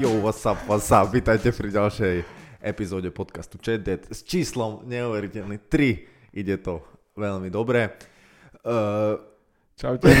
[0.00, 1.12] Yo, what's up, what's up?
[1.12, 2.24] Vítajte pri ďalšej
[2.64, 6.40] epizóde podcastu Chat s číslom neuveriteľný 3.
[6.40, 6.80] Ide to
[7.20, 7.92] veľmi dobre.
[8.64, 9.20] Uh,
[9.80, 10.12] Čaute.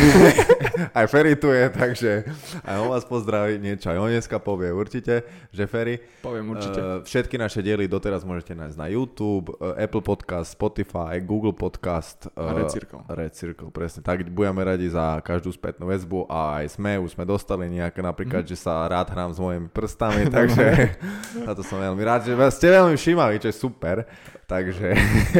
[0.98, 2.24] aj Ferry tu je, takže
[2.64, 5.20] aj on vás pozdraví, niečo aj on dneska povie určite,
[5.52, 6.00] že Ferry.
[6.24, 6.80] Poviem určite.
[6.80, 12.32] Uh, všetky naše diely doteraz môžete nájsť na YouTube, uh, Apple Podcast, Spotify, Google Podcast.
[12.32, 13.04] Uh, Red Circle.
[13.12, 14.00] Red Circle, presne.
[14.00, 18.48] Tak budeme radi za každú spätnú väzbu a aj sme, už sme dostali nejaké, napríklad,
[18.48, 18.56] mm-hmm.
[18.56, 20.96] že sa rád hrám s mojimi prstami, takže
[21.44, 24.08] na to som veľmi rád, že ste veľmi všímaví, čo je super.
[24.50, 24.88] Takže...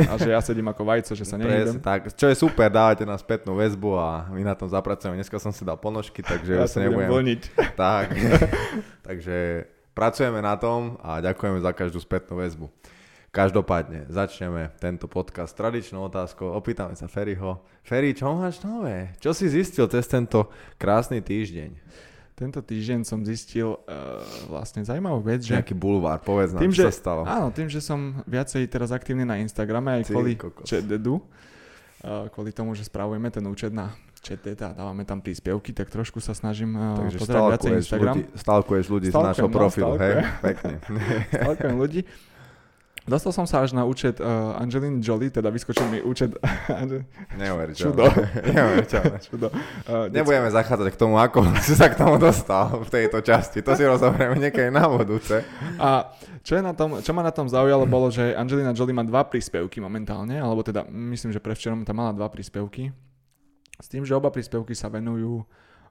[0.06, 1.82] A že ja sedím ako vajco, že sa nejdem.
[1.82, 2.14] tak.
[2.14, 5.18] Čo je super, dávate nám spätnú väzbu a my na tom zapracujeme.
[5.18, 7.42] Dneska som si dal ponožky, takže ja sa nebudem vlniť.
[7.74, 8.14] Tak,
[9.08, 9.66] takže
[9.98, 12.70] pracujeme na tom a ďakujeme za každú spätnú väzbu.
[13.30, 16.50] Každopádne, začneme tento podcast tradičnou otázkou.
[16.50, 17.62] Opýtame sa Ferryho.
[17.86, 19.14] Ferry, čo máš nové?
[19.22, 20.50] Čo si zistil cez tento
[20.82, 21.70] krásny týždeň?
[22.40, 25.52] Tento týždeň som zistil uh, vlastne zaujímavú vec, že...
[25.52, 27.22] Nejaký bulvár, povedz nám, tým, čo že, sa stalo.
[27.28, 30.32] Áno, tým, že som viacej teraz aktívny na Instagrame aj Ty, kvôli
[30.64, 33.92] ČDDu, uh, kvôli tomu, že spravujeme ten účet na
[34.24, 38.14] ČTD a dávame tam príspevky, tak trošku sa snažím uh, Takže pozerať viacej Instagram.
[38.16, 40.14] Ľudí, stalkuješ ľudí Stalkujem, z nášho no, profilu, hej?
[40.40, 40.74] Pekne.
[41.44, 42.00] Stalkujem ľudí.
[43.08, 46.36] Dostal som sa až na účet uh, Angeliny Jolie, teda vyskočil mi účet...
[47.40, 47.96] Neuveriteľné.
[48.52, 49.18] Neuveriteľné.
[49.24, 49.48] Čudo.
[49.88, 53.64] Uh, Nebudeme zachádzať k tomu, ako si sa k tomu dostal v tejto časti.
[53.64, 55.40] To si rozoberieme niekedy na budúce.
[55.80, 56.12] A
[56.44, 59.24] čo, je na tom, čo ma na tom zaujalo, bolo, že Angelina Jolie má dva
[59.24, 62.92] príspevky momentálne, alebo teda myslím, že prevčerom tam mala dva príspevky.
[63.80, 65.40] S tým, že oba príspevky sa venujú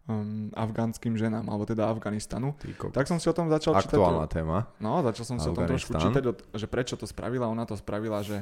[0.09, 2.57] um, afgánskym ženám, alebo teda Afganistanu.
[2.89, 3.95] Tak som si o tom začal Aktuálna čítať.
[3.95, 4.57] Aktuálna téma.
[4.81, 6.23] No, začal som si o tom trošku čítať,
[6.57, 7.45] že prečo to spravila.
[7.47, 8.41] Ona to spravila, že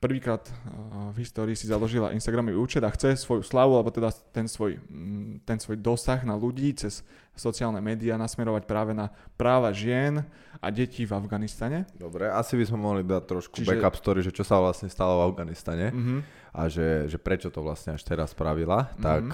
[0.00, 4.48] prvýkrát uh, v histórii si založila Instagramový účet a chce svoju slavu, alebo teda ten
[4.48, 7.04] svoj, mm, ten svoj dosah na ľudí cez
[7.36, 10.24] sociálne médiá nasmerovať práve na práva žien
[10.60, 11.84] a detí v Afganistane.
[11.96, 13.76] Dobre, asi by sme mohli dať trošku Čiže...
[13.76, 16.20] backup story, že čo sa vlastne stalo v Afganistane uh-huh.
[16.56, 18.88] a že, že prečo to vlastne až teraz spravila.
[18.92, 19.04] Uh-huh.
[19.04, 19.24] Tak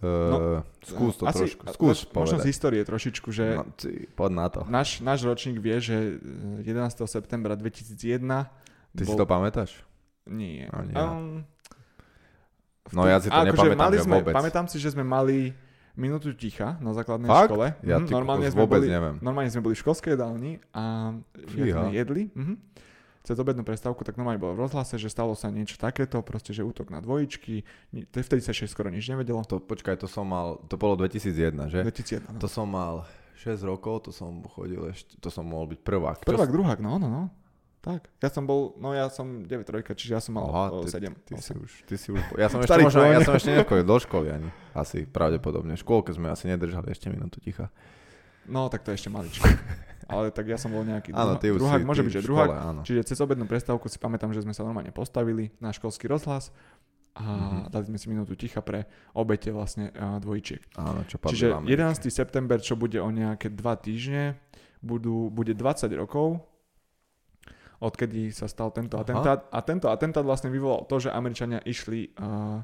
[0.00, 0.38] Uh, no,
[0.80, 2.16] skús to asi, trošku, skús povedať.
[2.16, 4.60] Možno z histórie trošičku, že no, ty, poď na to.
[4.64, 6.16] Náš, náš ročník vie, že
[6.64, 7.04] 11.
[7.04, 8.24] septembra 2001
[8.96, 9.12] Ty bol...
[9.12, 9.70] si to pamätáš?
[10.24, 10.72] Nie.
[10.72, 10.96] No, nie.
[10.96, 11.44] Um,
[12.96, 14.32] no ja si to akože nepamätám, mali sme, vôbec.
[14.32, 15.52] Pamätám si, že sme mali
[16.00, 17.52] minútu ticha na základnej Fakt?
[17.52, 17.76] škole.
[17.84, 19.20] Ja hm, normálne, sme vôbec boli, neviem.
[19.20, 21.12] normálne sme boli v školskej jedálni a
[21.44, 22.32] sme jedli.
[22.32, 22.88] Mhm
[23.20, 26.64] cez obednú prestávku, tak normálne bolo v rozhlase, že stalo sa niečo takéto, proste, že
[26.64, 27.62] útok na dvojičky,
[28.10, 29.44] vtedy sa ešte skoro nič nevedelo.
[29.44, 31.80] To, počkaj, to som mal, to bolo 2001, že?
[31.84, 32.40] 2001, no.
[32.40, 33.04] To som mal
[33.44, 36.16] 6 rokov, to som chodil ešte, to som mohol byť prvák.
[36.24, 36.54] Prvák, Čo...
[36.56, 37.22] druhák, no, no, no.
[37.80, 41.00] Tak, ja som bol, no ja som 9 trojka, čiže ja som mal Aha, ty,
[41.00, 41.16] 7.
[41.24, 43.96] Ty, si už, ty si už, ja som ešte možno, ja som ešte nechodil do
[43.96, 45.76] školy ani, asi pravdepodobne.
[45.76, 47.72] V škôlke sme asi nedržali ešte minútu ticha.
[48.44, 49.48] No, tak to ešte maličko.
[50.10, 52.50] ale tak ja som bol nejaký áno, ty druhák, môže byť, že druhák.
[52.50, 52.80] Áno.
[52.82, 56.50] Čiže cez obednú prestávku si pamätám, že sme sa normálne postavili na školský rozhlas
[57.14, 57.62] a mm-hmm.
[57.74, 60.62] dali sme si minútu ticha pre obete vlastne dvojčiek.
[60.78, 62.06] Áno, čo Čiže 11.
[62.10, 64.38] september, čo bude o nejaké dva týždne,
[64.78, 66.38] budú, bude 20 rokov,
[67.80, 69.02] odkedy sa stal tento Aha.
[69.02, 69.38] atentát.
[69.50, 72.60] A tento atentát vlastne vyvolal to, že Američania išli uh,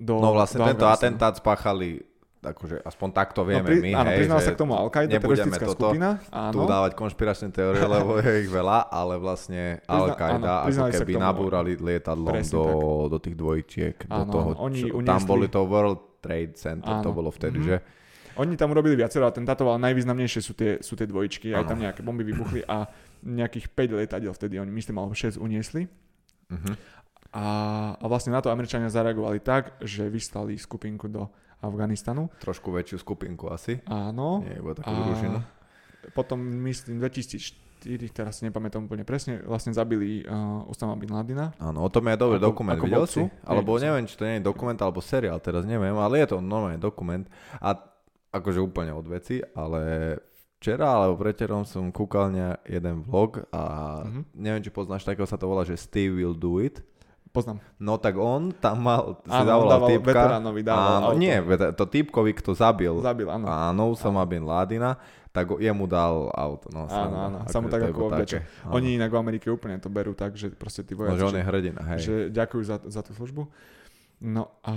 [0.00, 2.00] do No vlastne do tento atentát spáchali
[2.40, 5.66] akože aspoň takto vieme no, pri, my, áno, hej, že sa k tomu Al-Qaida, teroristická
[5.68, 6.08] toto, skupina.
[6.32, 6.54] Áno.
[6.56, 12.40] Tu dávať konšpiračné teórie, lebo je ich veľa, ale vlastne Al-Qaida ako keby nabúrali lietadlom
[12.48, 12.64] do,
[13.12, 17.04] do tých dvojčiek, do toho, oni čo, tam boli to World Trade Center, áno.
[17.04, 17.84] to bolo vtedy, mm-hmm.
[17.84, 17.98] že?
[18.40, 22.00] Oni tam urobili viacero atentátov, ale najvýznamnejšie sú tie, sú tie dvojčky, aj tam nejaké
[22.00, 22.88] bomby vybuchli a
[23.20, 25.84] nejakých 5 lietadiel vtedy oni, myslím, alebo 6 uniesli.
[26.48, 26.74] Uh-huh.
[27.36, 27.46] A,
[28.00, 31.28] a vlastne na to Američania zareagovali tak, že vyslali skupinku do
[31.60, 32.32] Afganistanu.
[32.40, 33.80] Trošku väčšiu skupinku asi.
[33.86, 34.40] Áno.
[34.44, 35.38] Nie, iba takú družinu.
[36.16, 41.52] Potom myslím 2004, teraz si nepamätám úplne presne, vlastne zabili uh, Osama Bin Ladina.
[41.60, 43.22] Áno, o tom je dobrý ako, dokument, ako videl si?
[43.44, 46.80] Alebo neviem, či to nie je dokument alebo seriál, teraz neviem, ale je to normálne
[46.80, 47.28] dokument.
[47.60, 47.76] A
[48.32, 50.14] akože úplne od veci, ale
[50.60, 53.62] včera alebo preterom som kúkal na jeden vlog a
[54.04, 54.22] uh-huh.
[54.36, 56.84] neviem, či poznáš, takého sa to volá, že Steve will do it.
[57.30, 57.62] Poznám.
[57.78, 60.18] No tak on tam mal, si áno, dával týpka.
[60.18, 61.20] Veteránovi dával áno, auto.
[61.22, 61.34] nie,
[61.78, 62.98] to týpkovi, kto zabil.
[62.98, 63.46] Zabil, áno.
[63.46, 64.98] Áno, Usama Bin Ladina,
[65.30, 66.66] tak jemu dal auto.
[66.74, 68.42] No, áno, áno, sa mu tak ako oblečie.
[68.74, 71.14] Oni inak v Amerike úplne to berú tak, že proste tí vojaci.
[71.14, 71.98] No, že on je hrdina, hej.
[72.02, 73.46] Že ďakujú za, za tú službu.
[74.26, 74.74] No a...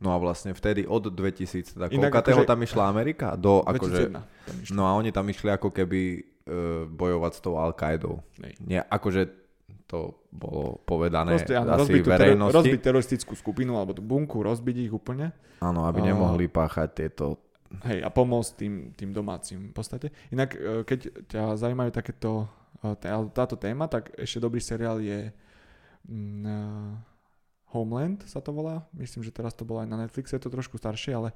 [0.00, 3.36] No a vlastne vtedy od 2000, teda koľkatého akože, tam išla Amerika?
[3.36, 4.16] Do, 2001.
[4.16, 8.24] Akože, no a oni tam išli ako keby uh, bojovať s tou Al-Qaidou.
[8.64, 9.49] Nie, akože
[9.90, 12.54] to bolo povedané Proste, áno, asi rozbiť verejnosti.
[12.54, 15.34] rozbiť teroristickú skupinu alebo tú bunku, rozbiť ich úplne.
[15.58, 17.42] Áno, aby nemohli páchať tieto
[17.90, 20.14] hej, a pomôcť tým, tým domácim v podstate.
[20.30, 22.46] Inak, e, keď ťa zaujímajú takéto,
[22.86, 22.94] e,
[23.34, 25.34] táto téma, tak ešte dobrý seriál je
[26.06, 26.94] uh,
[27.70, 28.86] Homeland sa to volá.
[28.94, 31.30] Myslím, že teraz to bolo aj na Netflixe, je to trošku staršie, ale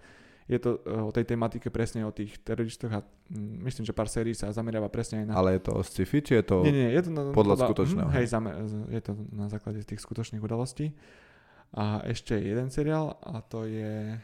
[0.45, 4.37] je to o tej tematike presne o tých teroristoch a mm, myslím, že pár sérií
[4.37, 5.33] sa zameriava presne aj na...
[5.41, 7.67] Ale je to o sci-fi, či je to, nie, nie, je to na, podľa, podľa
[7.73, 8.09] skutočného?
[8.13, 8.53] Hm, hej, zamer,
[8.93, 10.93] je to na základe tých skutočných udalostí.
[11.75, 14.21] A ešte jeden seriál a to je...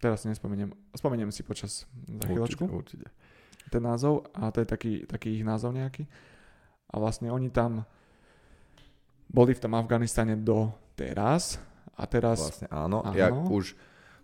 [0.00, 0.72] Teraz si nespomeniem.
[0.94, 2.64] Spomeniem si počas za chvíľočku.
[2.70, 3.06] Určite, určite.
[3.68, 6.08] Ten názov a to je taký, taký ich názov nejaký.
[6.88, 7.84] A vlastne oni tam
[9.28, 11.60] boli v tom Afganistane do teraz
[12.00, 12.40] a teraz...
[12.40, 13.12] Vlastne áno, áno.
[13.12, 13.76] Jak už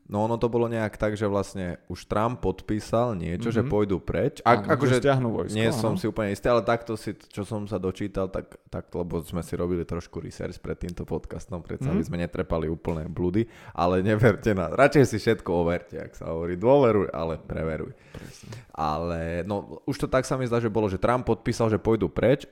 [0.05, 3.57] No ono to bolo nejak tak, že vlastne už Trump podpísal niečo, mm-hmm.
[3.57, 3.71] že mhm.
[3.73, 4.45] pôjdu preč.
[4.45, 5.81] Ak, áno, akože vojsko, nie áno.
[5.81, 9.41] som si úplne istý, ale takto si, čo som sa dočítal, tak, tak lebo sme
[9.41, 12.05] si robili trošku research pred týmto podcastom, predsa mm-hmm.
[12.05, 17.09] sme netrepali úplné blúdy, ale neverte na, radšej si všetko overte, ak sa hovorí, dôveruj,
[17.09, 17.97] ale preveruj.
[18.13, 18.53] Presne.
[18.77, 22.13] Ale no už to tak sa mi zdá, že bolo, že Trump podpísal, že pôjdu
[22.13, 22.45] preč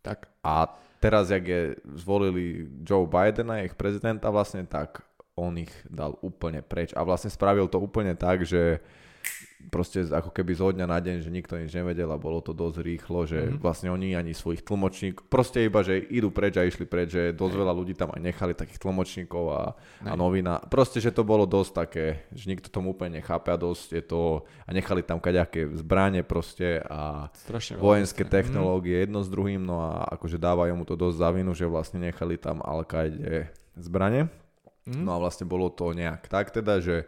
[0.00, 0.32] tak.
[0.40, 0.72] a
[1.04, 5.07] teraz, jak je zvolili Joe Bidena, ich prezidenta vlastne, tak
[5.38, 8.82] on ich dal úplne preč a vlastne spravil to úplne tak, že
[9.68, 12.78] proste ako keby zo dňa na deň, že nikto nič nevedel a bolo to dosť
[12.78, 13.60] rýchlo, že mm-hmm.
[13.60, 17.54] vlastne oni ani svojich tlmočníkov, proste iba, že idú preč a išli preč, že dosť
[17.58, 19.62] veľa ľudí tam aj nechali takých tlmočníkov a,
[20.06, 20.62] a novina.
[20.62, 24.22] Proste, že to bolo dosť také, že nikto tomu úplne nechápe a dosť je to,
[24.64, 29.02] a nechali tam kaďaké zbranie proste a Strašne vojenské veľa, technológie mm.
[29.10, 32.38] jedno s druhým, no a akože dávajú mu to dosť za vinu, že vlastne nechali
[32.40, 32.86] tam al
[33.78, 34.30] zbranie.
[34.88, 35.04] Mm.
[35.04, 37.04] No a vlastne bolo to nejak tak teda, že,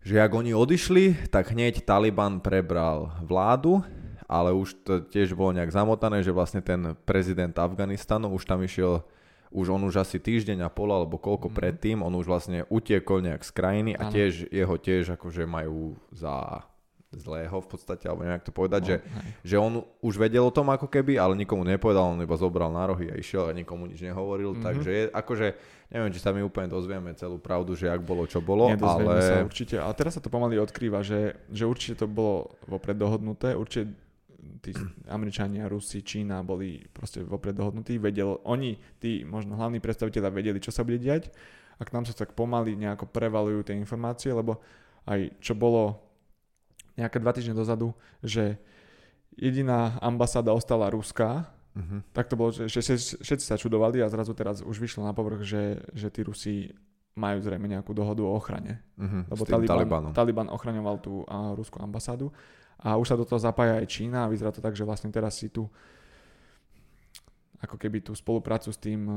[0.00, 3.84] že ak oni odišli, tak hneď Taliban prebral vládu,
[4.24, 9.04] ale už to tiež bolo nejak zamotané, že vlastne ten prezident Afganistanu už tam išiel
[9.50, 11.54] už on už asi týždeň a pol alebo koľko mm.
[11.58, 16.62] predtým, on už vlastne utiekol nejak z krajiny a tiež jeho tiež akože majú za
[17.10, 18.96] zlého v podstate, alebo neviem, to povedať, no, že,
[19.42, 22.86] že on už vedel o tom ako keby, ale nikomu nepovedal, on iba zobral na
[22.86, 24.66] rohy a išiel a nikomu nič nehovoril, mm-hmm.
[24.66, 25.46] takže je, akože
[25.90, 29.18] neviem, či sa my úplne dozvieme celú pravdu, že ak bolo, čo bolo, ale...
[29.26, 33.58] sa určite, a teraz sa to pomaly odkrýva, že, že určite to bolo vopred dohodnuté,
[33.58, 33.90] určite
[34.60, 34.70] tí
[35.08, 40.70] Američania, Rusi, Čína boli proste vopred dohodnutí, vedel, oni, tí možno hlavní predstaviteľa vedeli, čo
[40.70, 41.32] sa bude diať.
[41.80, 44.60] A k nám sa tak pomaly nejako prevalujú tie informácie, lebo
[45.08, 46.09] aj čo bolo
[46.96, 48.58] nejaké dva týždne dozadu, že
[49.36, 52.02] jediná ambasáda ostala ruská, uh-huh.
[52.10, 52.80] tak to bolo, že,
[53.20, 56.54] všetci sa čudovali a zrazu teraz už vyšlo na povrch, že, že tí Rusi
[57.14, 58.82] majú zrejme nejakú dohodu o ochrane.
[58.98, 62.30] Uh-huh, Lebo Taliban, Taliban ochraňoval tú a, ruskú ambasádu
[62.80, 65.36] a už sa do toho zapája aj Čína a vyzerá to tak, že vlastne teraz
[65.36, 65.68] si tu
[67.60, 69.14] ako keby tú spoluprácu s tým e,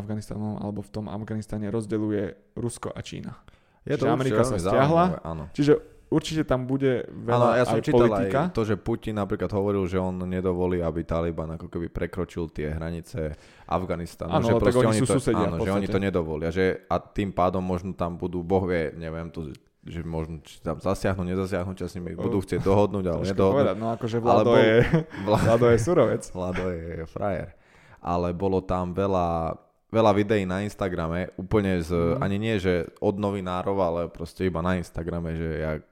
[0.00, 3.36] Afganistanom alebo v tom Afganistane rozdeluje Rusko a Čína.
[3.84, 5.20] Je to Amerika sa stiahla,
[5.52, 8.40] čiže určite tam bude veľa ano, ja som aj čítal politika.
[8.46, 12.68] Aj to, že Putin napríklad hovoril, že on nedovolí, aby Taliban ako keby prekročil tie
[12.68, 13.32] hranice
[13.64, 14.36] Afganistanu.
[14.36, 16.52] Áno, že tak oni, sú to, susedia áno, že oni to nedovolia.
[16.52, 19.50] Že, a tým pádom možno tam budú, boh vie, neviem, to,
[19.82, 23.56] že možno či tam zasiahnu, nezasiahnu, s nimi budú chcieť dohodnúť, ale nedohodnúť.
[23.56, 24.76] Povedať, no akože Vlado, je,
[25.24, 26.22] Vlado je surovec.
[26.30, 27.56] Vlado je frajer.
[27.98, 29.58] Ale bolo tam veľa
[29.92, 32.24] veľa videí na Instagrame, úplne z, mm.
[32.24, 35.84] ani nie, že od novinárov, ale proste iba na Instagrame, že jak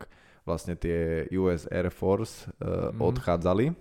[0.48, 2.98] vlastne tie US Air Force uh, mm.
[2.98, 3.76] odchádzali,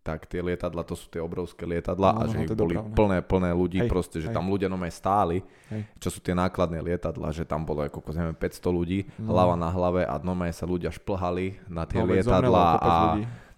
[0.00, 2.96] tak tie lietadla, to sú tie obrovské lietadla no, a že no, ich boli dopravné.
[2.96, 4.34] plné, plné ľudí, hej, proste, že hej.
[4.34, 5.82] tam ľudia nome stáli, hej.
[6.00, 9.30] čo sú tie nákladné lietadla, že tam bolo ako neviem, 500 ľudí, no.
[9.30, 12.96] hlava na hlave a normálne sa ľudia šplhali na tie no, lietadla a,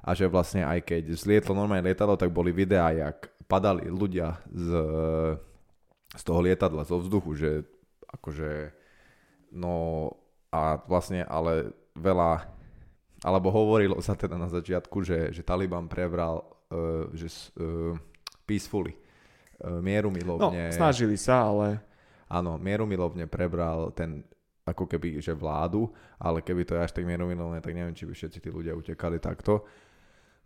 [0.03, 4.69] a že vlastne aj keď zlietlo normálne lietadlo, tak boli videá, jak padali ľudia z
[6.13, 7.51] z toho lietadla, zo vzduchu, že
[8.13, 8.73] akože
[9.57, 10.09] no
[10.53, 12.49] a vlastne ale veľa
[13.23, 16.43] alebo hovorilo sa teda na začiatku, že, že Taliban prebral
[16.75, 17.95] uh, že uh,
[18.43, 18.99] peacefully,
[19.63, 20.69] uh, mierumilovne.
[20.69, 21.79] No, snažili sa, ale...
[22.33, 24.25] Áno, mierumilovne prebral ten
[24.65, 28.15] ako keby, že vládu, ale keby to je až tak mierumilovne, tak neviem, či by
[28.15, 29.67] všetci tí ľudia utekali takto.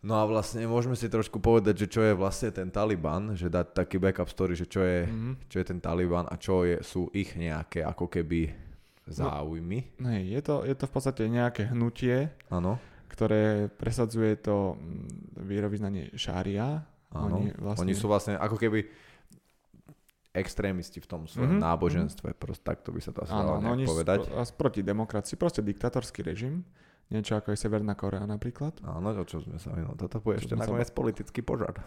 [0.07, 3.75] No a vlastne môžeme si trošku povedať, že čo je vlastne ten Taliban, že dať
[3.75, 5.51] taký backup story, že čo je, mm-hmm.
[5.51, 8.55] čo je ten Taliban a čo je, sú ich nejaké ako keby
[9.03, 9.99] záujmy.
[9.99, 12.79] No, je, to, je to v podstate nejaké hnutie, ano.
[13.11, 16.87] ktoré presadzuje to mm, vierovýznanie šária.
[17.11, 17.83] Oni, vlastne...
[17.83, 18.87] Oni sú vlastne ako keby
[20.31, 21.67] extrémisti v tom svojom mm-hmm.
[21.67, 24.23] náboženstve, proste takto by sa to asi dalo no, povedať.
[24.23, 26.63] Spro, proti demokracii, proste diktatorský režim.
[27.07, 28.83] Niečo ako je Severná Korea napríklad.
[28.83, 30.95] Áno, o čo sme sa no, Toto bude ešte nakoniec sa...
[30.95, 31.79] politický požar.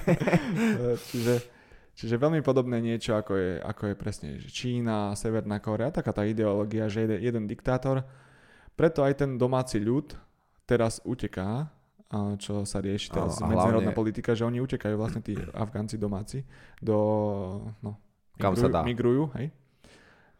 [1.12, 1.44] čiže,
[1.92, 6.88] Čiže veľmi podobné niečo, ako je, ako je presne Čína, Severná Korea, taká tá ideológia,
[6.88, 8.00] že jeden, jeden diktátor.
[8.72, 10.16] Preto aj ten domáci ľud
[10.64, 11.68] teraz uteká,
[12.40, 14.00] čo sa rieši teraz no, medzinárodná hlavne...
[14.00, 16.44] politika, že oni utekajú vlastne tí Afgánci domáci
[16.80, 16.96] do,
[17.84, 18.00] no,
[18.40, 18.80] Kam migrujú, sa dá.
[18.84, 19.46] migrujú, hej.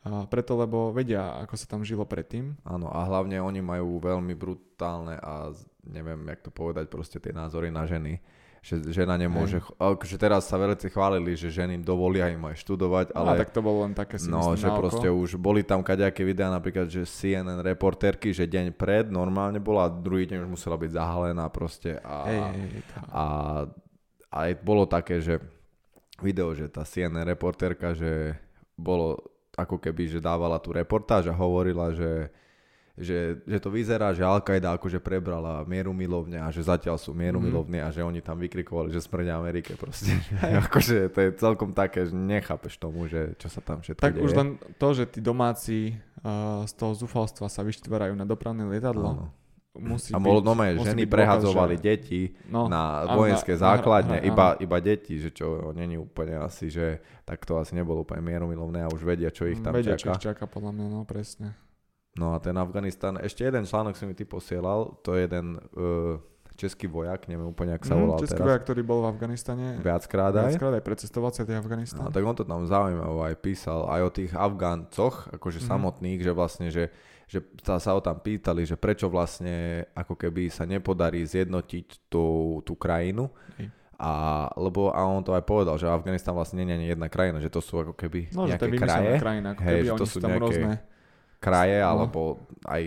[0.03, 2.59] A preto, lebo vedia, ako sa tam žilo predtým.
[2.67, 5.55] Áno, a hlavne oni majú veľmi brutálne a
[5.87, 8.19] neviem, jak to povedať, proste tie názory na ženy
[8.63, 9.75] že žena nemôže, Hej.
[9.75, 13.35] akože teraz sa veľci chválili, že ženy dovolia im aj študovať, ale...
[13.35, 16.47] No, tak to bolo len také si No, že proste už boli tam kadejaké videá,
[16.47, 21.51] napríklad, že CNN reportérky, že deň pred normálne bola, druhý deň už musela byť zahalená
[21.51, 22.81] proste a, hej, hej,
[23.11, 23.23] a
[24.31, 25.43] aj bolo také, že
[26.23, 28.39] video, že tá CNN reportérka, že
[28.79, 29.19] bolo
[29.57, 32.33] ako keby, že dávala tú reportáž a hovorila, že
[32.93, 37.41] že, že to vyzerá, že Al-Qaida akože prebrala mieru milovne a že zatiaľ sú mieru
[37.41, 37.81] mm.
[37.81, 40.13] a že oni tam vykrikovali, že smrňa Amerike proste.
[40.69, 44.25] akože to je celkom také, že nechápeš tomu, že čo sa tam všetko Tak deje.
[44.29, 49.09] už len to, že tí domáci uh, z toho zúfalstva sa vyštvárajú na dopravné lietadlo,
[49.09, 49.27] Áno.
[49.73, 50.53] Musí a bol, no
[50.85, 51.97] ženy prehadzovali že...
[51.97, 56.69] deti no, na vojenské na, základne, na, iba, iba deti, že čo není úplne asi,
[56.69, 60.13] že tak to asi nebolo úplne mierumilovné a už vedia, čo ich tam vedia, čaká.
[60.13, 61.57] Vedia, čo ich čaká, podľa mňa, no presne.
[62.21, 66.21] No a ten Afganistan, ešte jeden článok si mi ty posielal, to je jeden uh,
[66.61, 68.49] český vojak, neviem úplne, ak sa mm, volal český teraz.
[68.53, 69.67] vojak, ktorý bol v Afganistane.
[69.81, 70.53] Viackrát aj.
[70.53, 72.05] Viackrát aj precestoval celý Afganistan.
[72.05, 75.67] No, tak on to tam zaujímavo aj písal, aj o tých Afgáncoch, akože mm.
[75.67, 76.93] samotných, že vlastne, že,
[77.33, 82.61] že sa, sa o tam pýtali, že prečo vlastne ako keby sa nepodarí zjednotiť tú,
[82.61, 83.33] tú krajinu.
[84.03, 87.39] A, lebo, a on to aj povedal, že Afganistan vlastne nie je ani jedna krajina,
[87.39, 89.13] že to sú ako keby no, nejaké že to kraje.
[89.23, 90.73] krajina, ako keby Hej, že to sú nejaké, rôzne
[91.39, 91.87] kraje, no.
[91.87, 92.21] alebo
[92.67, 92.83] aj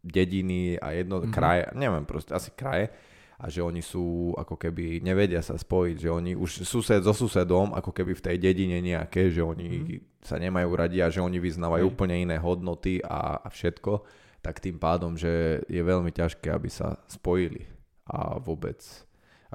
[0.00, 1.34] dediny a jedno, mm-hmm.
[1.36, 2.88] kraje, neviem proste, asi kraje
[3.38, 7.70] a že oni sú ako keby nevedia sa spojiť, že oni už sused so susedom
[7.70, 10.26] ako keby v tej dedine nejaké, že oni mm-hmm.
[10.26, 11.90] sa nemajú radi a že oni vyznávajú Hej.
[11.94, 14.02] úplne iné hodnoty a, a všetko,
[14.42, 17.62] tak tým pádom, že je veľmi ťažké, aby sa spojili
[18.10, 18.82] a vôbec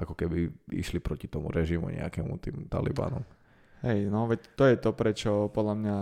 [0.00, 3.22] ako keby išli proti tomu režimu nejakému tým Talibanom.
[3.84, 5.96] Hej, no veď to je to, prečo podľa mňa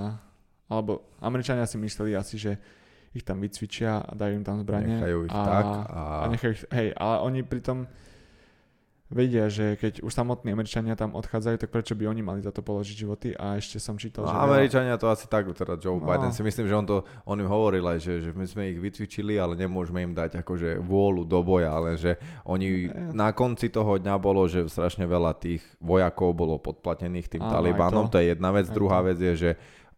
[0.73, 2.57] alebo Američania si mysleli asi, že
[3.13, 4.97] ich tam vycvičia a dajú im tam zbranie.
[4.99, 5.65] Nechajú ich a, tak.
[5.93, 6.01] A...
[6.23, 7.89] a nechajú ich, hej, ale oni pritom
[9.13, 12.65] vedia, že keď už samotní Američania tam odchádzajú, tak prečo by oni mali za to
[12.65, 14.41] položiť životy a ešte som čítal, no, že...
[14.41, 16.09] Američania to asi tak, teda Joe no.
[16.09, 16.97] Biden si myslím, že on to,
[17.29, 20.81] on im hovoril aj, že, že my sme ich vycvičili, ale nemôžeme im dať akože
[20.81, 22.17] vôľu do boja, ale že
[22.49, 23.13] oni e.
[23.13, 28.09] na konci toho dňa bolo, že strašne veľa tých vojakov bolo podplatených tým Áno, Talibanom,
[28.09, 28.17] to.
[28.17, 29.07] to je jedna vec, aj druhá to.
[29.13, 29.51] vec je, že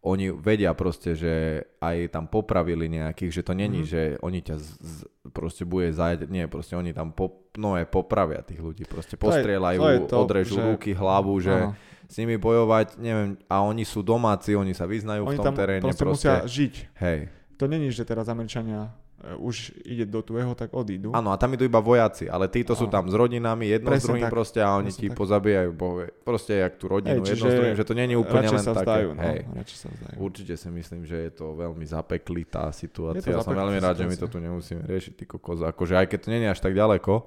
[0.05, 3.89] oni vedia proste, že aj tam popravili nejakých, že to není, mm.
[3.89, 4.97] že oni ťa z, z,
[5.33, 9.79] proste bude zajať, nie, proste oni tam po, no je popravia tých ľudí, proste postrieľajú,
[9.81, 10.65] to je, to je to, odrežú že...
[10.69, 11.73] ruky, hlavu, že Aha.
[12.05, 15.55] s nimi bojovať, neviem, a oni sú domáci, oni sa vyznajú oni v tom tam
[15.57, 15.81] teréne.
[15.81, 16.73] Proste, proste musia žiť.
[17.01, 17.19] Hej.
[17.57, 18.93] To není, že teraz Američania
[19.41, 21.09] už ide do tvojho, tak odídu.
[21.17, 22.79] Áno, a tam idú iba vojaci, ale títo a...
[22.79, 24.33] sú tam s rodinami, jedno Presne s druhým tak.
[24.33, 25.17] proste a oni ti tak.
[25.17, 26.05] pozabijajú bohe.
[26.21, 29.09] Proste jak tú rodinu, Hej, jedno s druhým, že to není úplne len sa také.
[29.09, 29.39] Vzdajú, no, Hej.
[29.73, 30.15] sa vzdajú.
[30.21, 33.33] Určite si myslím, že je to veľmi zapeklitá situácia.
[33.33, 35.65] Ja som veľmi rád, že my to tu nemusíme riešiť, ty kokos.
[35.65, 37.25] Akože aj keď to není až tak ďaleko,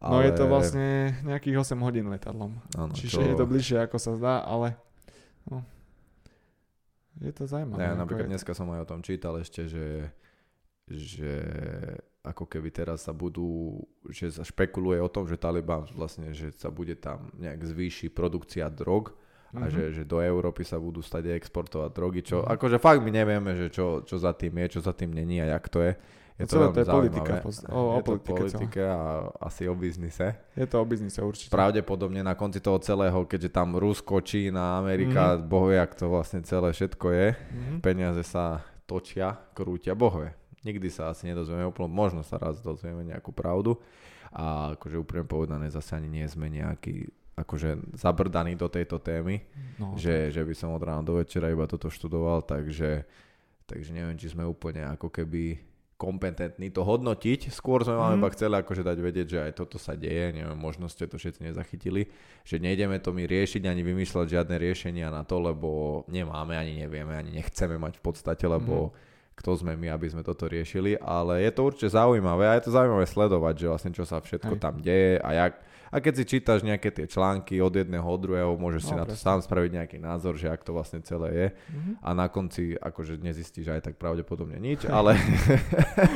[0.00, 0.12] ale...
[0.16, 2.56] No je to vlastne nejakých 8 hodín letadlom.
[2.72, 3.20] Ano, Čiže čo...
[3.20, 4.80] je to bližšie, ako sa zdá, ale
[5.44, 5.60] no,
[7.20, 7.84] je to zaujímavé.
[7.84, 10.08] Ja, napríklad dneska som aj o tom čítal ešte, že
[10.90, 11.32] že
[12.20, 13.80] ako keby teraz sa budú,
[14.12, 18.68] že sa špekuluje o tom, že Taliban vlastne, že sa bude tam nejak zvýši produkcia
[18.68, 19.16] drog
[19.50, 19.72] a mm-hmm.
[19.72, 22.54] že, že do Európy sa budú stať exportovať drogy, čo mm-hmm.
[22.60, 25.56] akože fakt my nevieme, že čo, čo za tým je, čo za tým není a
[25.56, 25.94] jak to je.
[26.40, 27.44] Je to, to je politika.
[27.68, 30.40] O, o je to politike a asi o biznise.
[30.56, 31.52] Je to o biznise určite.
[31.52, 35.44] Pravdepodobne na konci toho celého, keďže tam Rusko, Čína, Amerika, mm-hmm.
[35.52, 37.78] bohvie, jak to vlastne celé všetko je, mm-hmm.
[37.84, 43.32] peniaze sa točia, krútia, bohvie nikdy sa asi nedozvieme úplne, možno sa raz dozvieme nejakú
[43.32, 43.80] pravdu
[44.30, 49.40] a akože úprimne povedané zase ani nie sme nejaký akože zabrdaný do tejto témy,
[49.80, 53.08] no, že, že by som od rána do večera iba toto študoval, takže,
[53.64, 55.56] takže neviem, či sme úplne ako keby
[56.00, 57.52] kompetentní to hodnotiť.
[57.52, 58.18] Skôr sme vám mm.
[58.20, 61.52] iba chceli akože dať vedieť, že aj toto sa deje, neviem, možno ste to všetci
[61.52, 62.08] nezachytili,
[62.44, 67.12] že nejdeme to my riešiť ani vymýšľať žiadne riešenia na to, lebo nemáme, ani nevieme,
[67.16, 69.08] ani nechceme mať v podstate, lebo mm
[69.40, 72.76] kto sme my, aby sme toto riešili, ale je to určite zaujímavé a je to
[72.76, 74.60] zaujímavé sledovať, že vlastne čo sa všetko Hej.
[74.60, 75.52] tam deje a jak,
[75.90, 79.04] a keď si čítaš nejaké tie články od jedného od druhého, môžeš no, si na
[79.08, 81.46] to sám spraviť nejaký názor, že ak to vlastne celé je.
[81.50, 81.94] Mm-hmm.
[82.04, 85.18] A na konci akože nezistíš aj tak pravdepodobne nič, ale...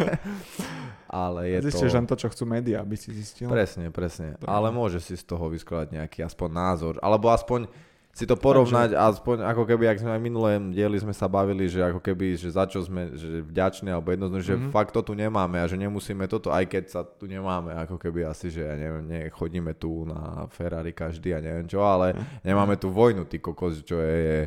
[1.10, 1.96] ale je Zistíš to...
[1.98, 3.50] len to, čo chcú médiá, aby si zistil.
[3.50, 4.38] Presne, presne.
[4.38, 4.46] Dobre.
[4.46, 6.94] Ale môže si z toho vyskladať nejaký aspoň názor.
[7.02, 7.66] Alebo aspoň
[8.14, 11.82] si to porovnať, aspoň ako keby, ak sme aj minulé dieli sme sa bavili, že
[11.82, 14.70] ako keby, že za čo sme že vďační, alebo jednoznačne, mm-hmm.
[14.70, 14.74] že mhm.
[14.74, 18.22] fakt to tu nemáme a že nemusíme toto, aj keď sa tu nemáme, ako keby
[18.30, 22.46] asi, že ja neviem, nechodíme tu na Ferrari každý a neviem čo, ale mm-hmm.
[22.46, 24.46] nemáme tu vojnu, ty kokos, čo je,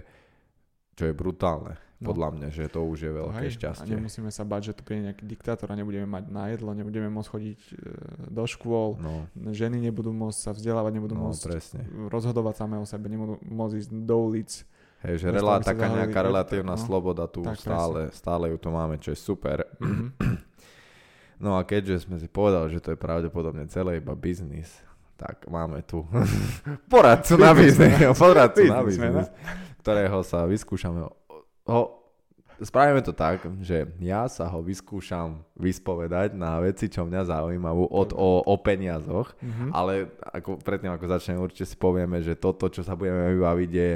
[0.96, 1.87] čo je brutálne.
[1.98, 2.14] No.
[2.14, 3.90] Podľa mňa, že to už je veľké Hej, šťastie.
[3.90, 7.10] A nemusíme sa bať, že tu príde nejaký diktátor a nebudeme mať na jedlo, nebudeme
[7.10, 7.74] môcť chodiť e,
[8.30, 9.26] do škôl, no.
[9.34, 11.82] ženy nebudú môcť sa vzdelávať, nebudú no, môcť presne.
[12.14, 14.62] rozhodovať samé o sebe, nebudú môcť ísť do ulic.
[15.10, 19.14] Hej, že relá, taká nejaká relatívna no, sloboda tu stále, stále ju tu máme, čo
[19.14, 19.66] je super.
[19.82, 20.10] Mm-hmm.
[21.50, 24.70] no a keďže sme si povedali, že to je pravdepodobne celé iba biznis,
[25.18, 26.06] tak máme tu
[26.94, 29.34] poradcu na biznis, poradcu na biznis,
[29.82, 31.02] ktorého sa vyskúšame
[31.68, 31.98] ho,
[32.62, 38.10] spravíme to tak, že ja sa ho vyskúšam vyspovedať na veci, čo mňa zaujímajú od,
[38.18, 39.70] o, o peniazoch, mm-hmm.
[39.74, 43.92] ale ako, predtým ako začneme určite si povieme, že toto, čo sa budeme vybaviť je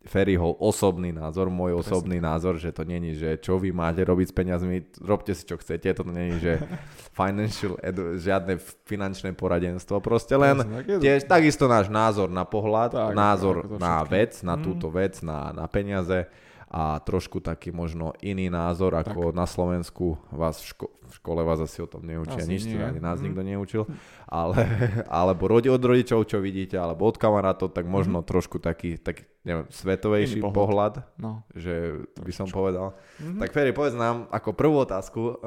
[0.00, 1.84] Ferryho osobný názor, môj Presne.
[1.84, 5.60] osobný názor, že to není, že čo vy máte robiť s peniazmi, robte si čo
[5.60, 6.56] chcete, to není, že
[7.20, 8.56] financial edu, žiadne
[8.88, 14.40] finančné poradenstvo, proste len tiež takisto náš názor na pohľad, tak, názor tak, na vec,
[14.40, 14.62] na mm.
[14.64, 16.32] túto vec, na, na peniaze
[16.70, 19.36] a trošku taký možno iný názor, ako tak.
[19.36, 22.78] na Slovensku vás v, ško- v škole vás asi o tom neučia asi nič, nie.
[22.78, 23.24] ani nás mm.
[23.26, 23.82] nikto neučil,
[24.30, 24.54] ale,
[25.10, 28.26] alebo rodi od rodičov, čo vidíte, alebo od kamarátov, tak možno mm.
[28.30, 31.42] trošku taký, taký neviem, svetovejší pohľad, pohľad no.
[31.58, 32.94] že by som povedal.
[33.18, 33.40] Mm-hmm.
[33.42, 35.42] Tak Ferry, povedz nám ako prvú otázku,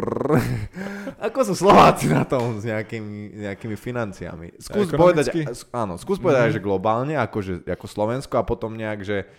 [1.30, 4.58] ako sú Slováci na tom s nejakými, nejakými financiami?
[4.58, 5.30] Skús povedať,
[5.70, 6.58] áno, skús povedať, mm-hmm.
[6.58, 9.30] že globálne, ako, že, ako Slovensko a potom nejak, že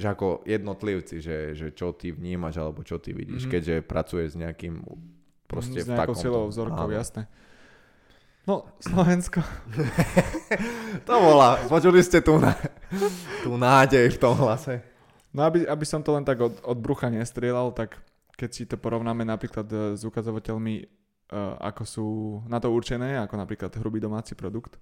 [0.00, 3.52] že ako jednotlivci, že, že čo ty vnímaš alebo čo ty vidíš, mm-hmm.
[3.52, 4.80] keďže pracuješ s nejakým
[5.44, 7.28] proste s nejakou silou vzorkou, jasné.
[8.48, 9.44] No, Slovensko.
[11.06, 12.40] to bola, počuli ste tú,
[13.44, 14.80] tú nádej v tom hlase.
[15.30, 18.00] No aby, aby som to len tak od, od brucha nestrieľal, tak
[18.34, 22.06] keď si to porovnáme napríklad e, s ukazovateľmi, uh, ako sú
[22.48, 24.80] na to určené, ako napríklad hrubý domáci produkt.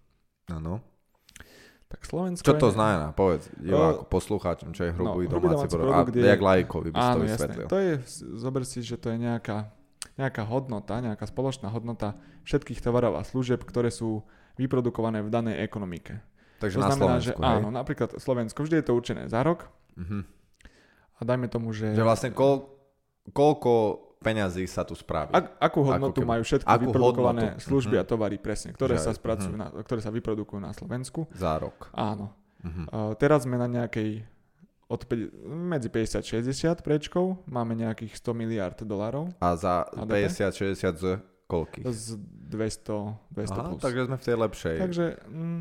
[0.48, 0.78] Áno
[1.88, 2.74] tak Slovensko Čo to je...
[2.76, 3.16] znamená?
[3.16, 6.20] Povedz diváku, uh, poslucháčom, čo je hrubý, no, domáci, domáci produkt.
[6.20, 7.66] a jak lajkovi by áno, to vysvetlil.
[7.72, 7.92] To je,
[8.36, 9.72] zober si, že to je nejaká,
[10.20, 14.20] nejaká hodnota, nejaká spoločná hodnota všetkých tovarov a služieb, ktoré sú
[14.60, 16.20] vyprodukované v danej ekonomike.
[16.60, 17.56] Takže to na znamená, Slovensku, že hej?
[17.56, 19.72] áno, napríklad Slovensko, vždy je to určené za rok.
[19.96, 20.26] Uh-huh.
[21.18, 21.96] A dajme tomu, že...
[21.96, 22.68] Že vlastne koľ,
[23.32, 23.72] koľko
[24.18, 25.30] peňazí sa tu spraví.
[25.30, 27.66] Ak, akú hodnotu akú majú všetky akú vyprodukované hodnotu?
[27.70, 29.70] služby a tovary, presne, ktoré Že, sa spracujú, uh-huh.
[29.74, 31.30] na, ktoré sa vyprodukujú na Slovensku.
[31.34, 31.90] Za rok.
[31.94, 32.34] Áno.
[32.58, 32.86] Uh-huh.
[32.90, 34.26] Uh, teraz sme na nejakej
[34.88, 39.28] od 5, medzi 50-60 prečkou, máme nejakých 100 miliard dolarov.
[39.36, 41.04] A za 50-60 z
[41.44, 41.84] koľkých?
[41.84, 43.82] Z 200, 200 Aha, plus.
[43.84, 44.76] takže sme v tej lepšej.
[44.80, 45.60] Takže, mm,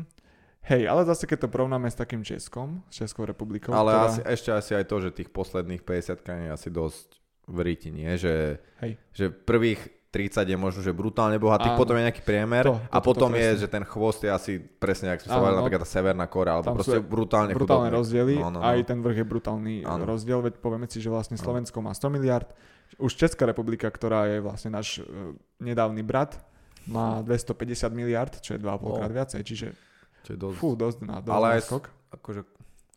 [0.72, 3.76] hej, ale zase keď to porovnáme s takým Českom, s Českou republikou.
[3.76, 4.08] Ale ktorá...
[4.08, 8.14] asi, ešte asi aj to, že tých posledných 50 je asi dosť v ríti, nie?
[8.14, 8.92] Že, Hej.
[9.16, 11.80] že prvých 30 je možno, že brutálne bohatých, Áno.
[11.80, 14.30] potom je nejaký priemer to, to, a potom to, to, je, že ten chvost je
[14.32, 15.60] asi presne, ak sme sa no.
[15.60, 18.00] napríklad tá Severná Kórea, alebo proste brutálne Brutálne chudobný.
[18.00, 18.64] rozdiely, no, no, no.
[18.64, 20.08] aj ten vrch je brutálny Áno.
[20.08, 22.48] rozdiel, veď povieme si, že vlastne Slovensko má 100 miliard,
[22.96, 26.40] už Česká republika, ktorá je vlastne náš uh, nedávny brat,
[26.88, 28.96] má 250 miliard, čo je 2,5 oh.
[28.96, 29.76] krát viacej, čiže
[30.24, 31.84] čo je dosť, fú, dosť, na, dosť Ale aj, skok.
[32.16, 32.40] akože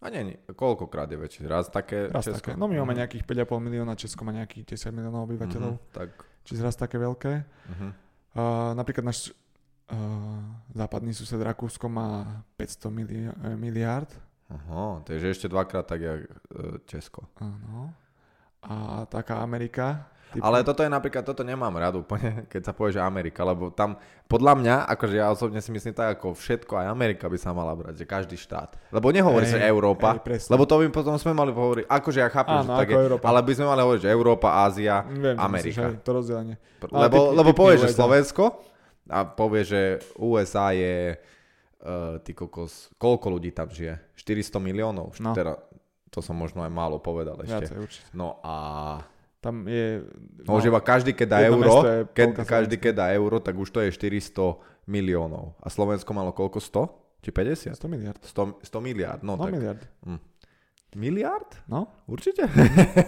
[0.02, 1.46] a nie, nie, koľkokrát je väčšie?
[1.46, 2.52] Raz také raz Česko?
[2.52, 2.58] Také.
[2.58, 3.00] No my máme mhm.
[3.06, 5.74] nejakých 5,5 milióna, Česko má nejakých 10 miliónov obyvateľov.
[5.78, 6.10] Uh-huh, tak.
[6.42, 7.34] Čiže raz také veľké.
[7.46, 7.92] Uh-huh.
[8.34, 9.30] Uh, napríklad náš
[9.94, 10.42] uh,
[10.74, 14.10] západný sused Rakúsko má 500 mili- eh, miliárd.
[14.52, 17.30] Aha, takže ešte dvakrát tak, jak uh, Česko.
[17.38, 17.94] Áno.
[18.66, 20.48] A taká Amerika Typu.
[20.48, 24.00] Ale toto je napríklad, toto nemám rád úplne, keď sa povie, že Amerika, lebo tam,
[24.32, 27.76] podľa mňa, akože ja osobne si myslím tak, ako všetko, aj Amerika by sa mala
[27.76, 28.80] brať, že každý štát.
[28.96, 32.64] Lebo nehovorí sa Európa, ej, lebo to by potom sme mali hovoriť, akože ja chápem,
[32.64, 33.24] Áno, že tak je, Európa.
[33.28, 35.84] ale by sme mali hovoriť, že Európa, Ázia, Viem, Amerika.
[35.92, 36.56] Myslíš, to rozdelenie.
[36.80, 38.64] Lebo, ty, lebo povie, že Slovensko
[39.12, 39.82] a povie, že
[40.16, 41.20] USA je,
[41.84, 44.00] uh, ty kokos, koľko ľudí tam žije?
[44.16, 45.12] 400 miliónov?
[45.20, 45.36] No.
[45.36, 45.60] Teda,
[46.08, 47.68] to som možno aj málo povedal ešte.
[47.68, 48.56] Viacej, no a
[49.42, 50.06] tam je...
[50.46, 51.82] No, že každý, keď dá euro,
[52.14, 55.58] keď, každý, keď dá euro, tak už to je 400 miliónov.
[55.58, 56.62] A Slovensko malo koľko?
[56.62, 57.26] 100?
[57.26, 57.74] Či 50?
[57.74, 58.22] 100 miliard.
[58.22, 59.54] 100, 100 miliard, no, no tak.
[59.58, 59.82] miliard.
[60.06, 60.22] Hm.
[60.94, 61.52] Miliard?
[61.66, 61.90] No.
[62.06, 62.46] Určite?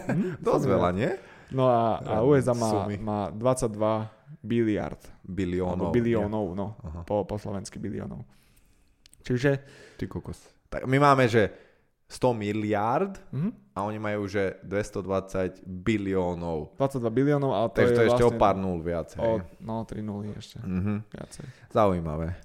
[0.09, 1.11] Hm, Dosť veľa, nie?
[1.53, 3.77] No a, a USA má, má 22
[4.41, 5.01] biliard.
[5.21, 5.93] Biliónov.
[5.93, 6.67] biliónov, no.
[7.05, 8.25] Po, po slovensky biliónov.
[9.21, 9.61] Čiže...
[10.01, 10.41] Ty kokos.
[10.67, 11.53] Tak my máme, že
[12.09, 13.51] 100 miliárd mm-hmm.
[13.73, 16.77] a oni majú že 220 biliónov.
[16.77, 19.19] 22 biliónov, ale to Takže je to ešte vlastne o pár nul viacej.
[19.19, 20.97] O, no, 3 nuly ešte mm-hmm.
[21.09, 21.45] viacej.
[21.73, 22.37] Zaujímavé.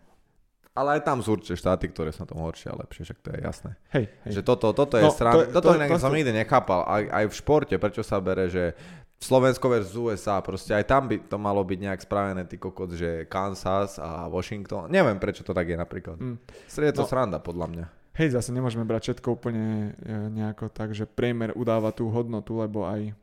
[0.78, 3.28] Ale aj tam sú určite štáty, ktoré sú na tom horšie a lepšie, však to
[3.34, 3.70] je jasné.
[3.90, 4.32] Hej, hej.
[4.38, 6.16] Že toto, toto je no, strana, to, toto to, inak to, som to...
[6.22, 6.86] nikdy nechápal.
[6.86, 8.78] Aj, aj v športe, prečo sa bere, že
[9.18, 13.26] Slovensko versus USA, proste aj tam by to malo byť nejak spravené, ty kokot, že
[13.26, 14.86] Kansas a Washington.
[14.86, 16.14] Neviem, prečo to tak je napríklad.
[16.22, 16.38] Mm.
[16.70, 17.86] Je to no, sranda, podľa mňa.
[18.18, 22.82] Hej, zase nemôžeme brať všetko úplne e, nejako tak, že priemer udáva tú hodnotu, lebo
[22.82, 23.14] aj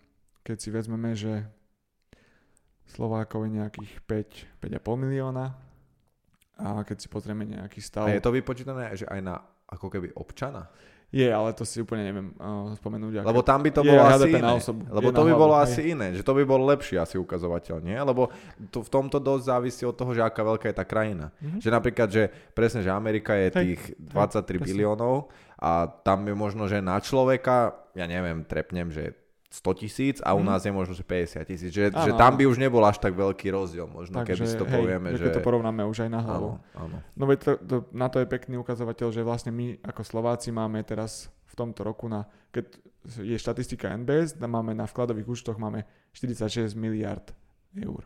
[0.48, 1.44] keď si vezmeme, že
[2.96, 5.52] Slovákov je nejakých 5, 5,5 milióna,
[6.56, 8.08] a keď si pozrieme nejaký stav...
[8.08, 9.36] A je to vypočítané, že aj na
[9.68, 10.72] ako keby občana?
[11.16, 13.24] Je, ale to si úplne neviem uh, spomenúť.
[13.24, 14.52] Lebo tam by to bolo asi iné.
[14.52, 14.84] Osobu.
[14.84, 15.64] Lebo je to by hlavu, bolo hej.
[15.64, 17.96] asi iné, že to by bol lepší asi ukazovateľ, nie?
[17.96, 18.36] Lebo
[18.68, 21.32] to, v tomto dosť závisí od toho, že aká veľká je tá krajina.
[21.40, 21.64] Mm-hmm.
[21.64, 23.56] Že napríklad, že presne, že Amerika je hej.
[23.64, 29.16] tých 23 hej, biliónov a tam je možno, že na človeka, ja neviem, trepnem, že
[29.56, 30.48] 100 tisíc a u mhm.
[30.52, 31.72] nás je možno, že 50 tisíc.
[31.72, 34.56] Že, že tam by už nebol až tak veľký rozdiel možno, tak, keby že, si
[34.60, 35.16] to hej, povieme.
[35.16, 35.32] Že...
[35.32, 36.60] Keď to porovnáme už aj na hlavu.
[36.76, 36.98] Áno, áno.
[37.16, 40.84] No veď to, to, na to je pekný ukazovateľ, že vlastne my ako Slováci máme
[40.84, 42.68] teraz v tomto roku na, keď
[43.24, 47.32] je štatistika NBS, máme na vkladových účtoch máme 46 miliard
[47.80, 48.04] eur.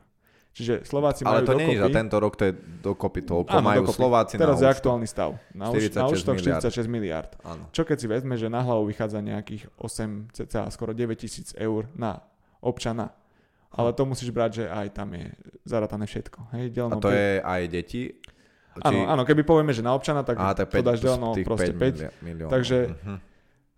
[0.59, 3.55] Čiže Slováci Ale majú to nie je za tento rok, to je dokopy toľko.
[3.55, 3.99] Áno, majú dokopy.
[4.03, 5.39] Slováci Teraz na je aktuálny stav.
[5.55, 7.31] Na, 46 na účtoch 46 miliard.
[7.47, 7.71] Áno.
[7.71, 11.87] Čo keď si vezme, že na hlavu vychádza nejakých 8, cca skoro 9 tisíc eur
[11.95, 12.19] na
[12.59, 13.15] občana.
[13.71, 15.31] Ale to musíš brať, že aj tam je
[15.63, 16.51] zaratané všetko.
[16.59, 17.15] Hej, A to 5.
[17.15, 18.01] je aj deti?
[18.19, 18.83] Či...
[18.83, 21.71] Áno, áno, keby povieme, že na občana, tak Aha, to, 5, to dáš delno proste
[21.71, 22.19] 5.
[22.19, 22.51] Miliónov.
[22.51, 23.28] Takže uh-huh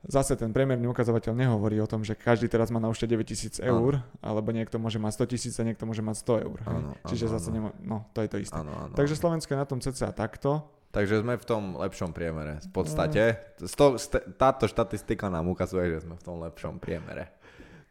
[0.05, 4.01] zase ten priemerný ukazovateľ nehovorí o tom, že každý teraz má na účte 9000 eur,
[4.01, 4.19] ano.
[4.21, 6.57] alebo niekto môže mať 100 tisíc a niekto môže mať 100 eur.
[6.65, 7.55] Ano, Čiže ano, zase ano.
[7.55, 8.57] Nemo, no, to je to isté.
[8.57, 10.65] Ano, ano, Takže Slovensko je na tom cca takto.
[10.91, 12.59] Takže sme v tom lepšom priemere.
[12.67, 17.31] V podstate sto, st- táto štatistika nám ukazuje, že sme v tom lepšom priemere.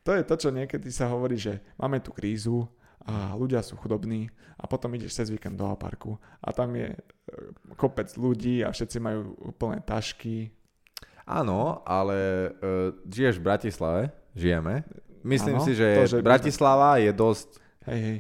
[0.05, 2.69] To je to, čo niekedy sa hovorí, že máme tu krízu
[3.01, 4.29] a ľudia sú chudobní
[4.61, 6.99] a potom ideš cez víkend do parku a tam je e,
[7.81, 10.53] kopec ľudí a všetci majú plné tašky,
[11.31, 14.03] Áno, ale uh, žiješ v Bratislave,
[14.35, 14.83] žijeme.
[15.23, 17.49] Myslím ano, si, že, to, že Bratislava je dosť...
[17.87, 18.19] Hej, hej.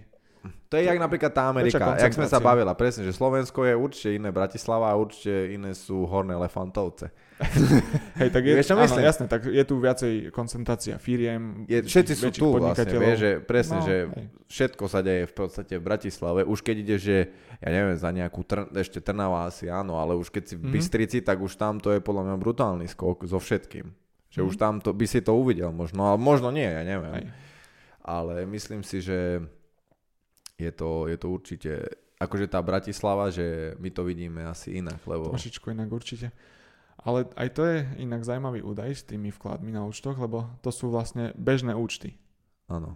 [0.70, 4.10] To je jak napríklad tá Amerika, jak sme sa bavila, presne, že Slovensko je určite
[4.14, 7.10] iné Bratislava a určite iné sú Horné Lefantovce.
[8.20, 12.28] Hej, tak je, Vieš, áno, jasné, tak je tu viacej koncentrácia firiem, je, Všetci sú
[12.32, 14.26] tu vlastne, vieš, že presne, no, že hej.
[14.50, 16.40] všetko sa deje v podstate v Bratislave.
[16.44, 17.16] Už keď ide, že
[17.60, 20.74] ja neviem, za nejakú, Tr- ešte Trnava asi áno, ale už keď si v mm-hmm.
[20.76, 23.88] Bystrici, tak už tam to je podľa mňa brutálny skok so všetkým.
[24.28, 24.48] Že mm-hmm.
[24.48, 27.24] už tam to, by si to uvidel možno, ale možno nie, ja neviem.
[27.24, 27.26] Hej.
[28.04, 29.40] Ale myslím si, že
[30.60, 31.72] je to, je to určite,
[32.20, 35.32] akože tá Bratislava, že my to vidíme asi inak, lebo...
[35.32, 36.28] Trošičku inak určite.
[37.00, 40.92] Ale aj to je inak zaujímavý údaj s tými vkladmi na účtoch, lebo to sú
[40.92, 42.20] vlastne bežné účty.
[42.68, 42.92] Áno.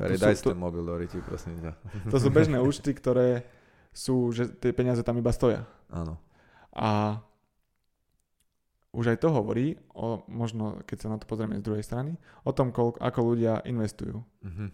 [0.00, 1.72] Ferry, daj ten mobil do ryti, prosím ťa.
[2.08, 3.44] To sú bežné účty, ktoré
[3.92, 5.68] sú, že tie peniaze tam iba stoja.
[5.92, 6.16] Áno.
[6.72, 7.20] A
[8.94, 12.54] už aj to hovorí, o, možno keď sa na to pozrieme z druhej strany, o
[12.56, 14.24] tom, koľko, ako ľudia investujú.
[14.24, 14.68] Uh-huh.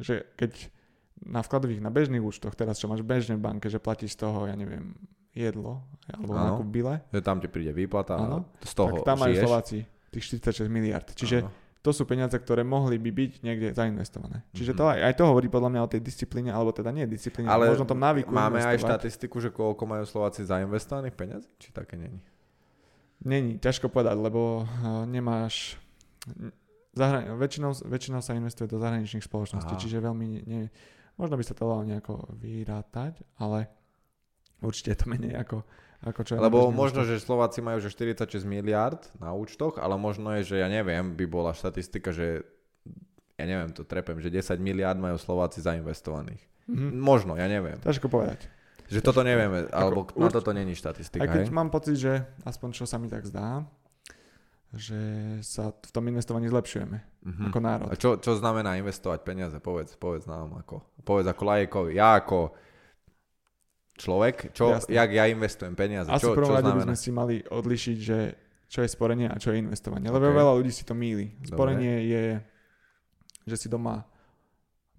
[0.00, 0.72] Že keď
[1.20, 4.48] na vkladových, na bežných účtoch, teraz čo máš v bežnej banke, že platíš z toho,
[4.48, 4.96] ja neviem,
[5.34, 6.42] jedlo, alebo ano.
[6.58, 6.94] nákup bile.
[7.22, 8.50] Tam ti príde výplata ano.
[8.62, 11.06] z toho Tak tam majú Slováci tých 46 miliard.
[11.14, 11.50] Čiže ano.
[11.80, 14.42] to sú peniaze, ktoré mohli by byť niekde zainvestované.
[14.50, 17.46] Čiže to aj, aj to hovorí podľa mňa o tej disciplíne, alebo teda nie disciplíne,
[17.46, 18.74] ale možno tom návyku Máme investovať.
[18.74, 21.48] aj štatistiku, že koľko majú Slováci zainvestovaných peniazí?
[21.62, 22.18] Či také není?
[23.20, 25.76] Není, ťažko povedať, lebo uh, nemáš...
[26.90, 29.80] Zahrani- väčšinou, väčšinou sa investuje do zahraničných spoločností, Aha.
[29.80, 30.26] čiže veľmi...
[30.42, 30.72] Nie,
[31.20, 33.68] Možno by sa to dalo nejako vyrátať, ale
[34.64, 35.64] určite je to menej ako,
[36.04, 40.56] ako čo Lebo možno, že Slováci majú že 46 miliard na účtoch, ale možno je,
[40.56, 42.44] že ja neviem, by bola štatistika, že
[43.40, 46.44] ja neviem, to trepem, že 10 miliard majú Slováci zainvestovaných.
[46.68, 46.92] Mm-hmm.
[47.00, 47.80] Možno, ja neviem.
[47.80, 48.44] Ťažko povedať.
[48.90, 51.22] Že toto nevieme, alebo ako, na toto není štatistika.
[51.24, 51.54] Aj keď hej?
[51.54, 53.62] mám pocit, že aspoň čo sa mi tak zdá,
[54.74, 54.98] že
[55.42, 57.46] sa v tom investovaní zlepšujeme mm-hmm.
[57.50, 57.88] ako národ.
[57.90, 59.56] A čo, čo znamená investovať peniaze?
[59.58, 60.82] Povedz, povedz nám ako.
[61.02, 61.90] Povedz ako lajekovi.
[61.98, 62.54] Ja ako
[64.00, 66.08] človek, čo, jak ja investujem peniaze?
[66.08, 68.18] Asi čo, prvom rade by sme si mali odlišiť, že
[68.70, 70.08] čo je sporenie a čo je investovanie.
[70.08, 70.16] Okay.
[70.16, 71.36] Lebo veľa ľudí si to míli.
[71.44, 72.08] Sporenie Dobre.
[72.08, 72.24] je,
[73.50, 74.08] že si doma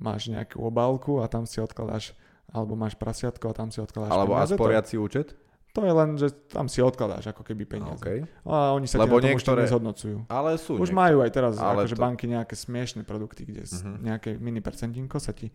[0.02, 2.14] máš nejakú obálku a tam si odkladáš
[2.52, 4.56] alebo máš prasiatko a tam si odkladáš Alebo peniaze.
[4.60, 5.40] sporiaci účet?
[5.72, 8.04] To je len, že tam si odkladáš ako keby peniaze.
[8.04, 8.28] Okay.
[8.44, 9.64] A oni sa Lebo ti na niektoré...
[9.64, 10.28] nezhodnocujú.
[10.28, 11.00] Ale sú Už niektoré.
[11.00, 12.04] majú aj teraz ale akože to...
[12.04, 14.04] banky nejaké smiešne produkty, kde uh-huh.
[14.04, 15.48] nejaké mini percentinko sa ti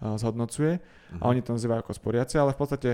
[0.00, 1.20] zhodnocuje uh-huh.
[1.20, 1.30] a mhm.
[1.30, 2.90] oni to nazývajú ako sporiaci, ale v podstate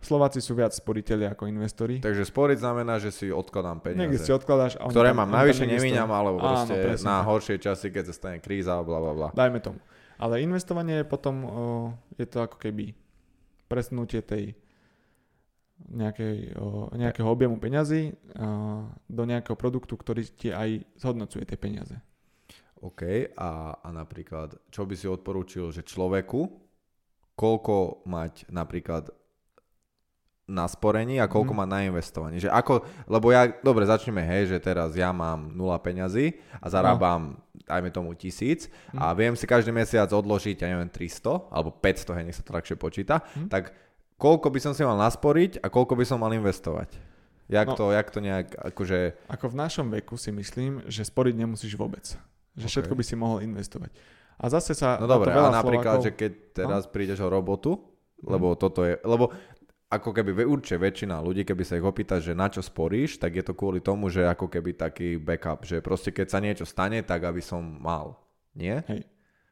[0.00, 2.00] Slováci sú viac sporiteľi ako investori.
[2.00, 4.00] Takže sporiť znamená, že si odkladám peniaze.
[4.00, 4.80] Niekde si odkladáš.
[4.80, 8.38] A ktoré tam, mám navyše nemíňam, alebo proste Áno, na horšie časy, keď sa stane
[8.40, 9.28] kríza, bla bla bla.
[9.36, 9.76] Dajme tomu.
[10.16, 11.52] Ale investovanie je potom, uh,
[12.16, 12.96] je to ako keby
[13.68, 14.56] presnutie tej
[15.88, 21.96] nejakej, o, nejakého objemu peňazí a, do nejakého produktu, ktorý ti aj zhodnocuje tie peniaze.
[22.80, 26.48] OK, a, a napríklad, čo by si odporúčil, že človeku,
[27.36, 29.12] koľko mať napríklad
[30.50, 31.58] na sporení a koľko mm.
[31.62, 32.42] má na investovaní.
[32.42, 37.38] Že ako, lebo ja, dobre, začneme, hej, že teraz ja mám 0 peňazí a zarábam,
[37.38, 37.62] no.
[37.70, 38.98] dajme tomu tisíc mm.
[38.98, 42.50] a viem si každý mesiac odložiť, ja neviem, 300 alebo 500, hej, nech sa to
[42.50, 43.46] ľahšie počíta, mm.
[43.46, 43.70] tak
[44.18, 46.98] koľko by som si mal nasporiť a koľko by som mal investovať?
[47.50, 48.98] Jak, no, to, jak to nejak, akože...
[49.26, 52.14] Ako v našom veku si myslím, že sporiť nemusíš vôbec.
[52.54, 52.72] Že okay.
[52.72, 53.90] všetko by si mohol investovať.
[54.40, 54.96] A zase sa...
[54.96, 56.06] No dobre, ale napríklad, Slovákov...
[56.08, 56.90] že keď teraz no?
[56.90, 57.76] prídeš o robotu,
[58.24, 58.56] lebo mm.
[58.56, 58.96] toto je...
[59.04, 59.28] Lebo
[59.90, 63.42] ako keby určite väčšina ľudí, keby sa ich opýta, že na čo sporíš, tak je
[63.42, 67.26] to kvôli tomu, že ako keby taký backup, že proste keď sa niečo stane, tak
[67.26, 68.14] aby som mal.
[68.54, 68.86] Nie?
[68.86, 69.02] Hej.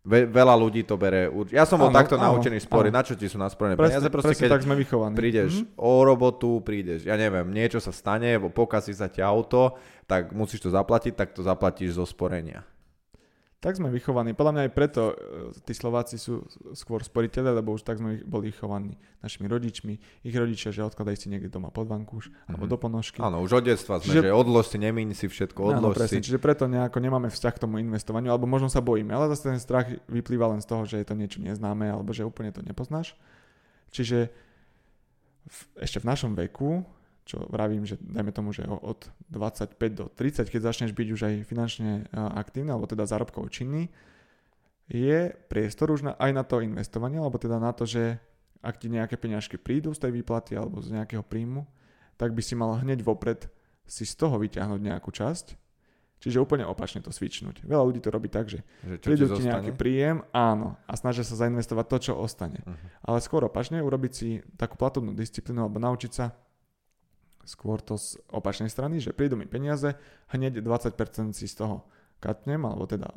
[0.09, 1.27] Ve, veľa ľudí to bere.
[1.51, 2.93] Ja som bol takto áno, naučený sporiť.
[2.95, 4.07] Na čo ti sú nasporené peniaze?
[4.09, 5.13] Proste, keď tak sme vychovaní.
[5.19, 5.75] prídeš mm-hmm.
[5.75, 9.75] o robotu, prídeš, ja neviem, niečo sa stane, pokazí sa ti auto,
[10.07, 12.63] tak musíš to zaplatiť, tak to zaplatíš zo sporenia.
[13.59, 14.39] Tak sme vychovaní.
[14.39, 15.15] Podľa mňa aj preto e,
[15.67, 16.47] tí Slováci sú
[16.79, 21.27] skôr sporiteľe, lebo už tak sme boli vychovaní našimi rodičmi, ich rodičia, že odkladaj si
[21.27, 22.55] niekde doma pod vankúš mm-hmm.
[22.55, 23.19] alebo do ponožky.
[23.19, 26.23] Áno, už od detstva sme, čiže, že odlož si, nemíň si všetko, odlož áno, presne,
[26.23, 26.31] si.
[26.31, 29.59] Čiže preto nejako nemáme vzťah k tomu investovaniu, alebo možno sa bojíme, ale zase ten
[29.59, 33.19] strach vyplýva len z toho, že je to niečo neznáme, alebo že úplne to nepoznáš.
[33.91, 34.31] Čiže
[35.51, 36.87] v, ešte v našom veku
[37.29, 41.35] čo vravím, že dajme tomu, že od 25 do 30, keď začneš byť už aj
[41.45, 43.93] finančne aktívny, alebo teda zárobkovo činný,
[44.89, 48.17] je priestor už na, aj na to investovanie, alebo teda na to, že
[48.65, 51.69] ak ti nejaké peňažky prídu z tej výplaty alebo z nejakého príjmu,
[52.17, 53.53] tak by si mal hneď vopred
[53.85, 55.69] si z toho vyťahnuť nejakú časť,
[56.19, 57.63] Čiže úplne opačne to svičnúť.
[57.63, 61.23] Veľa ľudí to robí tak, že, že prídu ti, ti nejaký príjem, áno, a snažia
[61.23, 62.59] sa zainvestovať to, čo ostane.
[62.67, 62.75] Uh-huh.
[63.07, 66.35] Ale skôr opačne urobiť si takú platobnú disciplínu alebo naučiť sa
[67.49, 69.97] skôr to z opačnej strany, že prídu mi peniaze,
[70.37, 71.89] hneď 20% si z toho
[72.21, 73.09] katnem, alebo teda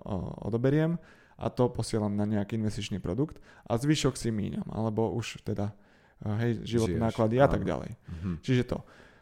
[0.47, 0.95] odoberiem
[1.35, 5.75] a to posielam na nejaký investičný produkt a zvyšok si míňam, alebo už teda
[6.39, 7.97] hej, životné náklady a tak ďalej.
[7.97, 8.35] Mm-hmm.
[8.45, 8.77] Čiže to.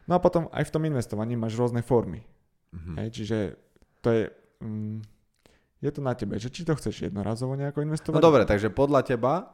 [0.05, 2.27] No a potom aj v tom investovaní máš rôzne formy.
[2.75, 2.95] Mm-hmm.
[3.01, 3.37] Hej, čiže
[4.03, 4.23] to je...
[4.61, 4.99] Mm,
[5.79, 8.19] je to na tebe, že či to chceš jednorazovo nejako investovať.
[8.19, 9.47] No dobre, takže podľa teba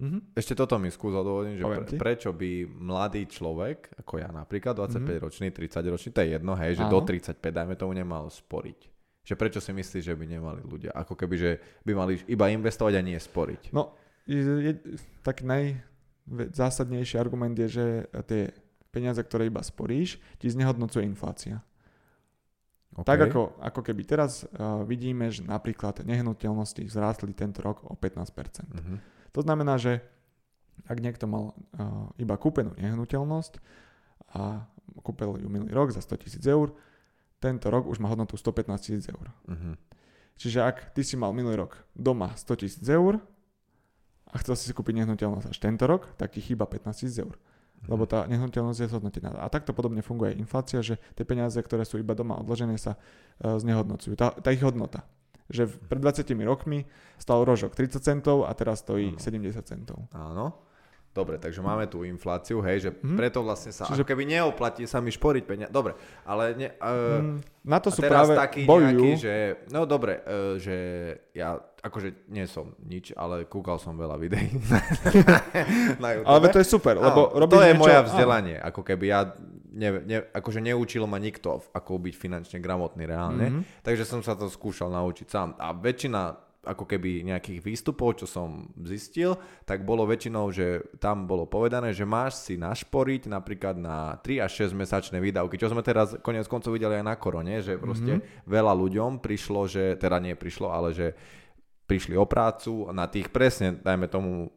[0.00, 0.32] Mm-hmm.
[0.32, 5.52] Ešte toto mi skús odôvodniť, že pre, prečo by mladý človek, ako ja napríklad, 25-ročný,
[5.52, 5.68] mm-hmm.
[5.76, 6.92] 30-ročný, to je jedno, hej, že Áno.
[6.96, 8.80] do 35, dajme tomu, nemal sporiť.
[9.28, 10.96] Že prečo si myslíš, že by nemali ľudia?
[10.96, 11.50] Ako keby, že
[11.84, 13.76] by mali iba investovať a nie sporiť.
[13.76, 13.92] No,
[14.24, 14.72] je, je,
[15.20, 17.86] tak najzásadnejší argument je, že
[18.24, 18.56] tie
[18.88, 21.60] peniaze, ktoré iba sporíš, ti znehodnocuje inflácia.
[22.96, 23.06] Okay.
[23.06, 28.64] Tak ako, ako keby teraz uh, vidíme, že napríklad nehnuteľnosti vzrástli tento rok o 15%.
[28.64, 30.02] Mm-hmm to znamená, že
[30.86, 33.52] ak niekto mal uh, iba kúpenú nehnuteľnosť
[34.34, 34.64] a
[35.02, 36.74] kúpil ju minulý rok za 100 tisíc eur,
[37.40, 39.26] tento rok už má hodnotu 115 tisíc eur.
[39.48, 39.74] Uh-huh.
[40.36, 43.22] Čiže ak ty si mal minulý rok doma 100 tisíc eur
[44.30, 47.34] a chcel si si kúpiť nehnuteľnosť až tento rok, tak ti chýba 15 tisíc eur.
[47.34, 47.96] Uh-huh.
[47.96, 49.30] Lebo tá nehnuteľnosť je zhodnotená.
[49.40, 52.98] A takto podobne funguje aj inflácia, že tie peniaze, ktoré sú iba doma odložené, sa
[52.98, 54.18] uh, znehodnocujú.
[54.18, 55.06] Tá, tá ich hodnota
[55.50, 56.86] že pred 20 rokmi
[57.18, 59.20] stal rožok 30 centov a teraz stojí ano.
[59.20, 59.98] 70 centov.
[60.14, 60.70] Áno.
[61.10, 63.18] Dobre, takže máme tú infláciu, hej, že hmm.
[63.18, 64.06] preto vlastne sa, Čiže...
[64.06, 65.72] keby neoplatí sa mi šporiť peniaze.
[65.74, 67.66] Dobre, ale ne, uh, hmm.
[67.66, 68.86] na to sú teraz práve taký bojujú.
[68.94, 69.34] nejaký, že,
[69.74, 70.76] no dobre, uh, že
[71.34, 74.54] ja akože nie som nič, ale kúkal som veľa videí
[76.02, 76.30] na YouTube.
[76.30, 77.82] Ale to je super, lebo robíš To je niečo...
[77.82, 78.66] moja vzdelanie, áno.
[78.70, 79.20] ako keby ja
[79.72, 83.82] ne, ne, akože neučil ma nikto, ako byť finančne gramotný reálne, mm-hmm.
[83.86, 85.48] takže som sa to skúšal naučiť sám.
[85.56, 89.32] A väčšina ako keby nejakých výstupov, čo som zistil,
[89.64, 94.68] tak bolo väčšinou, že tam bolo povedané, že máš si našporiť napríklad na 3 až
[94.68, 98.44] 6 mesačné výdavky, čo sme teraz konec koncov videli aj na korone, že proste mm-hmm.
[98.44, 101.16] veľa ľuďom prišlo, že, teda nie prišlo, ale že
[101.88, 104.52] prišli o prácu na tých presne, dajme tomu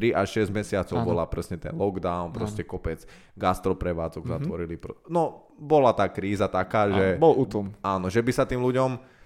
[0.00, 1.04] 3 až 6 mesiacov ano.
[1.04, 2.70] bola presne ten lockdown, proste ano.
[2.72, 3.04] kopec
[3.36, 4.40] gastroprevádzok mm-hmm.
[4.40, 4.74] zatvorili.
[5.12, 7.20] No, bola tá kríza taká, že...
[7.20, 7.76] Bol útlm.
[7.84, 9.19] Áno, že by sa tým ľuďom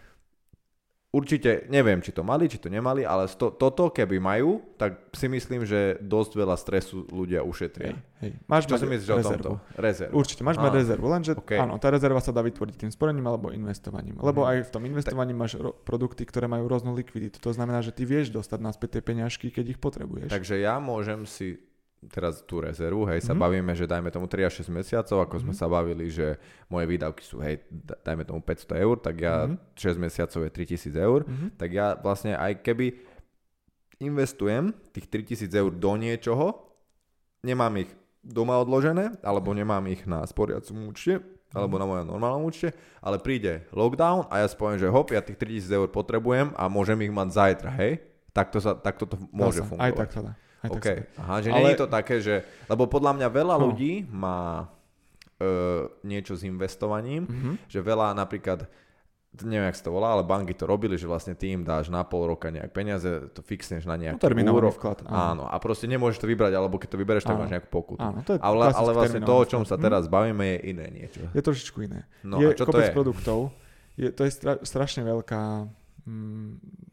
[1.15, 5.31] určite, neviem, či to mali, či to nemali, ale to, toto keby majú, tak si
[5.31, 7.95] myslím, že dosť veľa stresu ľudia ušetria.
[7.95, 8.33] Hej, hej.
[8.51, 9.23] Máš Čo si myslíš rezervu.
[9.23, 9.79] o tomto?
[9.79, 10.13] Rezervu.
[10.19, 11.63] Určite, máš mať rezervu, lenže okay.
[11.63, 14.19] áno, tá rezerva sa dá vytvoriť tým sporením alebo investovaním.
[14.19, 14.51] Lebo mm.
[14.51, 15.41] aj v tom investovaní tak.
[15.47, 17.39] máš ro- produkty, ktoré majú rôznu likviditu.
[17.39, 20.35] To znamená, že ty vieš dostať naspäť tie peňažky, keď ich potrebuješ.
[20.35, 21.63] Takže ja môžem si
[22.11, 23.45] teraz tú rezervu, hej, sa mm-hmm.
[23.45, 25.45] bavíme, že dajme tomu 3 až 6 mesiacov, ako mm-hmm.
[25.49, 26.37] sme sa bavili, že
[26.69, 27.65] moje výdavky sú, hej,
[28.05, 29.79] dajme tomu 500 eur, tak ja mm-hmm.
[29.79, 31.49] 6 mesiacov je 3000 eur, mm-hmm.
[31.57, 32.99] tak ja vlastne aj keby
[34.03, 36.47] investujem tých 3000 eur do niečoho,
[37.47, 37.91] nemám ich
[38.25, 41.21] doma odložené, alebo nemám ich na sporiacom účte,
[41.55, 45.39] alebo na mojom normálnom účte, ale príde lockdown a ja spomiem, že hop, ja tých
[45.39, 48.03] 3000 eur potrebujem a môžem ich mať zajtra, hej?
[48.35, 49.87] Takto, sa, takto to môže sa, fungovať.
[49.87, 50.33] Aj tak sa dá.
[50.65, 51.59] Aj tak aha, že ale...
[51.61, 53.69] nie je to také, že, lebo podľa mňa veľa no.
[53.69, 57.55] ľudí má uh, niečo s investovaním, mm-hmm.
[57.69, 58.65] že veľa napríklad
[59.43, 62.07] neviem, jak sa to volá, ale banky to robili, že vlastne ty im dáš na
[62.07, 64.79] pol roka nejak peniaze, to fixneš na nejaký no, úrok.
[64.79, 65.03] vklad.
[65.11, 65.11] Áno.
[65.11, 65.45] áno.
[65.51, 67.43] A proste nemôžeš to vybrať, alebo keď to vybereš, tak áno.
[67.43, 67.99] máš nejakú pokutu.
[67.99, 70.11] Áno, to je ale, ale vlastne to, o čom sa teraz hm?
[70.15, 71.27] bavíme, je iné niečo.
[71.35, 72.07] Je trošičku iné.
[72.23, 72.95] No, je a čo kopec to je?
[72.95, 73.39] produktov,
[73.99, 75.67] je, to je stra, strašne veľká
[76.07, 76.51] mm,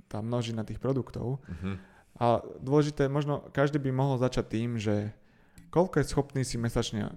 [0.09, 1.41] tá množina tých produktov.
[1.45, 1.77] Uh-huh.
[2.19, 5.15] A dôležité, možno každý by mohol začať tým, že
[5.71, 7.13] koľko je schopný si mesačne uh,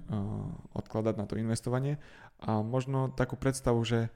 [0.78, 1.98] odkladať na to investovanie
[2.38, 4.08] a možno takú predstavu, že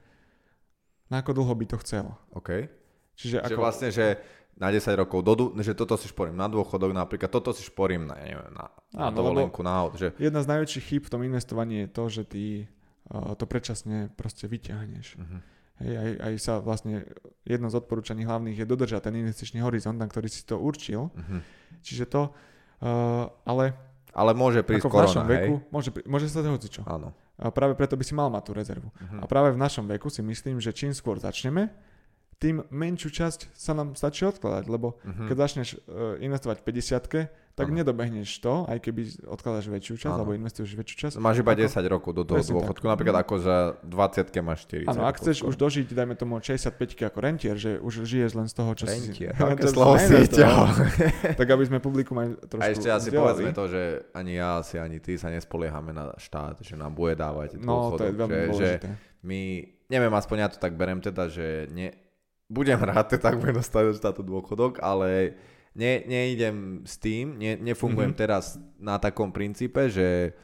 [1.11, 2.15] na ako dlho by to chcel.
[2.31, 2.71] OK.
[3.19, 3.59] Čiže ako...
[3.59, 4.21] vlastne, že
[4.59, 8.15] na 10 rokov, do, že toto si šporím na dôchodok napríklad, toto si šporím na,
[8.19, 9.95] neviem, na, na Áno, dovolenku, na aut.
[9.95, 10.19] Že...
[10.19, 12.43] Jedna z najväčších chýb v tom investovaní je to, že ty
[13.11, 15.07] uh, to predčasne proste vyťahneš.
[15.15, 15.39] Uh-huh.
[15.79, 17.07] Hej, aj, aj sa vlastne
[17.47, 21.07] jedno z odporúčaní hlavných je dodržať ten investičný horizont, na ktorý si to určil.
[21.15, 21.39] Uh-huh.
[21.79, 22.21] Čiže to,
[22.83, 23.75] uh, ale...
[24.11, 25.31] Ale môže prísť ako korona, v našom hej?
[25.31, 26.81] veku, môže, môže sa to hocičo.
[26.83, 27.15] Áno.
[27.39, 28.89] A práve preto by si mal mať tú rezervu.
[28.91, 29.23] Uh-huh.
[29.23, 31.71] A práve v našom veku si myslím, že čím skôr začneme,
[32.39, 35.27] tým menšiu časť sa nám stačí odkladať, lebo uh-huh.
[35.31, 37.83] keď začneš uh, investovať v 50 tak ano.
[37.83, 40.23] nedobehneš to, aj keby odkladáš väčšiu časť, ano.
[40.23, 41.13] alebo investuješ väčšiu časť.
[41.19, 42.93] Máš iba ako, 10 rokov do toho dôchodku, tak.
[42.95, 44.95] napríklad ako za 20 máš 40.
[44.95, 46.79] Áno, ak chceš už dožiť, dajme tomu 65
[47.11, 49.43] ako rentier, že už žiješ len z toho, čo rentier, si...
[49.43, 50.15] Rentier, slovo si
[51.39, 54.79] Tak aby sme publikum aj trošku A ešte asi povedzme to, že ani ja, asi
[54.79, 58.55] ani ty sa nespoliehame na štát, že nám bude dávať No, to je veľmi že,
[58.55, 58.71] že
[59.27, 59.41] my,
[59.91, 61.91] neviem, aspoň ja to tak berem teda, že ne,
[62.49, 65.35] budem rád, tak budem dostať táto dôchodok, ale
[65.79, 68.19] ne, neidem s tým, ne, nefungujem mm-hmm.
[68.27, 70.35] teraz na takom princípe, že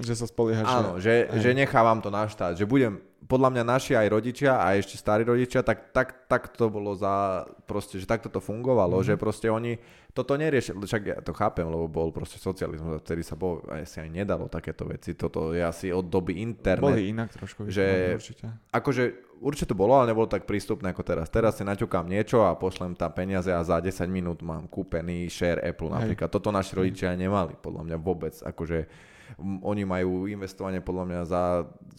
[0.00, 0.64] že sa spoliehaš.
[0.64, 2.56] Áno, že, že, že nechávam to na štát.
[2.56, 2.96] Že budem,
[3.28, 7.44] podľa mňa naši aj rodičia a ešte starí rodičia, tak, tak, tak to bolo za,
[7.68, 9.04] proste, že takto to fungovalo, mm.
[9.04, 9.76] že proste oni
[10.16, 13.96] toto neriešili, však ja to chápem, lebo bol proste socializmus, vtedy sa bol, aj si
[14.00, 16.84] aj nedalo takéto veci, toto je asi od doby internet.
[16.84, 17.68] Boli inak trošku.
[17.68, 18.44] Že, určite.
[18.72, 21.26] Akože určite to bolo, ale nebolo tak prístupné ako teraz.
[21.28, 25.58] Teraz si naťukám niečo a pošlem tam peniaze a za 10 minút mám kúpený share
[25.60, 26.30] Apple napríklad.
[26.30, 26.34] Hej.
[26.38, 28.32] Toto naši rodičia nemali, podľa mňa vôbec.
[28.40, 28.86] Akože
[29.40, 31.42] oni majú investovanie podľa mňa za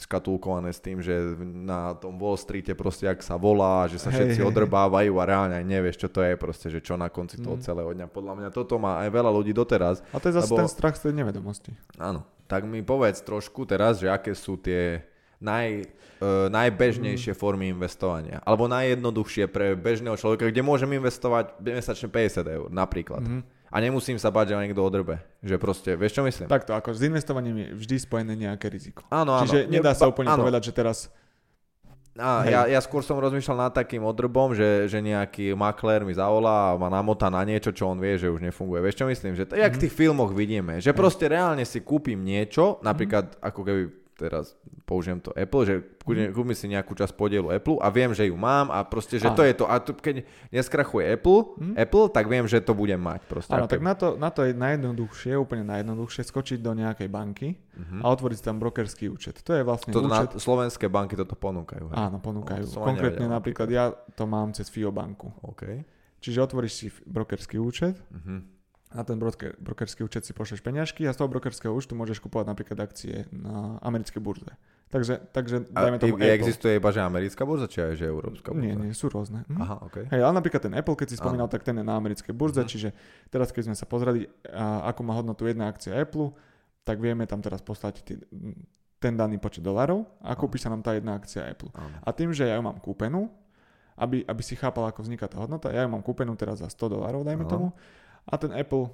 [0.06, 4.42] škatulkované s tým, že na tom Wall Streete proste ak sa volá, že sa všetci
[4.42, 7.58] hej, odrbávajú a reálne aj nevieš, čo to je proste, že čo na konci toho
[7.58, 7.64] mm.
[7.64, 8.08] celého dňa.
[8.10, 10.06] Podľa mňa toto má aj veľa ľudí doteraz.
[10.14, 10.60] A to je zase lebo...
[10.66, 11.72] ten strach z tej nevedomosti.
[11.98, 12.26] Áno.
[12.46, 15.02] Tak mi povedz trošku teraz, že aké sú tie
[15.44, 15.68] naj,
[16.24, 17.38] uh, najbežnejšie mm.
[17.38, 18.40] formy investovania.
[18.48, 23.22] Alebo najjednoduchšie pre bežného človeka, kde môžem investovať mesačne 50 eur napríklad.
[23.22, 23.44] Mm.
[23.74, 25.18] A nemusím sa bať, že ma niekto odrbe.
[25.42, 26.46] Že proste, vieš čo myslím?
[26.46, 29.02] Takto, ako s investovaním je vždy spojené nejaké riziko.
[29.10, 29.50] Áno, áno.
[29.50, 30.46] Čiže nedá sa úplne áno.
[30.46, 31.10] povedať, že teraz
[32.14, 36.70] a ja, ja skôr som rozmýšľal nad takým odrbom, že, že nejaký maklér mi zavolá
[36.70, 38.86] a ma namotá na niečo, čo on vie, že už nefunguje.
[38.86, 39.34] Vieš čo myslím?
[39.34, 43.66] Že to, jak v tých filmoch vidíme, že proste reálne si kúpim niečo, napríklad ako
[43.66, 43.82] keby
[44.24, 44.56] teraz
[44.88, 46.32] použijem to Apple, že mhm.
[46.32, 49.36] kúpim si nejakú časť podielu Apple a viem, že ju mám a proste, že a.
[49.36, 49.68] to je to.
[49.68, 51.76] A to, keď neskrachuje Apple, hmm.
[51.76, 53.28] Apple, tak viem, že to budem mať.
[53.28, 53.52] Proste.
[53.52, 58.00] Áno, tak na to, na to je najjednoduchšie, úplne najjednoduchšie skočiť do nejakej banky uh-huh.
[58.00, 59.44] a otvoriť tam brokerský účet.
[59.44, 60.32] To je vlastne to účet...
[60.32, 61.92] Na slovenské banky toto ponúkajú.
[61.92, 61.98] Hej?
[62.00, 62.64] Áno, ponúkajú.
[62.64, 65.34] No, Konkrétne nevedel, napríklad ja to mám cez FIO banku.
[65.44, 65.84] Okay.
[66.24, 68.53] Čiže otvoríš si brokerský účet, uh-huh
[68.94, 72.46] na ten broker, brokerský účet si pošleš peňažky a z toho brokerského účtu môžeš kupovať
[72.46, 74.54] napríklad akcie na americkej burze.
[74.94, 76.38] Takže, takže dajme tomu Apple.
[76.38, 78.62] existuje iba, že americká burza, či aj, že európska burza?
[78.62, 79.42] Nie, nie, sú rôzne.
[79.50, 79.58] Hm?
[79.58, 80.06] Aha, okay.
[80.14, 81.54] Hej, ale napríklad ten Apple, keď si spomínal, Aha.
[81.58, 82.70] tak ten je na americkej burze, uh-huh.
[82.70, 82.94] čiže
[83.34, 86.30] teraz keď sme sa pozreli, a, ako má hodnotu jedna akcia Apple,
[86.86, 88.22] tak vieme tam teraz poslať tý,
[89.02, 91.74] ten daný počet dolárov a kúpi sa nám tá jedna akcia Apple.
[91.74, 92.06] Aha.
[92.06, 93.34] A tým, že ja ju mám kúpenú,
[93.98, 97.02] aby, aby si chápal, ako vzniká tá hodnota, ja ju mám kúpenú teraz za 100
[97.02, 97.52] dolárov, dajme Aha.
[97.52, 97.74] tomu,
[98.28, 98.92] a ten Apple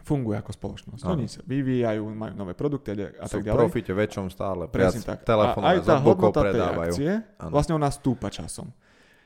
[0.00, 1.02] funguje ako spoločnosť.
[1.06, 1.12] Ano.
[1.20, 3.54] Oni sa vyvíjajú, majú nové produkty a, tak ďalej.
[3.54, 4.66] Sú profite väčšom stále.
[4.66, 5.22] Presne tak.
[5.28, 7.50] A aj tá hodnota tej akcie, ano.
[7.52, 8.72] vlastne ona stúpa časom.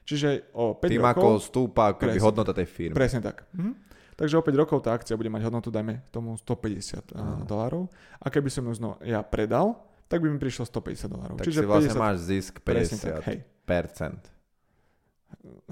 [0.05, 1.17] Čiže o 5 Tým rokov...
[1.17, 2.93] ako stúpa keby hodnota tej firmy.
[2.93, 3.49] Presne tak.
[3.57, 3.97] Mhm.
[4.15, 7.43] Takže o 5 rokov tá akcia bude mať hodnotu, dajme tomu 150 ano.
[7.43, 7.91] dolárov.
[8.23, 9.75] A keby som ju zno, ja predal,
[10.07, 11.35] tak by mi prišlo 150 dolárov.
[11.43, 12.05] Tak Čiže si vlastne 50...
[12.05, 13.03] máš zisk 50%.
[13.03, 13.39] Tak, hej.
[13.67, 14.23] Percent.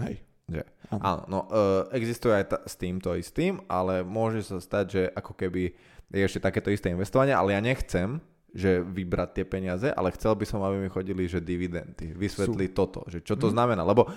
[0.02, 0.14] Hej.
[0.50, 5.02] Že, áno, no, uh, existuje aj t- s týmto istým, ale môže sa stať, že
[5.14, 5.72] ako keby
[6.12, 8.20] je ešte takéto isté investovanie, ale ja nechcem,
[8.52, 12.12] že vybrať tie peniaze, ale chcel by som, aby mi chodili, že dividendy.
[12.12, 12.76] Vysvetli Sú.
[12.76, 13.54] toto, že čo to hmm.
[13.56, 14.12] znamená, lebo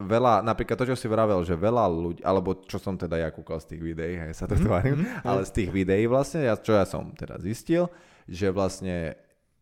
[0.00, 3.60] veľa, napríklad to, čo si vravel, že veľa ľudí, alebo čo som teda ja kúkal
[3.60, 6.56] z tých videí, hej, sa to mm, tvarím, mm, ale z tých videí vlastne, ja,
[6.56, 7.92] čo ja som teda zistil,
[8.24, 9.20] že vlastne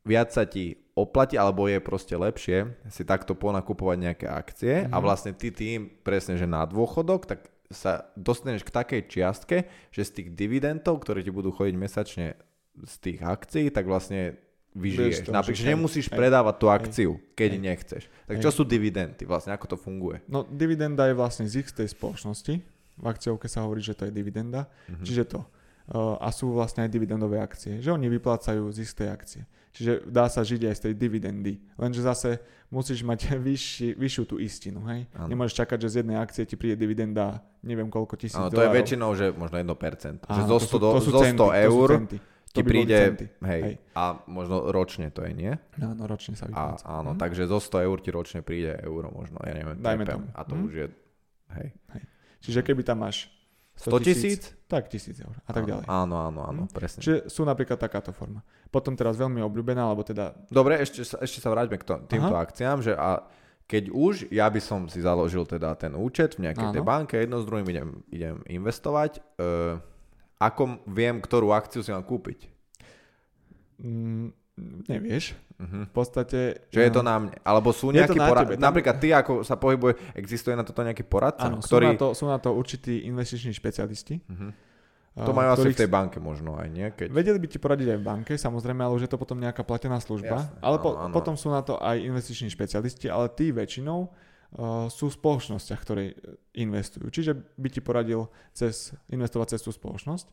[0.08, 4.90] viac sa ti oplatí, alebo je proste lepšie si takto ponakupovať nejaké akcie mm.
[4.90, 5.04] a mhm.
[5.04, 9.56] vlastne ty tým presne, že na dôchodok, tak sa dostaneš k takej čiastke,
[9.92, 12.26] že z tých dividendov, ktoré ti budú chodiť mesačne
[12.80, 14.40] z tých akcií, tak vlastne
[14.72, 15.28] vyžiješ.
[15.28, 18.02] Napríklad, že nemusíš hej, predávať tú akciu, hej, keď hej, nechceš.
[18.24, 18.42] Tak hej.
[18.44, 19.22] čo sú dividendy?
[19.28, 20.24] Vlastne ako to funguje?
[20.30, 22.54] No dividenda je vlastne zisk tej spoločnosti.
[22.98, 24.66] V akciovke sa hovorí, že to je dividenda.
[24.88, 25.04] Mm-hmm.
[25.04, 25.40] Čiže to.
[25.88, 27.80] Uh, a sú vlastne aj dividendové akcie.
[27.80, 29.42] Že oni vyplácajú zisk tej akcie.
[29.78, 31.62] Čiže dá sa žiť aj z tej dividendy.
[31.78, 34.82] Lenže zase musíš mať vyšší, vyššiu tú istinu.
[34.90, 35.06] Hej?
[35.14, 35.30] Ano.
[35.30, 38.70] Nemôžeš čakať, že z jednej akcie ti príde dividenda neviem koľko tisíc ano, to je
[38.70, 40.26] väčšinou, že možno 1%.
[40.26, 41.88] Ano, že zo 100, to sú, to sú zo 100 centy, eur
[42.48, 45.52] ti príde, hej, hej, a možno ročne to je, nie?
[45.76, 46.80] No, no ročne sa vypláca.
[46.80, 47.20] A, áno, hm.
[47.20, 49.76] takže zo 100 eur ti ročne príde euro možno, ja neviem.
[49.78, 50.26] Dajme tomu.
[50.32, 50.62] A to hm.
[50.64, 50.86] už je,
[51.60, 51.68] hej.
[51.92, 52.02] hej.
[52.40, 53.28] Čiže keby tam máš
[53.78, 54.42] 100 tisíc?
[54.66, 55.86] Tak tisíc eur a tak ďalej.
[55.86, 56.74] Áno, áno, áno, hm?
[56.74, 57.00] presne.
[57.00, 58.42] Čiže sú napríklad takáto forma.
[58.74, 60.34] Potom teraz veľmi obľúbená, alebo teda...
[60.50, 62.42] Dobre, ešte, ešte sa vráťme k to, týmto Aha.
[62.42, 63.22] akciám, že a
[63.68, 66.74] keď už, ja by som si založil teda ten účet v nejakej áno.
[66.74, 69.20] tej banke, jedno s druhým idem, idem investovať.
[69.36, 69.76] Uh,
[70.40, 72.48] ako viem, ktorú akciu si mám kúpiť?
[73.78, 74.32] Mm,
[74.86, 75.38] nevieš.
[75.58, 75.86] Uh-huh.
[75.86, 76.70] V podstate...
[76.70, 77.34] Že je to na mne.
[77.42, 78.58] Alebo sú nejakí poradci.
[78.58, 81.50] Napríklad ty, ako sa pohybuje, existuje na toto nejaký poradca?
[81.50, 81.86] Áno, ktorý...
[81.86, 84.22] sú, na to, sú na to určití investiční špecialisti.
[84.22, 84.50] Uh-huh.
[85.18, 86.86] To majú asi v tej banke možno aj, nie?
[86.94, 87.10] Keď...
[87.10, 89.98] Vedeli by ti poradiť aj v banke, samozrejme, ale už je to potom nejaká platená
[89.98, 90.46] služba.
[90.46, 91.10] Jasne, ale po, áno.
[91.10, 96.14] potom sú na to aj investiční špecialisti, ale tí väčšinou uh, sú v spoločnostiach, ktoré
[96.54, 97.10] investujú.
[97.10, 100.30] Čiže by ti poradil cez, investovať cez tú spoločnosť.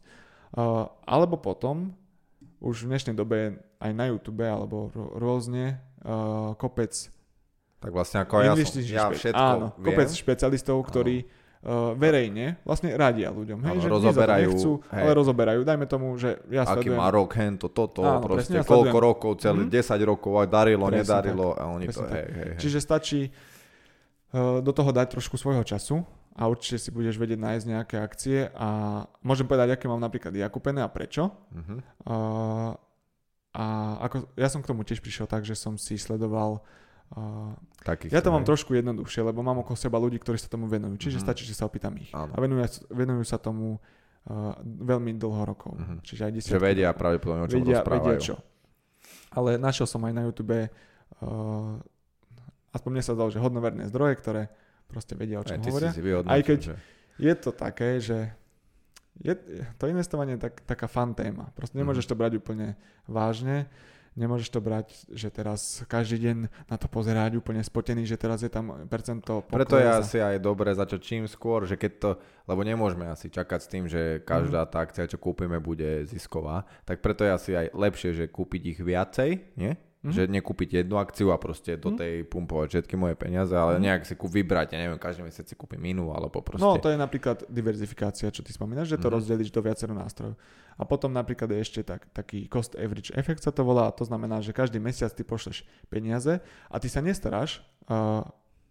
[0.53, 1.97] Uh, alebo potom
[2.66, 4.89] už v dnešnej dobe aj na YouTube alebo
[5.22, 7.13] rôzne uh, kopec
[7.86, 9.93] tak vlastne ako ja, som, ja všetko áno, viem.
[9.93, 13.61] kopec špecialistov, ktorí uh, verejne vlastne radia ľuďom.
[13.61, 15.01] Hej, áno, že rozoberajú, nechcú, hej.
[15.05, 15.61] ale rozoberajú.
[15.61, 16.97] Dajme tomu, že ja Aký sledujem.
[16.97, 19.05] má rok, hento, toto, áno, proste presne, ja koľko sledujem.
[19.05, 20.01] rokov, celý mm-hmm.
[20.01, 22.57] 10 rokov, aj darilo, presne nedarilo tak, a oni to, hej, hej, hej.
[22.57, 26.01] Čiže stačí uh, do toho dať trošku svojho času
[26.36, 30.52] a určite si budeš vedieť nájsť nejaké akcie a môžem povedať, aké mám napríklad ja
[30.52, 31.32] kúpené a prečo.
[31.32, 31.80] Uh-huh.
[32.04, 32.72] Uh,
[33.56, 33.66] a
[34.04, 36.60] ako, ja som k tomu tiež prišiel tak, že som si sledoval
[37.14, 37.54] Uh,
[37.86, 40.98] Takých, ja to mám trošku jednoduchšie, lebo mám okolo seba ľudí, ktorí sa tomu venujú.
[40.98, 41.30] Čiže mm-hmm.
[41.30, 42.10] stačí, že sa opýtam ich.
[42.10, 42.34] Áno.
[42.34, 45.78] A venujú, venujú sa tomu uh, veľmi dlho rokov.
[45.78, 46.02] Mm-hmm.
[46.02, 48.10] Čiže aj Že vedia pravdepodobne, o čom vedia, rozprávajú.
[48.10, 48.36] Vedia čo.
[49.38, 51.78] Ale našiel som aj na YouTube uh,
[52.76, 54.42] aspoň mne sa zdalo, že hodnoverné zdroje, ktoré
[54.88, 55.92] proste vedia, o čom aj, hovoria.
[55.92, 56.76] Si aj keď že...
[57.18, 58.32] je to také, že
[59.24, 59.34] je,
[59.80, 61.52] to investovanie je tak, taká fan téma.
[61.56, 62.12] Proste nemôžeš mm.
[62.12, 62.68] to brať úplne
[63.08, 63.72] vážne.
[64.16, 66.38] Nemôžeš to brať, že teraz každý deň
[66.72, 69.60] na to pozerať úplne spotený, že teraz je tam percento poklesa.
[69.60, 72.12] Preto je asi aj dobre začať čím skôr, že keď to,
[72.48, 74.72] lebo nemôžeme asi čakať s tým, že každá mm.
[74.72, 78.80] tá akcia, čo kúpime, bude zisková, tak preto je asi aj lepšie, že kúpiť ich
[78.80, 79.76] viacej, nie?
[80.06, 80.14] Mm.
[80.14, 81.97] Že nekúpiť jednu akciu a proste do mhm.
[81.97, 83.82] tej pumpovať všetky moje peniaze, ale mm.
[83.82, 86.62] nejak si kú vybrať, ja neviem, každý mesiac si kúpim inú, alebo proste...
[86.62, 89.16] No to je napríklad diverzifikácia, čo ty spomínaš, že to mm.
[89.18, 90.38] rozdelíš do viacero nástrojov.
[90.78, 94.06] A potom napríklad je ešte tak, taký cost average efekt sa to volá, a to
[94.06, 96.38] znamená, že každý mesiac ty pošleš peniaze
[96.70, 98.22] a ty sa nestaráš uh,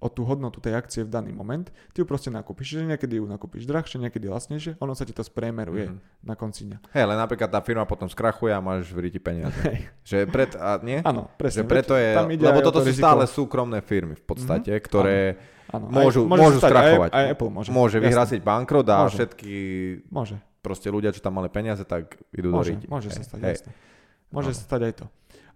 [0.02, 1.64] o tú hodnotu tej akcie v daný moment,
[1.96, 2.76] ty ju proste nakúpiš.
[2.76, 6.28] Čiže niekedy ju nakúpiš drahšie, niekedy lacnejšie, ono sa ti to spremeruje mm-hmm.
[6.28, 6.78] na konci dňa.
[6.92, 9.56] Hej, ale napríklad tá firma potom skrachuje a máš v ríti peniaze.
[9.64, 9.78] Hej.
[10.04, 10.98] Že pred, a nie?
[11.00, 11.64] Áno, presne.
[11.64, 13.04] Že preto je, tam ide lebo toto to sú riziko.
[13.08, 14.86] stále súkromné firmy v podstate, mm-hmm.
[14.88, 15.18] ktoré
[15.72, 15.88] Áno.
[15.88, 17.10] Môžu, aj, môžu skrachovať.
[17.10, 17.70] Aj, aj Apple môže.
[17.72, 19.16] Môže vyhrásiť bankrot a môže.
[19.16, 19.54] všetky
[20.12, 20.36] môže.
[20.60, 22.86] proste ľudia, čo tam mali peniaze, tak idú môže, do ríti.
[22.86, 23.56] Môže hej, sa stať, hej.
[24.30, 25.04] Môže sa stať aj to.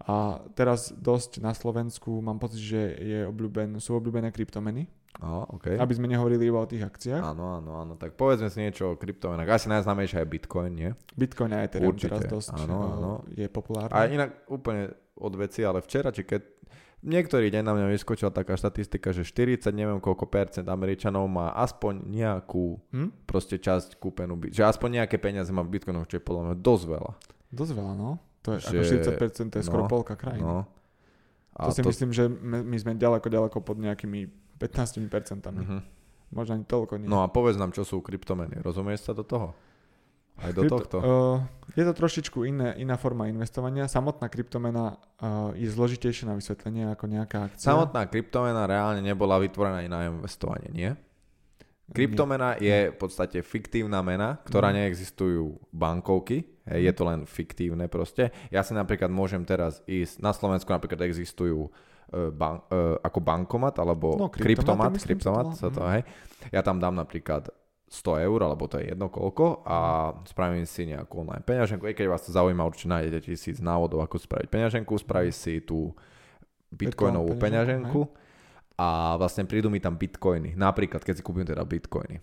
[0.09, 4.89] A teraz dosť na Slovensku mám pocit, že je obľúben, sú obľúbené kryptomeny.
[5.21, 5.77] Oh, okay.
[5.77, 7.21] Aby sme nehovorili iba o tých akciách.
[7.21, 7.93] Áno, áno, áno.
[7.99, 9.51] Tak povedzme si niečo o kryptomenách.
[9.51, 10.91] Asi najznámejšia je Bitcoin, nie?
[11.13, 13.13] Bitcoin aj Ethereum teraz dosť áno, eh, áno.
[13.35, 13.93] je populárny.
[13.93, 16.57] A inak úplne od veci, ale včera, či keď
[16.99, 22.03] Niektorý deň na mňa vyskočila taká štatistika, že 40, neviem koľko percent Američanov má aspoň
[22.11, 23.23] nejakú hm?
[23.23, 26.85] proste časť kúpenú, že aspoň nejaké peniaze má v Bitcoinu, čo je podľa mňa dosť
[26.91, 27.13] veľa.
[27.55, 28.19] Dosť veľa, no.
[28.49, 30.49] To je že, ako 40% to je skoro no, polka krajiny.
[30.49, 30.65] No.
[31.59, 31.91] A to si to...
[31.93, 35.11] myslím, že my sme ďaleko, ďaleko pod nejakými 15%.
[35.11, 35.81] Uh-huh.
[36.33, 37.09] Možno ani toľko nie.
[37.11, 38.63] No a povedz nám, čo sú kryptomeny.
[38.65, 39.53] Rozumieš sa do toho?
[40.39, 40.97] Aj do Krypto, tohto?
[41.03, 41.43] Uh,
[41.75, 43.91] je to trošičku iné, iná forma investovania.
[43.91, 47.75] Samotná kryptomena uh, je zložitejšia na vysvetlenie ako nejaká akcia.
[47.75, 50.91] Samotná kryptomena reálne nebola vytvorená na investovanie, nie?
[51.91, 54.75] Kryptomena je v podstate fiktívna mena, ktorá mm.
[54.79, 58.35] neexistujú bankovky, je to len fiktívne proste.
[58.53, 61.73] Ja si napríklad môžem teraz ísť, na Slovensku napríklad existujú
[62.33, 62.65] ban-
[63.05, 65.91] ako bankomat alebo no, kryptomat, kryptomat, kryptomat sa to, mhm.
[65.93, 66.03] hej.
[66.53, 67.53] Ja tam dám napríklad
[67.89, 69.79] 100 eur, alebo to je jedno koľko a
[70.29, 71.89] spravím si nejakú online peňaženku.
[71.89, 74.93] I keď vás to zaujíma, určite nájdete tisíc návodov, ako spraviť peňaženku.
[74.93, 75.97] Spravíš si tú
[76.69, 78.05] bitcoinovú peňaženku
[78.77, 80.53] a vlastne prídu mi tam bitcoiny.
[80.53, 82.21] Napríklad, keď si kúpim teda bitcoiny.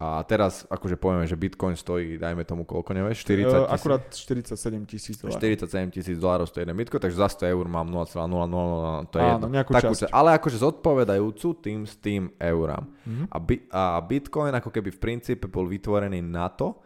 [0.00, 3.68] A teraz akože povieme, že Bitcoin stojí, dajme tomu koľko, nevieš, 40 tisíc?
[3.68, 5.36] Akurát 47 tisíc dolárov.
[5.36, 9.44] 47 tisíc dolárov stojí jeden Bitcoin, takže za 100 eur mám 0,000, to je Áno,
[9.44, 9.60] jedno.
[9.60, 10.08] Takú časť.
[10.08, 12.88] Ale akože zodpovedajúcu tým s tým eurám.
[12.88, 13.26] Mm-hmm.
[13.28, 16.80] A, bi, a Bitcoin ako keby v princípe bol vytvorený na to,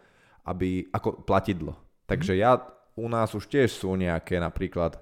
[0.51, 1.71] aby, ako platidlo.
[2.11, 2.43] Takže mm-hmm.
[2.43, 2.59] ja,
[2.99, 4.99] u nás už tiež sú nejaké napríklad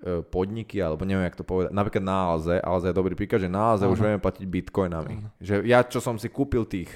[0.00, 3.52] e, podniky, alebo neviem, jak to povedať, napríklad na Alze, Alze je dobrý príklad, že
[3.52, 5.14] na Alze už vieme platiť bitcoinami.
[5.20, 5.28] Aha.
[5.36, 6.88] Že ja, čo som si kúpil tých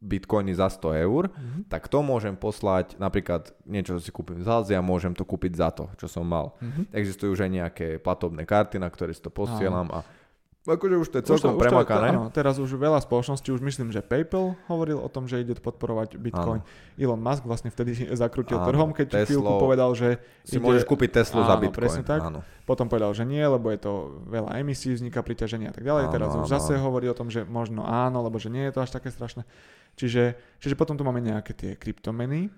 [0.00, 1.62] bitcoiny za 100 eur, mm-hmm.
[1.68, 5.68] tak to môžem poslať, napríklad niečo, čo si kúpim z Alzia, môžem to kúpiť za
[5.76, 6.56] to, čo som mal.
[6.58, 6.84] Mm-hmm.
[6.96, 10.00] Existujú už aj nejaké platobné karty, na ktoré si to posielam a
[10.68, 12.08] Akože už to je celkom už to, premakané.
[12.12, 15.40] Už to, áno, teraz už veľa spoločností, už myslím, že PayPal hovoril o tom, že
[15.40, 16.60] ide podporovať Bitcoin.
[16.60, 17.00] Áno.
[17.00, 20.20] Elon Musk vlastne vtedy zakrutil áno, trhom, keď Teslo, chvíľku povedal, že...
[20.44, 20.64] Si ide...
[20.68, 21.80] môžeš kúpiť Teslu áno, za Bitcoin.
[21.80, 22.20] presne tak.
[22.20, 22.44] Áno.
[22.68, 26.04] Potom povedal, že nie, lebo je to veľa emisí, vzniká priťaženie a tak ďalej.
[26.06, 28.76] Áno, teraz áno, už zase hovorí o tom, že možno áno, lebo že nie je
[28.76, 29.48] to až také strašné.
[29.96, 32.52] Čiže, čiže potom tu máme nejaké tie kryptomeny,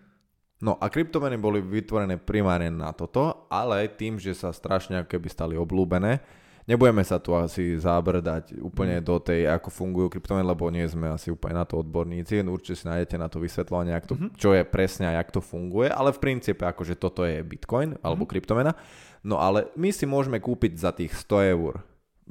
[0.62, 5.58] No a kryptomeny boli vytvorené primárne na toto, ale tým, že sa strašne keby stali
[5.58, 6.22] oblúbené,
[6.62, 9.04] Nebudeme sa tu asi zabrdať úplne mm.
[9.04, 12.38] do tej, ako fungujú kryptomeny, lebo nie sme asi úplne na to odborníci.
[12.46, 14.30] Určite si nájdete na to vysvetľovanie, to, mm-hmm.
[14.38, 18.22] čo je presne a jak to funguje, ale v princípe akože toto je Bitcoin alebo
[18.22, 18.30] mm-hmm.
[18.30, 18.72] kryptomena.
[19.26, 21.82] No ale my si môžeme kúpiť za tých 100 eur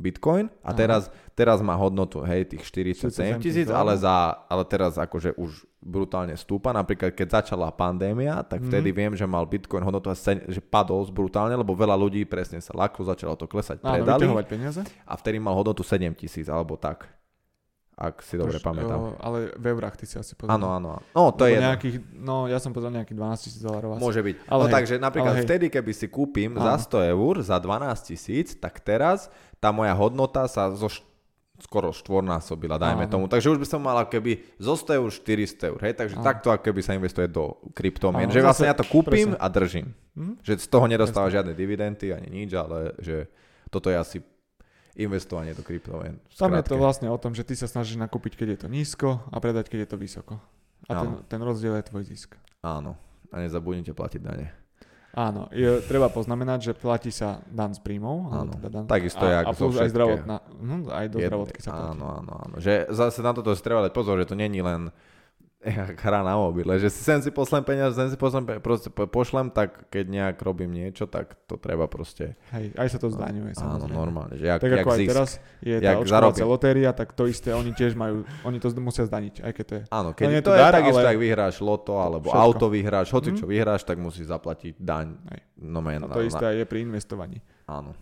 [0.02, 5.38] Bitcoin a teraz, teraz má hodnotu, hej, tých 47 tisíc, ale, za, ale teraz akože
[5.38, 6.74] už brutálne stúpa.
[6.74, 8.97] Napríklad, keď začala pandémia, tak vtedy mm.
[8.97, 10.16] viem, že mal Bitcoin hodnotu a
[10.49, 14.26] že padol brutálne, lebo veľa ľudí presne sa laklo, začalo to klesať, predali.
[14.26, 14.82] Áno, peniaze.
[15.06, 17.22] A vtedy mal hodnotu 7 tisíc, alebo tak
[18.02, 18.97] ak si dobre Tož, pamätám.
[18.97, 20.58] O, ale v eurách ty si asi pozrel.
[20.58, 20.97] Áno, áno.
[21.14, 24.02] No, to je nejakých, No, ja som pozrel nejakých 12 tisíc dolárov.
[24.02, 24.36] Môže byť.
[24.49, 26.66] Ale no hej, takže napríklad ale vtedy, keby si kúpim áno.
[26.66, 29.30] za 100 eur, za 12 tisíc, tak teraz
[29.62, 31.05] tá moja hodnota sa zo št-
[31.62, 33.12] skoro štvornásobila, dajme áno.
[33.14, 33.26] tomu.
[33.30, 35.93] Takže už by som mal keby zo 100 eur 400 eur, hej?
[35.93, 36.26] Takže áno.
[36.26, 38.26] takto keby sa investuje do kryptomien.
[38.34, 39.39] Že vlastne ja to kúpim presne.
[39.39, 39.88] a držím.
[40.18, 40.41] Hm?
[40.41, 43.30] Že z toho nedostáva žiadne dividendy ani nič, ale že
[43.70, 44.18] toto je asi
[44.97, 46.18] investovanie do kryptomien.
[46.36, 49.24] Tam je to vlastne o tom, že ty sa snažíš nakúpiť, keď je to nízko
[49.30, 50.34] a predať, keď je to vysoko.
[50.89, 52.36] A ten, ten rozdiel je tvoj zisk.
[52.66, 52.97] Áno.
[53.32, 54.51] A nezabudnite platiť dane.
[55.12, 58.32] Áno, je, treba poznamenať, že platí sa dan z príjmov.
[58.32, 61.70] Áno, teda dan, takisto je ako a plus aj zdravotná, hm, aj do zdravotky sa
[61.76, 61.91] platí.
[61.99, 62.55] Áno, áno, áno.
[62.64, 64.88] Že zase na toto si treba dať pozor, že to není len
[66.01, 69.86] hra na mobile, že si sem si pošlem peniaze, sem si pošlem, proste pošlem, tak
[69.93, 72.34] keď nejak robím niečo, tak to treba proste...
[72.49, 74.41] Hej, aj sa to zdaňuje, Áno, normálne.
[74.41, 75.30] Že jak, tak jak ako zisk, aj teraz
[75.62, 79.51] je tá odškodovacia lotéria, tak to isté, oni tiež majú, oni to musia zdaniť, aj
[79.53, 79.84] keď to je...
[79.93, 81.14] Áno, keď to, to je dar, takisto, ale...
[81.14, 82.41] ak vyhráš loto, alebo všetko.
[82.41, 83.51] auto vyhráš, hoci čo mm.
[83.53, 85.14] vyhráš, tak musíš zaplatiť daň.
[85.30, 85.41] Hej.
[85.62, 87.38] No, man, no to isté aj je pri investovaní.
[87.70, 87.93] Áno.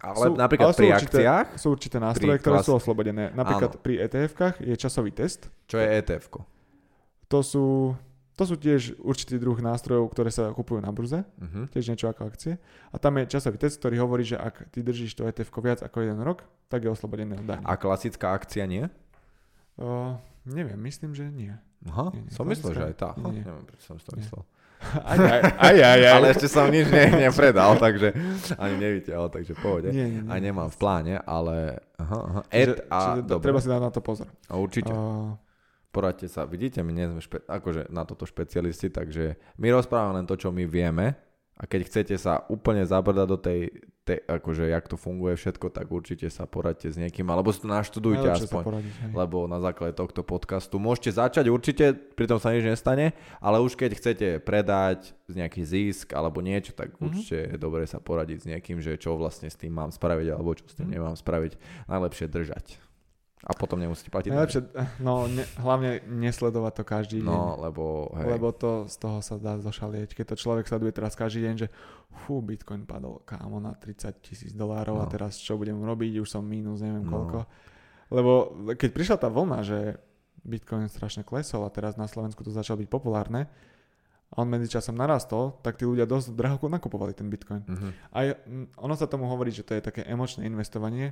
[0.00, 1.46] Ale sú, napríklad ale pri určité, akciách...
[1.60, 2.64] Sú určité nástroje, ktoré klas...
[2.64, 3.36] sú oslobodené.
[3.36, 3.82] Napríklad áno.
[3.84, 5.52] pri ETF-kách je časový test.
[5.68, 6.59] Čo je ETF-ko?
[7.30, 7.94] To sú,
[8.34, 11.70] to sú tiež určitý druh nástrojov, ktoré sa kupujú na burze, uh-huh.
[11.70, 12.58] tiež niečo ako akcie.
[12.90, 16.02] A tam je časový test, ktorý hovorí, že ak ty držíš to ETF viac ako
[16.02, 17.62] jeden rok, tak je oslobodený od.
[17.62, 18.90] A klasická akcia nie?
[19.78, 21.54] Uh, neviem, myslím, že nie.
[21.86, 22.34] Aha, nie, nie.
[22.34, 23.10] som myslel, že aj tá.
[23.30, 23.46] Nie.
[23.46, 24.42] Neviem, prečo som to myslel.
[24.80, 26.12] Aj, aj, aj, aj, aj.
[26.16, 28.16] Ale ešte som nič ne, nepredal, takže
[28.56, 29.92] ani nevytiahol, takže pohode.
[29.92, 30.30] Nie, nie, nie.
[30.32, 31.84] Aj nemám v pláne, ale...
[32.00, 32.40] Aha, aha.
[32.48, 33.44] Ed čiže, a čiže dobre.
[33.44, 34.28] Treba si dať na to pozor.
[34.48, 34.88] A určite.
[34.88, 35.36] Uh,
[35.90, 36.46] poradte sa.
[36.46, 40.54] Vidíte, my nie sme špe- akože na toto špecialisti, takže my rozprávame len to, čo
[40.54, 41.18] my vieme
[41.60, 45.92] a keď chcete sa úplne zabrdať do tej, tej akože jak to funguje všetko, tak
[45.92, 49.92] určite sa poradte s niekým, alebo si to naštudujte Najlepšie aspoň, poradiť, lebo na základe
[49.92, 53.12] tohto podcastu môžete začať, určite, pritom sa nič nestane,
[53.44, 57.04] ale už keď chcete predať nejaký zisk alebo niečo, tak mm-hmm.
[57.04, 60.56] určite je dobre sa poradiť s niekým, že čo vlastne s tým mám spraviť alebo
[60.56, 60.96] čo s tým mm-hmm.
[60.96, 61.52] nemám spraviť.
[61.92, 62.89] Najlepšie držať.
[63.40, 64.36] A potom nemusíte platiť.
[64.36, 64.60] Najlepšie,
[65.00, 67.32] no ne, hlavne nesledovať to každý deň.
[67.32, 68.36] No, lebo, hej.
[68.36, 70.12] lebo to z toho sa dá zošalieť.
[70.12, 71.68] Keď to človek sleduje teraz každý deň, že
[72.28, 75.02] fú, Bitcoin padol kámo na 30 tisíc dolárov no.
[75.02, 77.08] a teraz čo budem robiť, už som mínus, neviem no.
[77.08, 77.38] koľko.
[78.12, 78.32] Lebo
[78.76, 79.96] keď prišla tá vlna, že
[80.44, 83.48] Bitcoin strašne klesol a teraz na Slovensku to začalo byť populárne,
[84.30, 87.66] a on medzičasom narastol, tak tí ľudia dosť draho nakupovali ten Bitcoin.
[87.66, 87.90] Uh-huh.
[88.14, 88.38] A
[88.78, 91.10] ono sa tomu hovorí, že to je také emočné investovanie,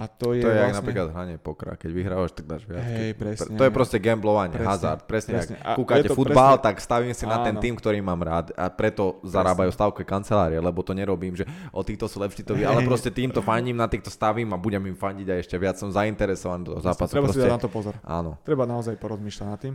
[0.00, 0.80] A to je, to je vlastne...
[0.80, 1.76] napríklad hranie pokra.
[1.76, 2.80] Keď vyhrávaš, tak dáš viac.
[2.80, 3.52] Hej, presne.
[3.52, 5.04] To je proste gamblovanie, presne, hazard.
[5.04, 5.56] Presne, presne.
[5.60, 6.64] Ak kúkate futbal, presne...
[6.64, 8.48] tak stavím si na ten tým, ktorý mám rád.
[8.56, 9.36] A preto presne.
[9.36, 13.44] zarábajú stavke kancelárie, lebo to nerobím, že o týchto sú lepší to ale proste týmto
[13.44, 17.20] fandím, na týchto stavím a budem im fandiť a ešte viac som zainteresovaný do zápasu.
[17.20, 17.44] Treba proste...
[17.44, 17.94] si dať na to pozor.
[18.00, 18.40] Áno.
[18.40, 19.74] Treba naozaj porozmýšľať nad tým.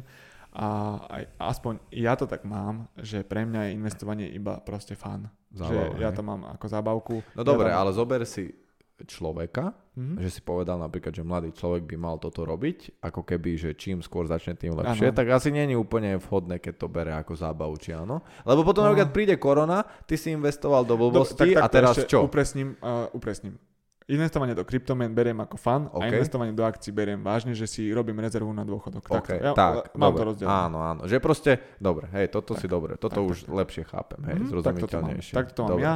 [0.55, 0.67] A
[1.05, 5.29] aj, aspoň ja to tak mám, že pre mňa je investovanie iba proste fan.
[5.53, 7.15] Zábava, že ja to mám ako zábavku.
[7.37, 8.64] No dobre, ja ale zober si
[9.03, 10.23] človeka, mm-hmm.
[10.23, 13.99] že si povedal napríklad, že mladý človek by mal toto robiť, ako keby, že čím
[13.99, 15.17] skôr začne, tým lepšie, ano.
[15.19, 18.23] tak asi je úplne vhodné, keď to bere ako zábavu, či áno.
[18.47, 18.95] Lebo potom no.
[18.95, 22.23] napríklad príde korona, ty si investoval do blbosti do, tak, tak, a teraz čo?
[22.23, 23.59] Upresním, uh, upresním.
[24.05, 26.13] Investovanie do kryptomien beriem ako fan okay.
[26.13, 29.01] a investovanie do akcií beriem vážne, že si robím rezervu na dôchodok.
[29.09, 30.19] Okay, tak, ja, tak, mám dobre.
[30.21, 30.61] to rozdelené.
[30.69, 31.01] Áno, áno.
[31.09, 34.37] Že proste, dobre, hej, toto tak, si dobre, toto tak, už tak, lepšie chápem, hej,
[34.45, 35.33] mm, zrozumiteľnejšie.
[35.33, 35.93] Tak to mám, tak to mám ja.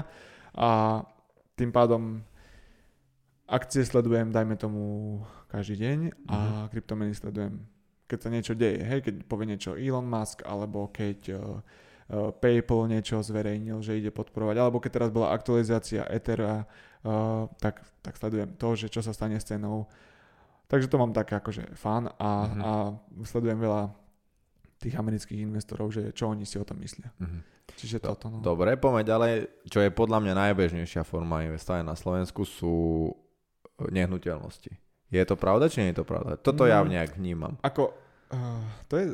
[0.58, 0.70] A
[1.54, 2.26] tým pádom
[3.50, 4.82] akcie sledujem, dajme tomu,
[5.50, 6.68] každý deň a mm-hmm.
[6.70, 7.66] kryptomeny sledujem,
[8.06, 12.86] keď sa niečo deje, hej, keď povie niečo Elon Musk, alebo keď uh, uh, PayPal
[12.86, 18.54] niečo zverejnil, že ide podporovať, alebo keď teraz bola aktualizácia Ethera, uh, tak, tak sledujem
[18.56, 19.90] to, že čo sa stane s cenou.
[20.70, 22.62] Takže to mám tak akože fan a, mm-hmm.
[22.62, 22.72] a
[23.26, 23.90] sledujem veľa
[24.80, 27.10] tých amerických investorov, že čo oni si o tom myslia.
[27.18, 27.42] Mm-hmm.
[27.78, 28.30] Čiže toto.
[28.30, 28.42] No.
[28.42, 29.34] Dobre, poďme ďalej.
[29.70, 33.10] Čo je podľa mňa najbežnejšia forma investovania na Slovensku sú
[33.88, 34.76] nehnuteľnosti.
[35.10, 36.38] Je to pravda, či nie je to pravda?
[36.38, 36.90] Toto ja mm.
[36.92, 37.56] nejak vnímam.
[37.64, 37.96] Ako,
[38.36, 38.62] uh,
[38.92, 39.06] to je...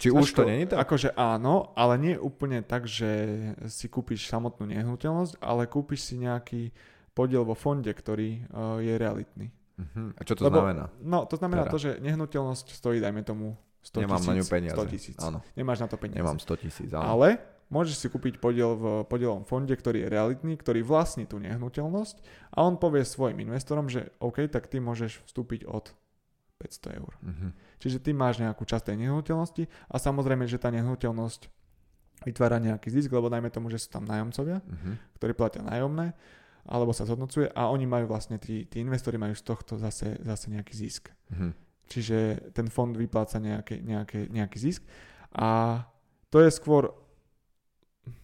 [0.00, 0.80] Či už to není tak?
[0.88, 3.08] Akože áno, ale nie úplne tak, že
[3.68, 6.72] si kúpiš samotnú nehnuteľnosť, ale kúpiš si nejaký
[7.12, 9.52] podiel vo fonde, ktorý uh, je realitný.
[9.76, 10.08] Uh-huh.
[10.16, 10.88] A čo to Lebo, znamená?
[11.04, 11.72] No, to znamená teda.
[11.72, 14.28] to, že nehnuteľnosť stojí, dajme tomu, 100 Nemám tisíc.
[14.28, 14.76] na ňu peniaze.
[14.76, 15.16] 100 tisíc.
[15.20, 15.38] Áno.
[15.56, 16.18] Nemáš na to peniaze.
[16.20, 17.04] Nemám 100 tisíc, áno.
[17.16, 17.40] Ale
[17.70, 22.16] môžeš si kúpiť podiel v podielom fonde, ktorý je realitný, ktorý vlastní tú nehnuteľnosť
[22.54, 25.94] a on povie svojim investorom, že OK, tak ty môžeš vstúpiť od
[26.60, 27.12] 500 eur.
[27.24, 27.50] Uh-huh.
[27.80, 31.48] Čiže ty máš nejakú časť tej nehnuteľnosti a samozrejme, že tá nehnuteľnosť
[32.28, 34.94] vytvára nejaký zisk, lebo najmä tomu, že sú tam nájomcovia, uh-huh.
[35.16, 36.12] ktorí platia nájomné,
[36.68, 40.52] alebo sa zhodnocuje a oni majú vlastne, tí, tí investori majú z tohto zase, zase
[40.52, 41.08] nejaký zisk.
[41.32, 41.56] Uh-huh.
[41.88, 44.84] Čiže ten fond vypláca nejaké, nejaké, nejaký zisk
[45.32, 45.80] a
[46.30, 46.92] to je skôr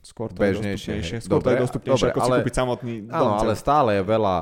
[0.00, 1.16] skôr to Bežnejšie, je dostupnejšie.
[1.24, 3.14] Skôr dobre, to je dostupnejšie, dobre, ako ale, si kúpiť samotný dom.
[3.14, 4.36] Áno, ale stále je veľa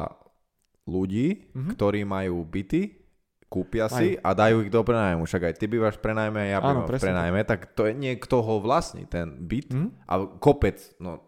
[0.85, 1.73] ľudí, mm-hmm.
[1.75, 2.83] ktorí majú byty,
[3.49, 4.25] kúpia si aj.
[4.27, 5.23] a dajú ich do prenájmu.
[5.25, 8.55] Však aj ty bývaš v prenajme ja bývam v prenajme, tak to je niekto ho
[8.59, 9.71] vlastní, ten byt.
[9.71, 10.11] Mm-hmm.
[10.11, 11.23] A kopec, no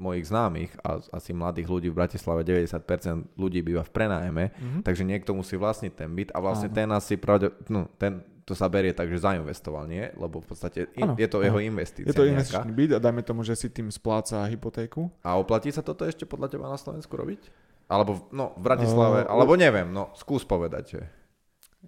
[0.00, 4.80] mojich známych a asi mladých ľudí v Bratislave 90% ľudí býva v prenájme, mm-hmm.
[4.80, 6.76] takže niekto musí vlastniť ten byt a vlastne Áno.
[6.80, 10.10] ten asi pravde, no, ten, to sa berie tak, že zainvestoval, nie?
[10.18, 12.10] Lebo v podstate in, je to jeho investícia.
[12.10, 15.06] Je to investičný byt a dajme tomu, že si tým spláca hypotéku.
[15.22, 17.46] A oplatí sa toto ešte podľa teba na Slovensku robiť?
[17.86, 21.00] Alebo no, v Bratislave, uh, alebo neviem, no skús povedať, že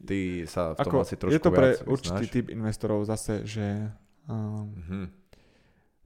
[0.06, 3.90] ty sa v tom ako, asi trošku Je to pre určitý typ investorov zase, že
[4.30, 5.06] um, uh-huh.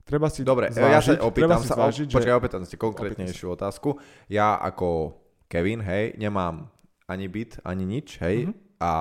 [0.05, 2.39] treba si Dobre, zvážiť, ja sa opýtam sa, zvážiť, počkaj, že...
[2.41, 3.97] opýtam si konkrétnejšiu otázku.
[4.29, 5.17] Ja ako
[5.49, 6.69] Kevin, hej, nemám
[7.05, 8.81] ani byt, ani nič, hej, uh-huh.
[8.81, 8.93] a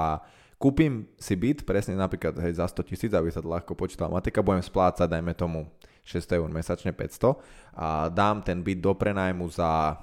[0.56, 4.40] Kúpim si byt, presne napríklad hej, za 100 tisíc, aby sa to ľahko počítala matika,
[4.40, 5.68] budem splácať, dajme tomu
[6.08, 10.00] 600 eur mesačne, 500 a dám ten byt do prenajmu za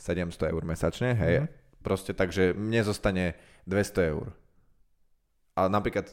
[0.00, 1.84] 700 eur mesačne, hej, mm-hmm.
[1.84, 3.36] proste takže mne zostane
[3.68, 4.32] 200 eur.
[5.60, 6.08] A napríklad,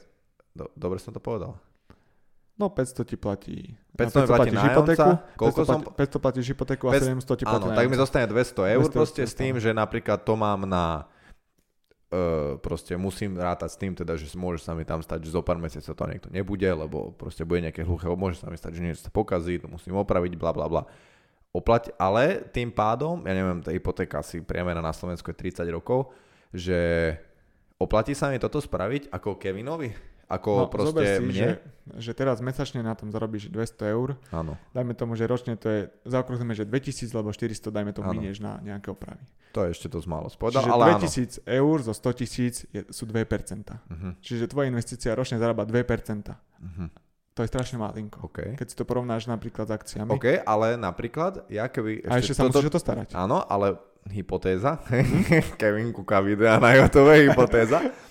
[0.52, 1.56] do, dobre som to povedal?
[2.60, 3.80] No 500 ti platí.
[3.96, 5.10] 500, 500 platí hypotéku,
[5.40, 5.80] koľko 500, som...
[5.96, 9.24] 500 platíš hypotéku a 700 ti platí Áno, tak mi zostane 200 eur 200 proste
[9.24, 9.32] 200.
[9.32, 11.08] s tým, že napríklad to mám na
[12.10, 15.46] Uh, proste musím rátať s tým, teda, že môže sa mi tam stať, že zo
[15.46, 18.82] pár mesiacov to niekto nebude, lebo proste bude nejaké hluché, môže sa mi stať, že
[18.82, 20.90] niečo sa pokazí, to musím opraviť, bla bla bla.
[21.54, 26.10] Oplať, ale tým pádom, ja neviem, tá hypotéka si priemera na Slovensku je 30 rokov,
[26.50, 27.14] že
[27.78, 30.09] oplatí sa mi toto spraviť ako Kevinovi?
[30.30, 31.34] Ako no, proste si, mne?
[31.34, 31.50] Že,
[31.98, 34.14] že teraz mesačne na tom zarobíš 200 eur.
[34.30, 34.62] Áno.
[34.78, 38.62] Dajme tomu, že ročne to je, zaokrúhlime, že 2000 alebo 400, dajme tomu, minieš na
[38.62, 39.26] nejaké opravy.
[39.58, 41.50] To je ešte dosť málo spovedal, Čiže ale 2000 áno.
[41.50, 42.56] eur zo 100 tisíc
[42.94, 43.18] sú 2%.
[43.18, 43.74] Uh-huh.
[43.90, 44.10] Mhm.
[44.22, 45.74] Čiže tvoja investícia ročne zarába 2%.
[45.74, 46.88] Uh-huh.
[47.34, 48.30] To je strašne malinko.
[48.30, 48.54] Okay.
[48.54, 50.14] Keď si to porovnáš napríklad s akciami.
[50.14, 52.06] OK, ale napríklad, ja keby...
[52.06, 52.62] Ešte a ešte sa toto...
[52.62, 53.08] musíš to starať.
[53.18, 53.82] Áno, ale
[54.14, 54.78] hypotéza.
[54.86, 55.58] Mhm.
[55.62, 57.82] Kevin kúka videa na YouTube, hypotéza.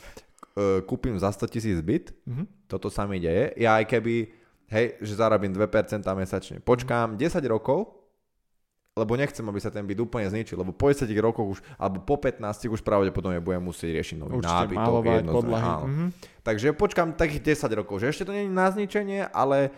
[0.59, 2.67] uh, kúpim za 100 tisíc byt, mm-hmm.
[2.67, 4.27] toto sa mi deje, ja aj keby,
[4.75, 7.95] hej, že zarobím 2% mesačne, počkám 10 rokov,
[8.99, 12.19] lebo nechcem, aby sa ten byt úplne zničil, lebo po 10 rokoch už, alebo po
[12.19, 14.83] 15 už pravdepodobne budem musieť riešiť nový Určite nábytok.
[14.83, 15.71] Malovať, podlahy.
[15.71, 16.09] Mm-hmm.
[16.43, 19.71] Takže počkám takých 10 rokov, že ešte to nie je na zničenie, ale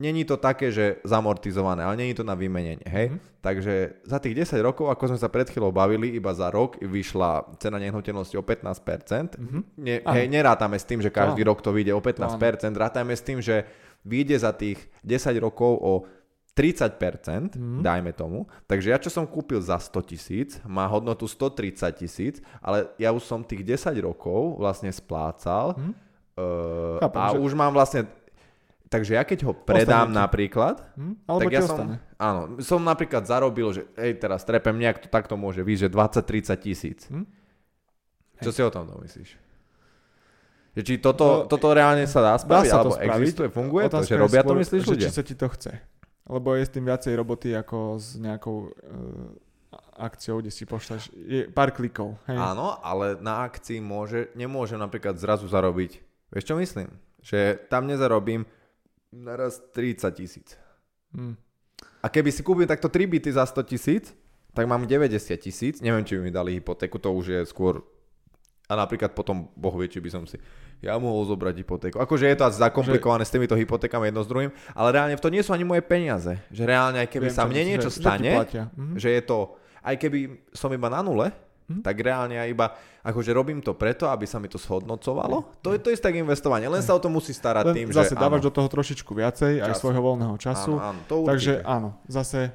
[0.00, 3.08] není to také, že zamortizované, ale není to na vymenenie, hej?
[3.10, 3.30] Mm-hmm.
[3.42, 3.74] Takže
[4.06, 7.82] za tých 10 rokov, ako sme sa pred chvíľou bavili, iba za rok vyšla cena
[7.82, 9.34] nehnuteľnosti o 15%.
[9.34, 9.62] Mm-hmm.
[9.82, 11.50] Ne, hej, nerátame s tým, že každý Áno.
[11.50, 12.78] rok to vyjde o 15%, Áno.
[12.78, 13.66] rátame s tým, že
[14.06, 15.92] vyjde za tých 10 rokov o
[16.52, 17.80] 30%, mm.
[17.80, 18.44] dajme tomu.
[18.68, 23.24] Takže ja, čo som kúpil za 100 tisíc, má hodnotu 130 tisíc, ale ja už
[23.24, 25.92] som tých 10 rokov vlastne splácal mm.
[26.36, 27.38] uh, Chápem, a že...
[27.40, 28.04] už mám vlastne
[28.92, 31.24] Takže ja keď ho predám napríklad, hm?
[31.24, 35.40] Alebo tak ja som, áno, som napríklad zarobil, že hej, teraz trepem, nejak to takto
[35.40, 37.00] môže byť, že 20-30 tisíc.
[37.08, 37.24] Hm?
[38.44, 38.56] Čo hej.
[38.56, 39.30] si o tom myslíš?
[40.76, 43.16] Že či toto, no, toto reálne sa dá spraviť, dá sa alebo spraviť.
[43.24, 45.08] existuje, funguje Otázka to, že robia skôr, to, myslíš ľudia?
[45.08, 45.72] či sa ti to chce.
[46.28, 49.32] Lebo je s tým viacej roboty ako s nejakou uh,
[50.00, 52.16] akciou, kde si pošleš je pár klikov.
[52.24, 52.40] Hej.
[52.40, 56.00] Áno, ale na akcii môže, nemôžem napríklad zrazu zarobiť.
[56.32, 56.88] Vieš čo myslím?
[57.20, 58.48] Že tam nezarobím
[59.12, 60.56] naraz 30 tisíc.
[61.12, 61.36] Hmm.
[62.02, 64.04] A keby si kúpil takto 3 byty za 100 tisíc,
[64.56, 67.84] tak mám 90 tisíc, neviem, či by mi dali hypotéku, to už je skôr
[68.72, 70.40] a napríklad potom, boh vie, či by som si
[70.80, 71.96] ja mohol zobrať hypotéku.
[72.00, 73.28] Akože je to asi zakomplikované že...
[73.30, 76.40] s týmito hypotékami jedno s druhým, ale reálne v to nie sú ani moje peniaze.
[76.48, 78.94] Že reálne, aj keby Viem, sa mne niečo že, stane, že, mhm.
[78.96, 79.38] že je to,
[79.84, 80.18] aj keby
[80.56, 81.28] som iba na nule,
[81.70, 81.82] Hm?
[81.82, 82.74] Tak reálne ja iba,
[83.06, 85.62] akože robím to preto, aby sa mi to shodnocovalo.
[85.62, 88.14] To je to isté tak investovanie, len sa o to musí starať len tým, zase
[88.14, 88.46] že dávaš áno.
[88.48, 89.66] do toho trošičku viacej, času.
[89.66, 90.72] aj svojho voľného času.
[90.76, 92.52] Áno, áno, to Takže áno, zase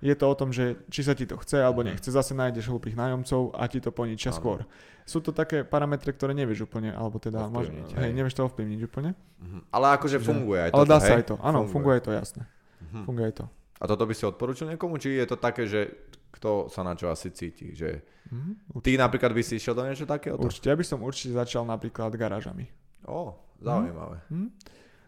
[0.00, 1.94] je to o tom, že či sa ti to chce alebo mhm.
[1.94, 2.08] nechce.
[2.08, 4.64] Zase nájdeš hlúpých nájomcov a ti to poničia skôr.
[5.04, 8.80] Sú to také parametre, ktoré nevieš úplne, alebo teda ovplyvniť, hej, hej, nevieš to ovplyvniť
[8.86, 9.10] úplne.
[9.42, 9.60] Uh-huh.
[9.74, 10.76] Ale akože funguje aj to.
[10.78, 11.72] Ale dá sa aj to, áno, funguje.
[11.74, 12.42] funguje to, jasné.
[12.46, 13.04] Uh-huh.
[13.10, 13.44] Funguje to.
[13.80, 15.88] A toto by si odporučil niekomu, či je to také, že
[16.30, 20.04] kto sa na čo asi cíti, že mm, ty napríklad by si išiel do niečo
[20.04, 20.36] takého?
[20.36, 22.68] Určite, ja by som určite začal napríklad garážami.
[23.08, 24.20] Ó, zaujímavé.
[24.28, 24.48] Mm, mm.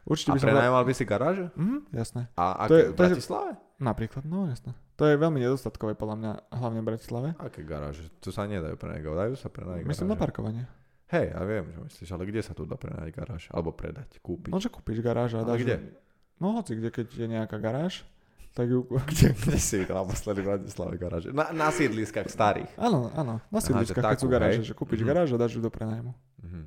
[0.02, 1.46] Určite by a prenajímal by si garáže?
[1.54, 2.26] Mm, jasné.
[2.34, 3.50] A aké, to je, v Bratislave?
[3.78, 4.74] napríklad, no jasné.
[4.98, 7.28] To je veľmi nedostatkové podľa mňa, hlavne v Bratislave.
[7.38, 8.08] Aké garáže?
[8.18, 10.18] Tu sa nedajú prenajať, dajú sa prenajať Myslím garáže.
[10.18, 10.64] na parkovanie.
[11.12, 13.42] Hej, ja viem, čo myslíš, ale kde sa tu dá prenajať garáž?
[13.52, 14.48] Alebo predať, kúpiť?
[14.48, 15.60] No, že kúpiš garáž a dáš...
[15.60, 15.92] kde?
[16.40, 18.08] No hoci kde, keď je nejaká garáž,
[18.52, 18.84] tak ju...
[19.10, 21.28] Kde, kde si videl naposledy v Bratislave garáže?
[21.32, 22.70] Na, na sídliskách starých.
[22.76, 24.68] Áno, áno, na sídliskách, keď sú garáže, hej?
[24.68, 25.08] že kúpiš mm-hmm.
[25.08, 26.12] garáž a dáš ju do prenajmu.
[26.12, 26.64] Mm-hmm.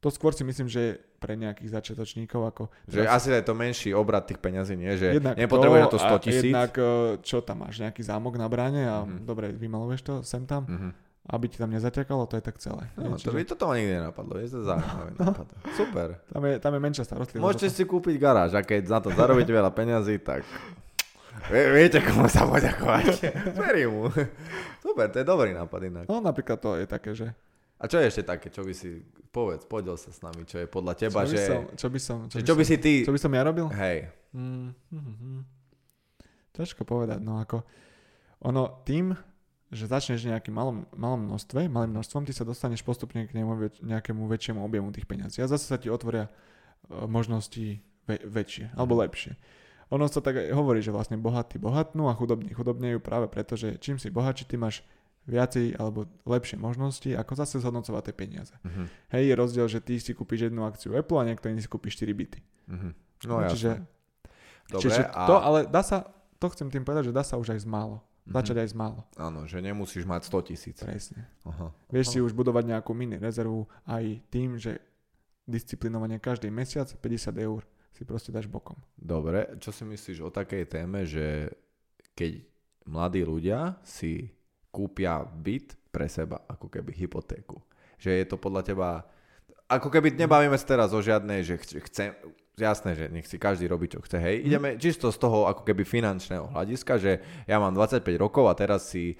[0.00, 2.62] To skôr si myslím, že pre nejakých začiatočníkov ako...
[2.88, 4.96] Že asi je to menší obrad tých peňazí, nie?
[4.96, 6.48] Že nepotrebuje na to 100 tisíc.
[6.48, 9.28] Jednak e, čo tam máš, nejaký zámok na bráne a mm-hmm.
[9.28, 10.64] dobre, vymaluješ to sem tam.
[10.64, 10.92] Mm-hmm
[11.30, 12.90] aby ti tam nezaťakalo, to je tak celé.
[12.98, 13.30] No, Čiže...
[13.30, 15.20] to by toto ma nikdy nenapadlo, je to zaujímavé no.
[15.20, 15.46] nápad.
[15.78, 16.06] Super.
[16.26, 17.44] Tam je, tam je menšia starostlivosť.
[17.44, 20.42] Môžete si kúpiť garáž a keď za to zarobíte veľa peňazí, tak
[21.50, 23.30] Viete, komu sa poďakovať.
[23.54, 24.04] Verím mu.
[24.82, 26.04] Super, to je dobrý nápad inak.
[26.10, 27.30] No napríklad to je také, že...
[27.80, 29.00] A čo je ešte také, čo by si,
[29.32, 31.40] povedz, podiel sa s nami, čo je podľa teba, čo že...
[31.48, 32.18] Som, čo by som...
[32.28, 32.92] Čo, by, čo by si ty...
[33.06, 33.66] Čo by som ja robil?
[33.72, 34.12] Hej.
[34.36, 35.42] Mm, mm,
[36.52, 37.64] Ťažko povedať, no ako...
[38.40, 39.12] Ono tým,
[39.68, 44.24] že začneš nejakým malom, malom množstve, malým množstvom, ty sa dostaneš postupne k nemu, nejakému
[44.28, 45.44] väčšiemu objemu tých peňazí.
[45.44, 49.36] A zase sa ti otvoria uh, možnosti väčšie, alebo lepšie
[49.90, 53.98] ono sa tak hovorí, že vlastne bohatí bohatnú a chudobní chudobnejú práve preto, že čím
[53.98, 54.86] si bohatší, ty máš
[55.28, 58.54] viacej alebo lepšie možnosti, ako zase zhodnocovať tie peniaze.
[58.64, 58.86] Uh-huh.
[59.12, 61.92] Hej, je rozdiel, že ty si kúpiš jednu akciu Apple a niekto iný si kúpi
[61.92, 62.40] 4 byty.
[62.70, 62.90] Uh-huh.
[63.28, 63.84] No, no čiže,
[64.70, 65.28] Dobre, čiže a...
[65.28, 66.08] to, ale dá sa,
[66.40, 68.00] to chcem tým povedať, že dá sa už aj z málo.
[68.00, 68.32] Uh-huh.
[68.40, 69.00] Začať aj z málo.
[69.20, 70.76] Áno, že nemusíš mať 100 tisíc.
[70.80, 71.28] Presne.
[71.44, 71.68] Uh-huh.
[71.92, 72.22] Vieš uh-huh.
[72.22, 74.80] si už budovať nejakú mini rezervu aj tým, že
[75.44, 78.78] disciplinovanie každý mesiac 50 eur si proste dáš bokom.
[78.96, 81.50] Dobre, čo si myslíš o takej téme, že
[82.14, 82.42] keď
[82.86, 84.30] mladí ľudia si
[84.70, 87.58] kúpia byt pre seba, ako keby hypotéku.
[87.98, 88.88] Že je to podľa teba,
[89.66, 92.14] ako keby nebavíme sa teraz o žiadnej, že chcem,
[92.54, 94.36] jasné, že nech si každý robí, čo chce, hej.
[94.40, 94.46] Mhm.
[94.46, 97.12] Ideme čisto z toho ako keby finančného hľadiska, že
[97.48, 99.18] ja mám 25 rokov a teraz si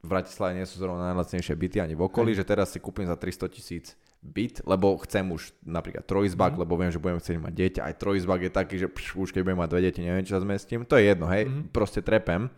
[0.00, 3.20] v Bratislave nie sú zrovna najlacnejšie byty ani v okolí, že teraz si kúpim za
[3.20, 6.60] 300 tisíc byt, lebo chcem už napríklad trojizbak, mm.
[6.60, 7.80] lebo viem, že budem chcieť mať dieťa.
[7.88, 10.44] Aj trojizbak je taký, že pš, už keď budem mať dve deti, neviem, čo sa
[10.44, 10.84] zmestím.
[10.84, 11.72] To je jedno, hej, mm.
[11.72, 12.52] proste trepem.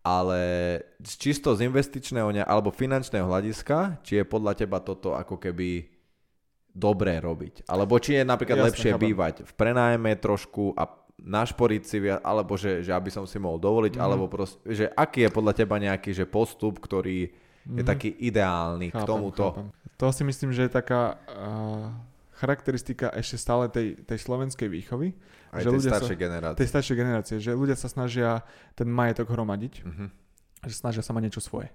[0.00, 0.40] Ale
[1.04, 5.84] čisto z investičného alebo finančného hľadiska, či je podľa teba toto ako keby
[6.72, 7.68] dobré robiť?
[7.68, 9.04] Alebo či je napríklad Jasne, lepšie chápam.
[9.04, 13.58] bývať v prenájme trošku a našporiť si viac, alebo že, že aby som si mohol
[13.60, 14.00] dovoliť, mm.
[14.00, 17.28] alebo proste, že aký je podľa teba nejaký že postup, ktorý
[17.68, 17.88] je mm.
[17.88, 19.46] taký ideálny chápam, k tomuto.
[19.52, 19.66] Chápam.
[19.98, 21.92] To si myslím, že je taká uh,
[22.38, 25.12] charakteristika ešte stále tej, tej slovenskej výchovy.
[25.52, 26.58] Aj že tej ľudia staršej sa, generácie.
[26.60, 28.46] Tej staršej generácie, že ľudia sa snažia
[28.78, 30.08] ten majetok hromadiť, uh-huh.
[30.64, 31.68] že snažia sa mať niečo svoje.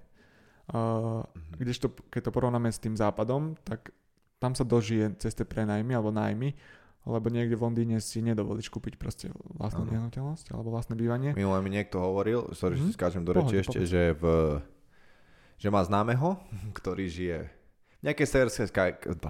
[0.72, 1.58] Uh, uh-huh.
[1.60, 3.92] Kdežto, keď to porovnáme s tým západom, tak
[4.40, 6.56] tam sa dožije cez tie prenajmy alebo nájmy
[7.04, 9.28] lebo niekde v Londýne si nedovolíš kúpiť proste
[9.60, 11.36] vlastnú nehnuteľnosť alebo vlastné bývanie.
[11.36, 12.88] Minulé mi niekto hovoril, sorry, mm-hmm.
[12.88, 13.92] že si skáčem do reči ešte, pohode.
[13.92, 14.24] že, v,
[15.58, 16.38] že má známeho,
[16.78, 17.38] ktorý žije
[18.00, 18.68] v nejakej severskej,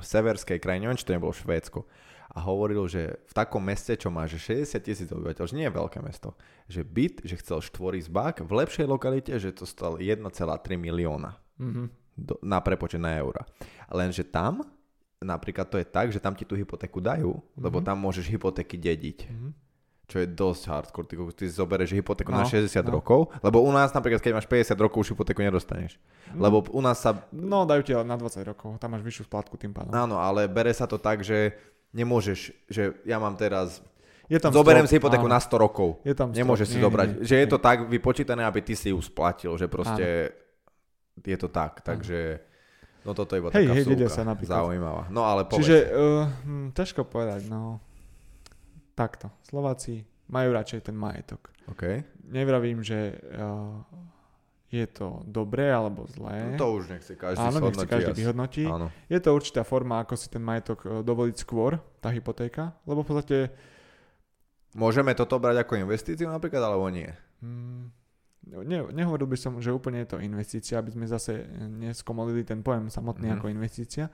[0.02, 1.86] severskej krajine, neviem, či to nebolo Švédsko,
[2.34, 5.78] a hovoril, že v takom meste, čo má že 60 tisíc obyvateľov, že nie je
[5.78, 6.34] veľké mesto,
[6.66, 10.26] že byt, že chcel zbák, v lepšej lokalite, že to stal 1,3
[10.74, 11.86] milióna mm-hmm.
[12.18, 13.46] do, na prepočet na eura.
[13.86, 14.66] Lenže tam
[15.22, 17.62] napríklad to je tak, že tam ti tú hypotéku dajú, mm-hmm.
[17.62, 17.86] lebo mhm.
[17.86, 19.18] tam môžeš hypotéky dediť.
[19.30, 19.50] Mm-hmm.
[20.04, 21.06] Čo je dosť hardcore.
[21.08, 23.00] Ty, ty zoberieš hypotéku no, na 60 no.
[23.00, 25.96] rokov, lebo u nás napríklad, keď máš 50 rokov, už hypotéku nedostaneš.
[26.36, 26.44] No.
[26.44, 27.24] Lebo u nás sa...
[27.32, 29.96] No, dajú ti na 20 rokov, tam máš vyššiu splátku tým pádom.
[29.96, 31.56] Áno, ale bere sa to tak, že
[31.96, 33.80] nemôžeš, že ja mám teraz
[34.24, 35.36] je tam Zoberiem si hypotéku áno.
[35.36, 36.00] na 100 rokov.
[36.00, 37.08] Je tam Nemôžeš si zobrať.
[37.20, 37.42] Nie, že nie.
[37.44, 39.52] je to tak vypočítané, aby ty si ju splatil.
[39.52, 41.28] Že proste áno.
[41.28, 41.84] je to tak.
[41.84, 42.40] Takže
[43.04, 44.64] no toto je iba hej, taká hej, sa napríklad.
[44.64, 45.02] Zaujímavá.
[45.12, 45.60] No ale povedz.
[45.60, 47.52] Čiže uh, hm, ťažko povedať.
[47.52, 47.84] No.
[48.94, 49.30] Takto.
[49.42, 51.50] Slováci majú radšej ten majetok.
[51.74, 52.06] Okay.
[52.30, 53.82] Nevravím, že uh,
[54.74, 56.54] je to dobré alebo zlé.
[56.54, 58.18] No to už nechce každý Áno, nechce každý jas.
[58.18, 58.64] vyhodnotí.
[58.66, 58.90] Áno.
[59.06, 63.08] Je to určitá forma, ako si ten majetok e, dovoliť skôr, tá hypotéka, lebo v
[63.14, 63.38] podstate...
[64.74, 67.06] Môžeme toto brať ako investíciu napríklad, alebo nie?
[67.38, 67.94] Hmm,
[68.42, 72.90] ne, nehovoril by som, že úplne je to investícia, aby sme zase neskomolili ten pojem
[72.90, 73.38] samotný mm-hmm.
[73.38, 74.10] ako investícia,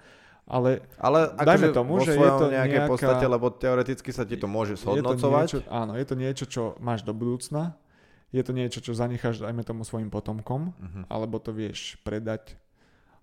[0.51, 2.90] ale, ale dajme akože tomu, že je to nejaké nejaká...
[2.90, 5.14] podstate, lebo teoreticky sa ti to môže shodnocovať.
[5.14, 7.78] Je to niečo, áno, je to niečo, čo máš do budúcna,
[8.34, 11.05] je to niečo, čo zanecháš, dajme tomu, svojim potomkom, uh-huh.
[11.07, 12.59] alebo to vieš predať.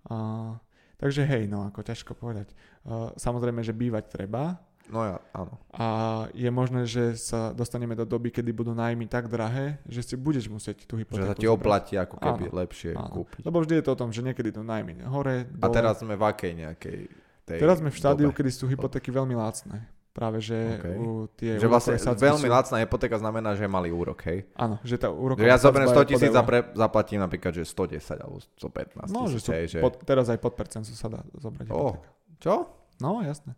[0.08, 0.56] Uh,
[0.96, 2.48] takže hej, no ako ťažko povedať.
[2.88, 4.56] Uh, samozrejme, že bývať treba.
[4.88, 5.54] No ja, áno.
[5.76, 5.86] A
[6.32, 10.48] je možné, že sa dostaneme do doby, kedy budú nájmy tak drahé, že si budeš
[10.48, 13.12] musieť tú hypotéku Že sa ti oplatí ako keby áno, lepšie áno.
[13.12, 13.42] kúpiť.
[13.44, 15.64] Lebo vždy je to o tom, že niekedy to nájmy hore, dole.
[15.64, 16.98] A teraz sme v akej nejakej
[17.48, 18.36] tej Teraz sme v štádiu, dobe.
[18.36, 19.88] kedy sú hypotéky veľmi lacné.
[20.12, 20.96] Práve, že okay.
[20.98, 22.50] u tie Že vlastne veľmi sú...
[22.50, 24.50] lacná hypotéka znamená, že je malý úrok, hej?
[24.58, 25.38] Áno, že tá úrok...
[25.38, 29.38] Že ja zoberiem 100 tisíc a pre, zaplatím napríklad, že 110 alebo 115 No, že,
[29.54, 29.78] hej, že...
[29.78, 31.94] Pod, teraz aj pod percent sa dá zobrať oh.
[31.94, 32.10] hypotéka.
[32.42, 32.54] Čo?
[32.98, 33.54] No, jasné.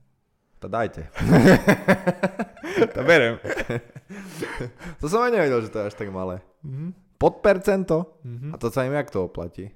[0.60, 1.08] To dajte.
[2.94, 3.40] to beriem.
[5.00, 6.44] to som aj nevedel, že to je až tak malé.
[6.60, 7.16] Mm-hmm.
[7.16, 8.20] Pod percento?
[8.20, 8.52] Mm-hmm.
[8.52, 9.72] A to sa im jak to oplatí?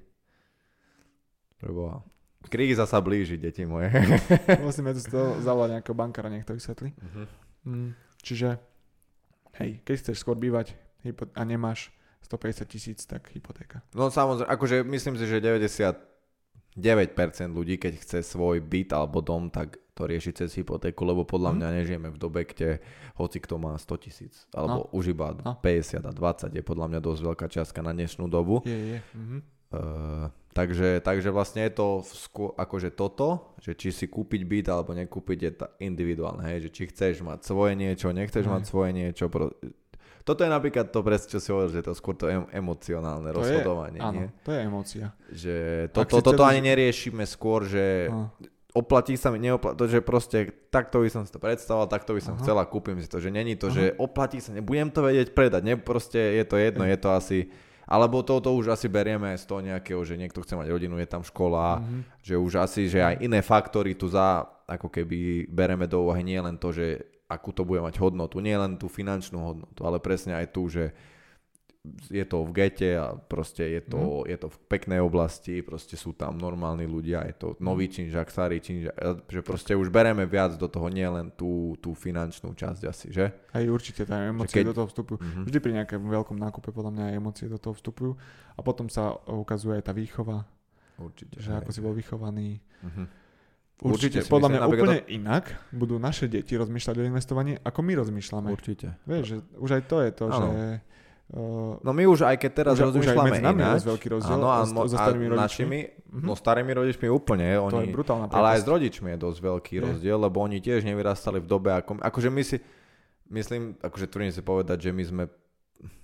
[1.57, 2.05] Preboha.
[2.45, 3.89] Kríza sa blíži, deti moje.
[4.65, 6.93] Musíme tu z toho zavolať nejakého bankára, nech to vysvetlí.
[6.93, 7.25] Uh-huh.
[7.65, 8.61] Mm, čiže,
[9.57, 10.77] hej, keď chceš skôr bývať
[11.33, 11.89] a nemáš
[12.29, 13.81] 150 tisíc, tak hypotéka.
[13.97, 16.77] No samozrejme, akože myslím si, že 99%
[17.49, 21.57] ľudí, keď chce svoj byt alebo dom, tak to rieši cez hypotéku, lebo podľa mhm.
[21.57, 22.83] mňa nežijeme v dobe, kde
[23.15, 24.91] hoci kto má 100 tisíc, alebo no.
[24.91, 25.55] už iba no.
[25.63, 28.59] 50 a 20 je podľa mňa dosť veľká čiastka na dnešnú dobu.
[28.67, 28.99] Je, je.
[29.15, 29.39] Uh-huh.
[29.75, 34.91] Uh, takže, takže vlastne je to skôr, akože toto, že či si kúpiť byt alebo
[34.93, 39.27] nekúpiť je ta individuálne, hej, že či chceš mať svoje niečo, nechceš mať svoje niečo.
[39.27, 39.51] Pro...
[40.25, 43.37] Toto je napríklad to presne, čo si hovoril, že to skôr to em- emocionálne to
[43.41, 43.99] rozhodovanie.
[43.99, 44.29] Je, áno, nie?
[44.41, 45.05] to je emócia.
[45.29, 45.55] Že
[45.91, 48.33] to, to, toto ani neriešime skôr, že no.
[48.75, 52.21] Oplatí sa mi, neoplatí, to, že proste takto by som si to predstavoval, takto by
[52.21, 52.43] som Aha.
[52.43, 53.75] chcela, kúpim si to, že není to, Aha.
[53.75, 57.39] že oplatí sa, nebudem to vedieť predať, ne, proste je to jedno, je to asi
[57.85, 61.21] alebo toto už asi berieme z toho nejakého, že niekto chce mať rodinu, je tam
[61.21, 62.01] škola, mm-hmm.
[62.25, 66.41] že už asi, že aj iné faktory tu za, ako keby bereme do úvahy nie
[66.41, 70.33] len to, že akú to bude mať hodnotu, nie len tú finančnú hodnotu, ale presne
[70.33, 70.93] aj tu, že
[72.09, 74.29] je to v gete a proste je to, mm.
[74.31, 78.61] je to v peknej oblasti, proste sú tam normálni ľudia, je to nový činžak, starý
[78.61, 78.93] činžak,
[79.29, 83.25] že proste už bereme viac do toho, nie len tú, tú finančnú časť asi, že?
[83.53, 84.71] Aj určite, tá emócie keď...
[84.71, 85.17] do toho vstupujú.
[85.21, 85.45] Mm-hmm.
[85.45, 88.11] Vždy pri nejakom veľkom nákupe podľa mňa aj emócie do toho vstupujú
[88.55, 90.45] a potom sa ukazuje aj tá výchova.
[90.95, 91.37] Určite.
[91.39, 91.57] Že aj.
[91.63, 92.49] ako si bol vychovaný.
[92.81, 93.07] Mm-hmm.
[93.75, 95.11] Určite, Určite podľa mňa úplne to...
[95.11, 98.47] inak budú naše deti rozmýšľať o investovaní, ako my rozmýšľame.
[98.47, 98.95] Určite.
[99.03, 100.47] Vieš, že už aj to je to, ano.
[100.47, 100.61] že
[101.25, 104.45] Uh, no my už aj keď teraz už, rozmýšľame už aj ináč, veľký rozdiel áno,
[104.53, 106.21] a, so, a našimi, mm-hmm.
[106.21, 109.73] no starými rodičmi úplne, oni, to je brutálna ale aj s rodičmi je dosť veľký
[109.73, 109.81] je.
[109.89, 112.61] rozdiel, lebo oni tiež nevyrastali v dobe, ako, akože my si,
[113.33, 115.23] myslím, akože tvrdím si povedať, že my sme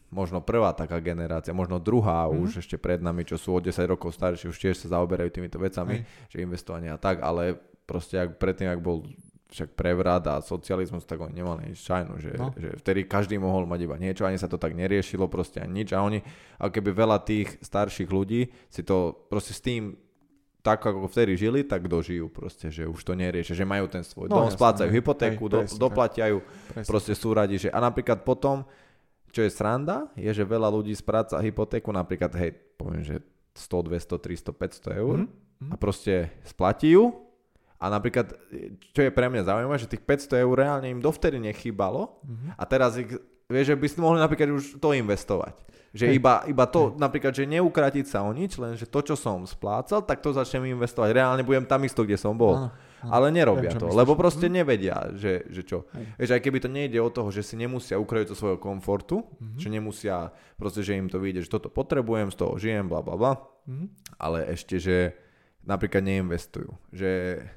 [0.09, 2.41] možno prvá taká generácia, možno druhá mm-hmm.
[2.41, 5.61] už ešte pred nami, čo sú o 10 rokov starší, už tiež sa zaoberajú týmito
[5.61, 6.33] vecami, Aj.
[6.33, 9.05] že investovanie a tak, ale proste ak predtým, ak bol
[9.51, 12.55] však prevrat a socializmus, tak oni nemali nič čajnu, že, no.
[12.55, 15.91] že vtedy každý mohol mať iba niečo, ani sa to tak neriešilo, proste ani nič
[15.91, 16.23] a oni,
[16.55, 19.99] a keby veľa tých starších ľudí si to proste s tým
[20.61, 24.29] tak ako vtedy žili, tak dožijú proste, že už to neriešia, že majú ten svoj
[24.29, 26.37] no, dom, jasne, splácajú hypotéku, do, presne, doplatiajú,
[26.69, 26.87] presne.
[26.87, 28.61] proste sú radi, že a napríklad potom,
[29.33, 33.25] čo je sranda, je, že veľa ľudí spráca hypotéku, napríklad, hej, poviem, že
[33.57, 34.53] 100, 200, 300,
[34.93, 35.69] 500 eur mm-hmm.
[35.73, 37.09] a proste splatí ju
[37.81, 38.37] A napríklad,
[38.93, 42.49] čo je pre mňa zaujímavé, že tých 500 eur reálne im dovtedy nechýbalo mm-hmm.
[42.53, 43.09] a teraz ich,
[43.49, 45.57] vieš, že by ste mohli napríklad už to investovať.
[45.91, 46.15] Že hey.
[46.21, 47.01] iba, iba to, hey.
[47.01, 50.77] napríklad, že neukratiť sa o nič, len že to, čo som splácal, tak to začnem
[50.77, 51.09] investovať.
[51.09, 52.69] Reálne budem tam isto, kde som bol.
[52.69, 52.71] Áno.
[53.01, 53.97] Ale nerobia Viem, to, myslíš.
[53.97, 54.53] lebo proste mm.
[54.53, 55.89] nevedia, že, že čo.
[56.21, 59.57] Vieš, aj keby to nejde o toho, že si nemusia ukrojiť zo svojho komfortu, mm-hmm.
[59.57, 60.15] že nemusia,
[60.53, 63.33] proste, že im to vyjde, že toto potrebujem, z toho žijem, bla bla bla.
[63.65, 63.87] Mm-hmm.
[64.21, 65.17] Ale ešte, že
[65.65, 66.71] napríklad neinvestujú.
[66.93, 67.11] Že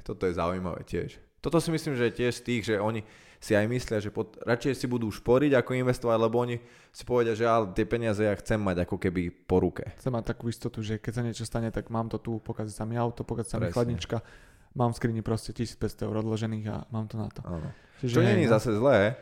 [0.05, 1.17] toto je zaujímavé tiež.
[1.45, 3.05] Toto si myslím, že je tiež z tých, že oni
[3.37, 6.57] si aj myslia, že pod, radšej si budú šporiť, ako investovať, lebo oni
[6.89, 9.85] si povedia, že ale tie peniaze ja chcem mať ako keby po ruke.
[10.01, 12.89] Chcem mať takú istotu, že keď sa niečo stane, tak mám to tu, pokazí sa
[12.89, 14.25] mi auto, pokazí sa mi chladnička,
[14.73, 17.45] mám v skrini proste 1500 eur odložených a mám to na to.
[17.45, 17.69] Áno.
[18.01, 18.53] Čiže Čo není no.
[18.57, 19.21] zase zlé,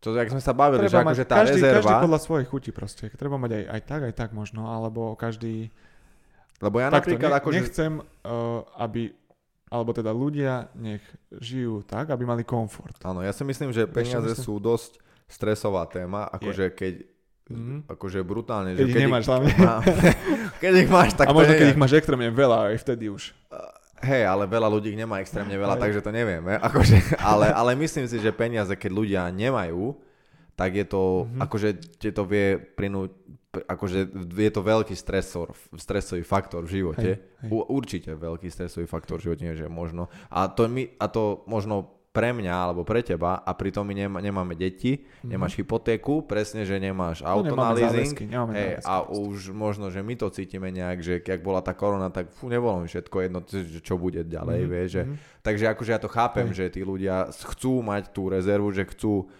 [0.00, 1.82] to, jak sme sa bavili, treba že akože tá každý, rezerva...
[1.82, 3.10] Každý podľa svojich chutí proste.
[3.12, 5.74] Treba mať aj, aj tak, aj tak možno, alebo každý
[6.58, 7.48] lebo ja Takto, napríklad ne, ako...
[7.54, 9.14] Nechcem, uh, aby
[9.68, 12.96] alebo teda ľudia nech žijú tak, aby mali komfort.
[13.04, 14.44] Áno, ja si myslím, že peniaze myslím...
[14.48, 14.96] sú dosť
[15.28, 17.04] stresová téma, akože keď
[17.52, 17.78] mm-hmm.
[17.84, 18.72] akože brutálne.
[18.72, 19.52] Keď že ich keď nemáš hlavne.
[20.64, 23.36] keď ich máš, tak A možno keď ich máš extrémne veľa, aj vtedy už.
[23.98, 26.54] Hej, ale veľa ľudí ich nemá extrémne veľa, takže to nevieme.
[26.62, 26.96] Akože,
[27.30, 29.92] ale, ale myslím si, že peniaze, keď ľudia nemajú,
[30.58, 31.40] tak je to, mm-hmm.
[31.46, 31.68] akože
[32.02, 33.14] ti to vie prinúť,
[33.54, 37.10] akože je to veľký stresor, stresový faktor v živote.
[37.14, 37.50] Hej, hej.
[37.54, 40.10] U, určite veľký stresový faktor v živote, nie že možno.
[40.26, 44.18] A to, my, a to možno pre mňa alebo pre teba a pritom my nemá,
[44.18, 45.30] nemáme deti, mm-hmm.
[45.30, 48.18] nemáš hypotéku, presne, že nemáš auto no, na leasing
[48.50, 49.22] hej, a proste.
[49.22, 52.82] už možno, že my to cítime nejak, že keď bola tá korona, tak fú, nebolo
[52.82, 53.46] mi všetko jedno,
[53.78, 54.74] čo bude ďalej, mm-hmm.
[54.74, 55.16] vieš, že, mm-hmm.
[55.46, 56.56] takže akože ja to chápem, hej.
[56.58, 59.30] že tí ľudia chcú mať tú rezervu, že chcú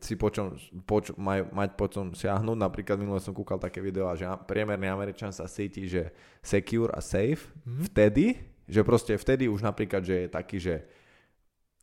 [0.00, 0.56] si počom,
[0.88, 2.56] poč, maj, mať počom siahnuť.
[2.56, 7.52] Napríklad minule som kúkal také video, že priemerný Američan sa cíti, že secure a safe
[7.64, 7.84] mm-hmm.
[7.92, 8.26] vtedy,
[8.64, 10.74] že proste vtedy už napríklad, že je taký, že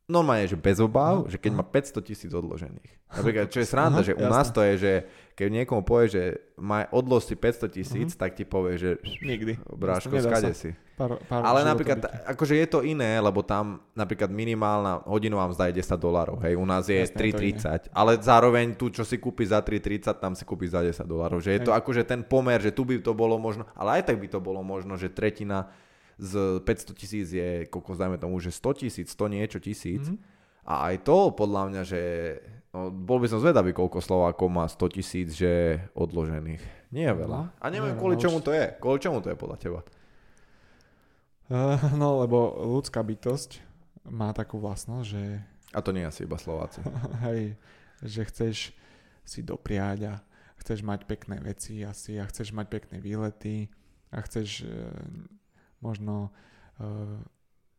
[0.08, 1.32] normálne, že bez obáv, uh-huh.
[1.36, 2.92] že keď má 500 tisíc odložených.
[3.20, 4.94] Napríklad, čo je sranda, že u nás to je, že
[5.36, 6.24] keď niekomu povie, že
[6.58, 8.22] má odlož si 500 tisíc, uh-huh.
[8.24, 8.90] tak ti povie, že
[9.22, 9.60] nikdy.
[9.68, 10.72] Bráško, skade si.
[10.98, 15.86] Pár, pár Ale napríklad, akože je to iné, lebo tam napríklad minimálna hodinová mzda je
[15.86, 20.10] 10 dolárov, hej, u nás je 3,30, ale zároveň tu, čo si kúpi za 3,30,
[20.18, 21.66] tam si kúpi za 10 dolárov, že je hej.
[21.70, 24.42] to akože ten pomer, že tu by to bolo možno, ale aj tak by to
[24.42, 25.70] bolo možno, že tretina
[26.18, 30.02] z 500 tisíc je, koľko dajme tomu, že 100 tisíc, 100 niečo tisíc.
[30.10, 30.68] Mm-hmm.
[30.68, 32.02] A aj to podľa mňa, že
[32.74, 36.92] no, bol by som zvedavý, koľko Slovákov má 100 tisíc, že odložených.
[36.92, 37.40] Nie je veľa.
[37.48, 38.76] No, A neviem, kvôli čomu to je.
[38.82, 39.80] Kvôli čomu to je podľa teba?
[41.48, 43.64] Uh, no, lebo ľudská bytosť
[44.10, 45.24] má takú vlastnosť, že...
[45.72, 46.84] A to nie asi iba Slováci.
[47.28, 47.56] Hej,
[48.04, 48.56] že chceš
[49.24, 50.14] si dopriať a
[50.60, 53.72] chceš mať pekné veci asi a chceš mať pekné výlety
[54.12, 54.68] a chceš
[55.82, 56.34] možno
[56.80, 57.20] uh,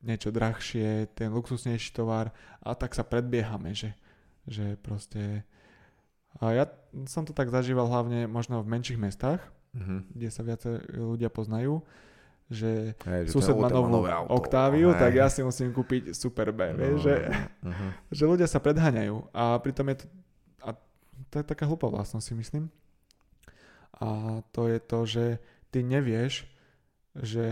[0.03, 2.31] niečo drahšie, ten luxusnejší tovar
[2.63, 3.95] a tak sa predbiehame, že,
[4.47, 5.43] že proste...
[6.39, 6.65] A ja
[7.11, 9.43] som to tak zažíval hlavne možno v menších mestách,
[9.75, 10.01] mm-hmm.
[10.15, 11.83] kde sa viacej ľudia poznajú,
[12.49, 16.81] že, hey, že sused má novú Octaviu, tak ja si musím kúpiť Super B, no,
[16.81, 17.91] vieš, že, uh-huh.
[18.17, 20.05] že ľudia sa predháňajú a pritom je to,
[20.65, 20.71] a
[21.29, 22.65] to je taká hlúpa vlastnosť si myslím.
[23.99, 25.25] A to je to, že
[25.69, 26.49] ty nevieš,
[27.23, 27.47] že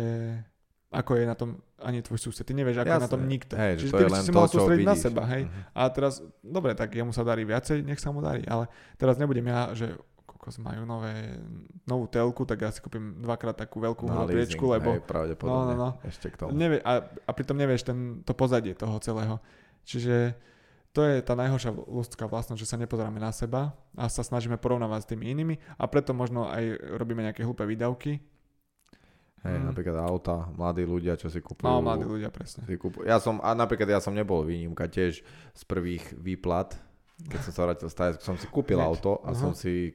[0.91, 2.47] ako je na tom ani tvoj sused.
[2.47, 2.97] Ty nevieš, ako Jasne.
[2.97, 3.53] je na tom nikto.
[3.59, 5.23] Hej, Čiže to ty by si si mal sústrediť na seba.
[5.29, 5.43] Hej?
[5.45, 5.77] Uh-huh.
[5.77, 8.47] A teraz, dobre, tak jemu sa darí viacej, nech sa mu darí.
[8.49, 9.93] Ale teraz nebudem ja, že
[10.25, 11.43] kokos majú nové,
[11.85, 14.97] novú telku, tak ja si kúpim dvakrát takú veľkú no, priečku, lebo...
[14.97, 15.75] Hej, pravdepodobne.
[15.75, 15.91] No, no, no.
[16.07, 16.55] Ešte k tomu.
[16.55, 19.37] Nevie, a, a pritom nevieš ten, to pozadie toho celého.
[19.85, 20.39] Čiže
[20.97, 25.05] to je tá najhoršia ľudská vlastnosť, že sa nepozeráme na seba a sa snažíme porovnávať
[25.05, 28.17] s tými inými a preto možno aj robíme nejaké hlúpe výdavky,
[29.47, 29.67] Hej, mm.
[29.71, 31.71] napríklad auta, mladí ľudia, čo si kúpujú.
[31.71, 32.67] No, mladí ľudia, presne.
[32.67, 32.75] Si.
[33.07, 35.23] Ja som, a napríklad ja som nebol výnimka tiež
[35.55, 36.75] z prvých výplat,
[37.31, 38.89] keď som sa vrátil z Tajsku, som si kúpil Hneď.
[38.91, 39.39] auto a uh-huh.
[39.39, 39.95] som si,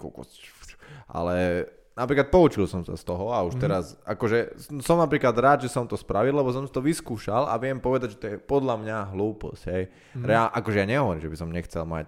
[1.05, 3.61] ale napríklad poučil som sa z toho a už mm.
[3.61, 7.77] teraz, akože som napríklad rád, že som to spravil, lebo som to vyskúšal a viem
[7.77, 9.83] povedať, že to je podľa mňa hlúposť, hej.
[10.17, 10.23] Mm.
[10.25, 12.07] Reál, akože ja nehovorím, že by som nechcel mať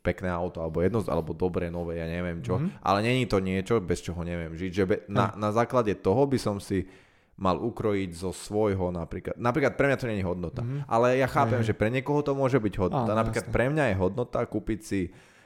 [0.00, 2.56] pekné auto, alebo jedno, alebo dobré, nové, ja neviem čo.
[2.56, 2.80] Mm-hmm.
[2.80, 4.70] Ale není to niečo, bez čoho neviem žiť.
[4.72, 6.88] Že be, na, na základe toho by som si
[7.40, 9.36] mal ukrojiť zo svojho napríklad.
[9.40, 10.60] Napríklad pre mňa to je hodnota.
[10.60, 10.88] Mm-hmm.
[10.88, 11.72] Ale ja chápem, mm-hmm.
[11.72, 13.12] že pre niekoho to môže byť hodnota.
[13.12, 13.54] Áno, napríklad jasne.
[13.56, 15.00] pre mňa je hodnota kúpiť si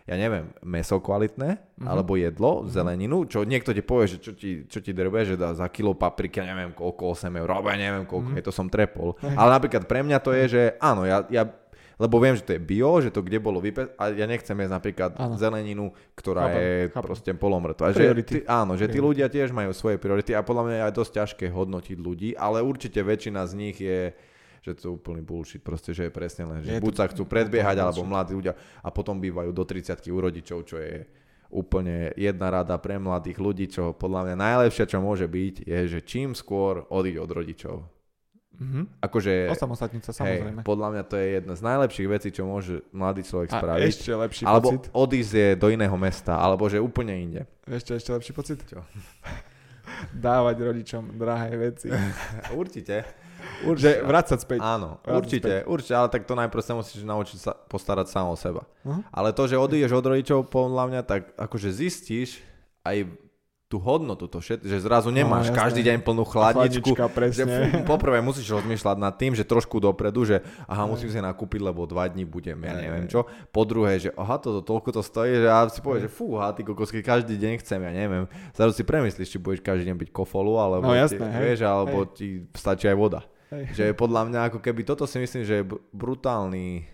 [0.04, 1.88] ja neviem, meso kvalitné, mm-hmm.
[1.88, 2.72] alebo jedlo, mm-hmm.
[2.76, 5.96] zeleninu, čo niekto ti povie, že čo ti, čo ti drbe, že dá za kilo
[5.96, 8.40] papriky, ja neviem koľko, 8 eur, alebo ja neviem koľko, mm-hmm.
[8.44, 9.16] je to som trepol.
[9.24, 11.48] Ale napríklad pre mňa to je, že áno, ja, ja
[11.98, 13.94] lebo viem, že to je bio, že to kde bolo vype...
[13.94, 15.38] a ja nechcem jesť napríklad áno.
[15.38, 17.04] zeleninu, ktorá chápam, je chápam.
[17.06, 17.86] proste polomrtvá.
[17.94, 20.94] Že ty, áno, že tí ľudia tiež majú svoje priority a podľa mňa je aj
[20.94, 24.14] dosť ťažké hodnotiť ľudí, ale určite väčšina z nich je
[24.64, 27.10] že to je úplný bullshit, proste, že je presne len, že je buď to, sa
[27.12, 31.04] chcú predbiehať, alebo mladí ľudia a potom bývajú do 30 u rodičov, čo je
[31.52, 36.00] úplne jedna rada pre mladých ľudí, čo podľa mňa najlepšia, čo môže byť, je, že
[36.00, 37.76] čím skôr odíď od rodičov.
[38.54, 38.84] Mm-hmm.
[39.02, 40.62] Akože, Osamostatnica, samozrejme.
[40.62, 43.82] Hej, podľa mňa to je jedna z najlepších vecí, čo môže mladý človek a spraviť.
[43.90, 44.84] ešte lepší alebo pocit.
[44.88, 47.42] Alebo odísť je do iného mesta, alebo že úplne inde.
[47.66, 48.58] Ešte, ešte lepší pocit?
[48.62, 48.80] Čo?
[50.26, 51.90] Dávať rodičom drahé veci.
[52.60, 53.04] Určite.
[53.66, 54.00] Určite.
[54.00, 54.60] vrácať späť.
[54.64, 55.68] Áno, vrácať určite, späť.
[55.68, 58.64] určite, ale tak to najprv sa musíš naučiť sa postarať sám o seba.
[58.82, 59.04] Uh-huh.
[59.12, 62.40] Ale to, že odídeš od rodičov, podľa mňa, tak akože zistíš
[62.88, 63.04] aj
[63.74, 66.94] tú hodnotu, to všet, že zrazu no, nemáš no, každý deň plnú chladničku.
[66.94, 71.82] Že poprvé musíš rozmýšľať nad tým, že trošku dopredu, že aha, musím si nakúpiť, lebo
[71.90, 73.26] dva dní budem, ja neviem čo.
[73.50, 76.54] Po druhé, že aha, to toľko to stojí, že ja si povieš, že fú, ha,
[76.54, 78.30] ty kokosky, každý deň chcem, ja neviem.
[78.54, 81.60] Zrazu si premyslíš, či budeš každý deň byť kofolu, alebo, no, jasné, ti, hej, vieš,
[81.66, 82.10] alebo hej.
[82.14, 83.26] ti stačí aj voda.
[83.50, 83.64] Hej.
[83.74, 86.93] Že podľa mňa, ako keby toto si myslím, že je brutálny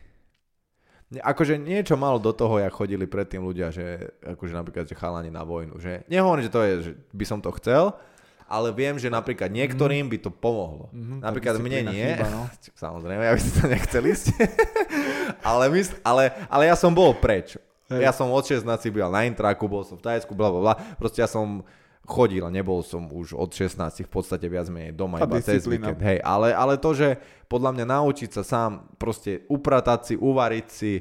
[1.10, 5.42] Akože niečo malo do toho, jak chodili predtým ľudia, že akože napríklad, že chalani na
[5.42, 5.74] vojnu.
[5.82, 7.98] Že nehovorím, že to je, že by som to chcel,
[8.46, 10.86] ale viem, že napríklad niektorým by to pomohlo.
[10.94, 12.14] Mm-hmm, napríklad mne nie.
[12.14, 12.46] Chýba, no.
[12.86, 14.26] Samozrejme, ja by si to nechcel ísť.
[15.50, 17.58] ale, mysl, ale, ale ja som bol preč.
[17.90, 18.06] Hej.
[18.06, 18.62] Ja som od 16
[18.94, 20.74] byl na intraku, bol som v Tajsku, bla bla bla.
[20.94, 21.66] Proste ja som
[22.06, 26.00] chodil a nebol som už od 16 v podstate viac menej doma iba cez víkend.
[26.00, 30.92] Hej, ale, ale to, že podľa mňa naučiť sa sám proste upratať si, uvariť si,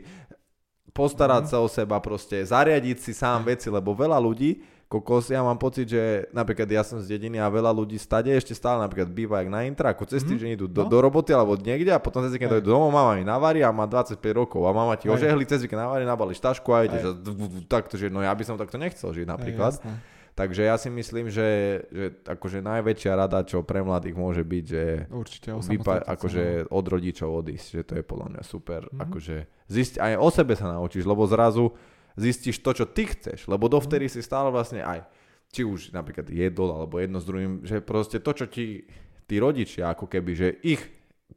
[0.93, 1.49] postarať mm.
[1.49, 5.85] sa o seba, proste zariadiť si sám veci, lebo veľa ľudí, kokos, ja mám pocit,
[5.85, 9.49] že napríklad ja som z dediny a veľa ľudí stade ešte stále napríklad býva jak
[9.53, 10.57] na intra, ako cez týždeň mm.
[10.57, 10.89] idú do, no.
[10.89, 13.85] do roboty alebo niekde a potom cez víkend dojdu domov, mama mi navarí a má
[13.85, 17.21] 25 rokov a mama ti ožehli, cez víkend navarí, nabali tašku a ideš
[17.69, 19.77] takto, že no ja by som takto nechcel žiť napríklad.
[19.77, 24.65] Aj, Takže ja si myslím, že, že akože najväčšia rada, čo pre mladých môže byť,
[24.65, 28.87] že Určite, vypa- akože od rodičov odísť, že to je podľa mňa super.
[28.87, 29.03] Mm-hmm.
[29.03, 29.35] Akože
[29.67, 31.75] zist, aj o sebe sa naučíš, lebo zrazu
[32.15, 34.23] zistíš to, čo ty chceš, lebo dovtedy mm-hmm.
[34.23, 35.03] si stále vlastne aj,
[35.51, 38.87] či už napríklad jedol, alebo jedno s druhým, že proste to, čo ti
[39.29, 40.81] tí rodičia, ako keby, že ich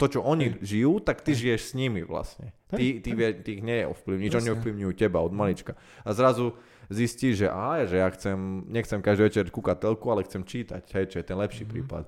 [0.00, 0.58] to, čo oni Hej.
[0.64, 1.38] žijú, tak ty Hej.
[1.44, 2.56] žiješ s nimi vlastne.
[2.72, 5.76] Ty, ty, ty, ty ich neovplyvníš, oni ovplyvňujú teba od malička.
[6.00, 6.56] A zrazu
[6.92, 11.04] zistí, že aha, že ja chcem, nechcem každý večer kúkať telku, ale chcem čítať, hej,
[11.08, 11.72] čo je ten lepší mm-hmm.
[11.72, 12.04] prípad.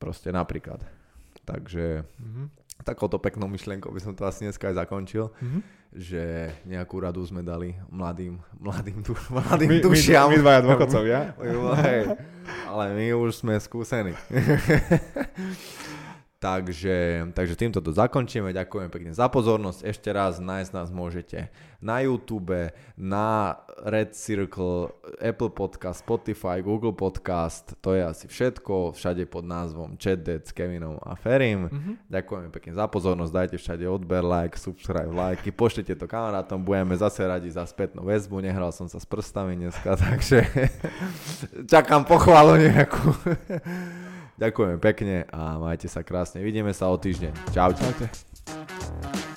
[0.00, 0.80] Proste napríklad.
[1.46, 2.46] Takže mm-hmm.
[2.82, 5.60] takouto peknou myšlienkou by som to asi dneska aj zakončil, mm-hmm.
[5.94, 6.24] že
[6.66, 10.28] nejakú radu sme dali mladým, mladým, du, mladým my, dušiam.
[10.32, 11.20] My, my dvaja dôchodcovia.
[12.72, 14.12] ale my už sme skúsení.
[16.46, 18.54] Takže, takže týmto to zakončíme.
[18.54, 19.82] Ďakujem pekne za pozornosť.
[19.82, 21.50] Ešte raz nájsť nás môžete
[21.82, 27.74] na YouTube, na Red Circle, Apple Podcast, Spotify, Google Podcast.
[27.82, 28.94] To je asi všetko.
[28.94, 31.66] Všade pod názvom ChatDead s Kevinom a Ferim.
[31.66, 32.14] Mm-hmm.
[32.14, 33.32] Ďakujeme pekne za pozornosť.
[33.34, 35.50] Dajte všade odber, like, subscribe, lajky.
[35.50, 36.62] Pošlite to kamarátom.
[36.62, 38.38] Budeme zase radi za spätnú väzbu.
[38.38, 40.46] Nehral som sa s prstami dneska, takže
[41.66, 43.02] čakám pochválu nejakú.
[44.36, 46.44] Ďakujeme pekne a majte sa krásne.
[46.44, 47.56] Vidíme sa o týždeň.
[47.56, 47.80] Čaute.
[47.80, 49.35] Čaute.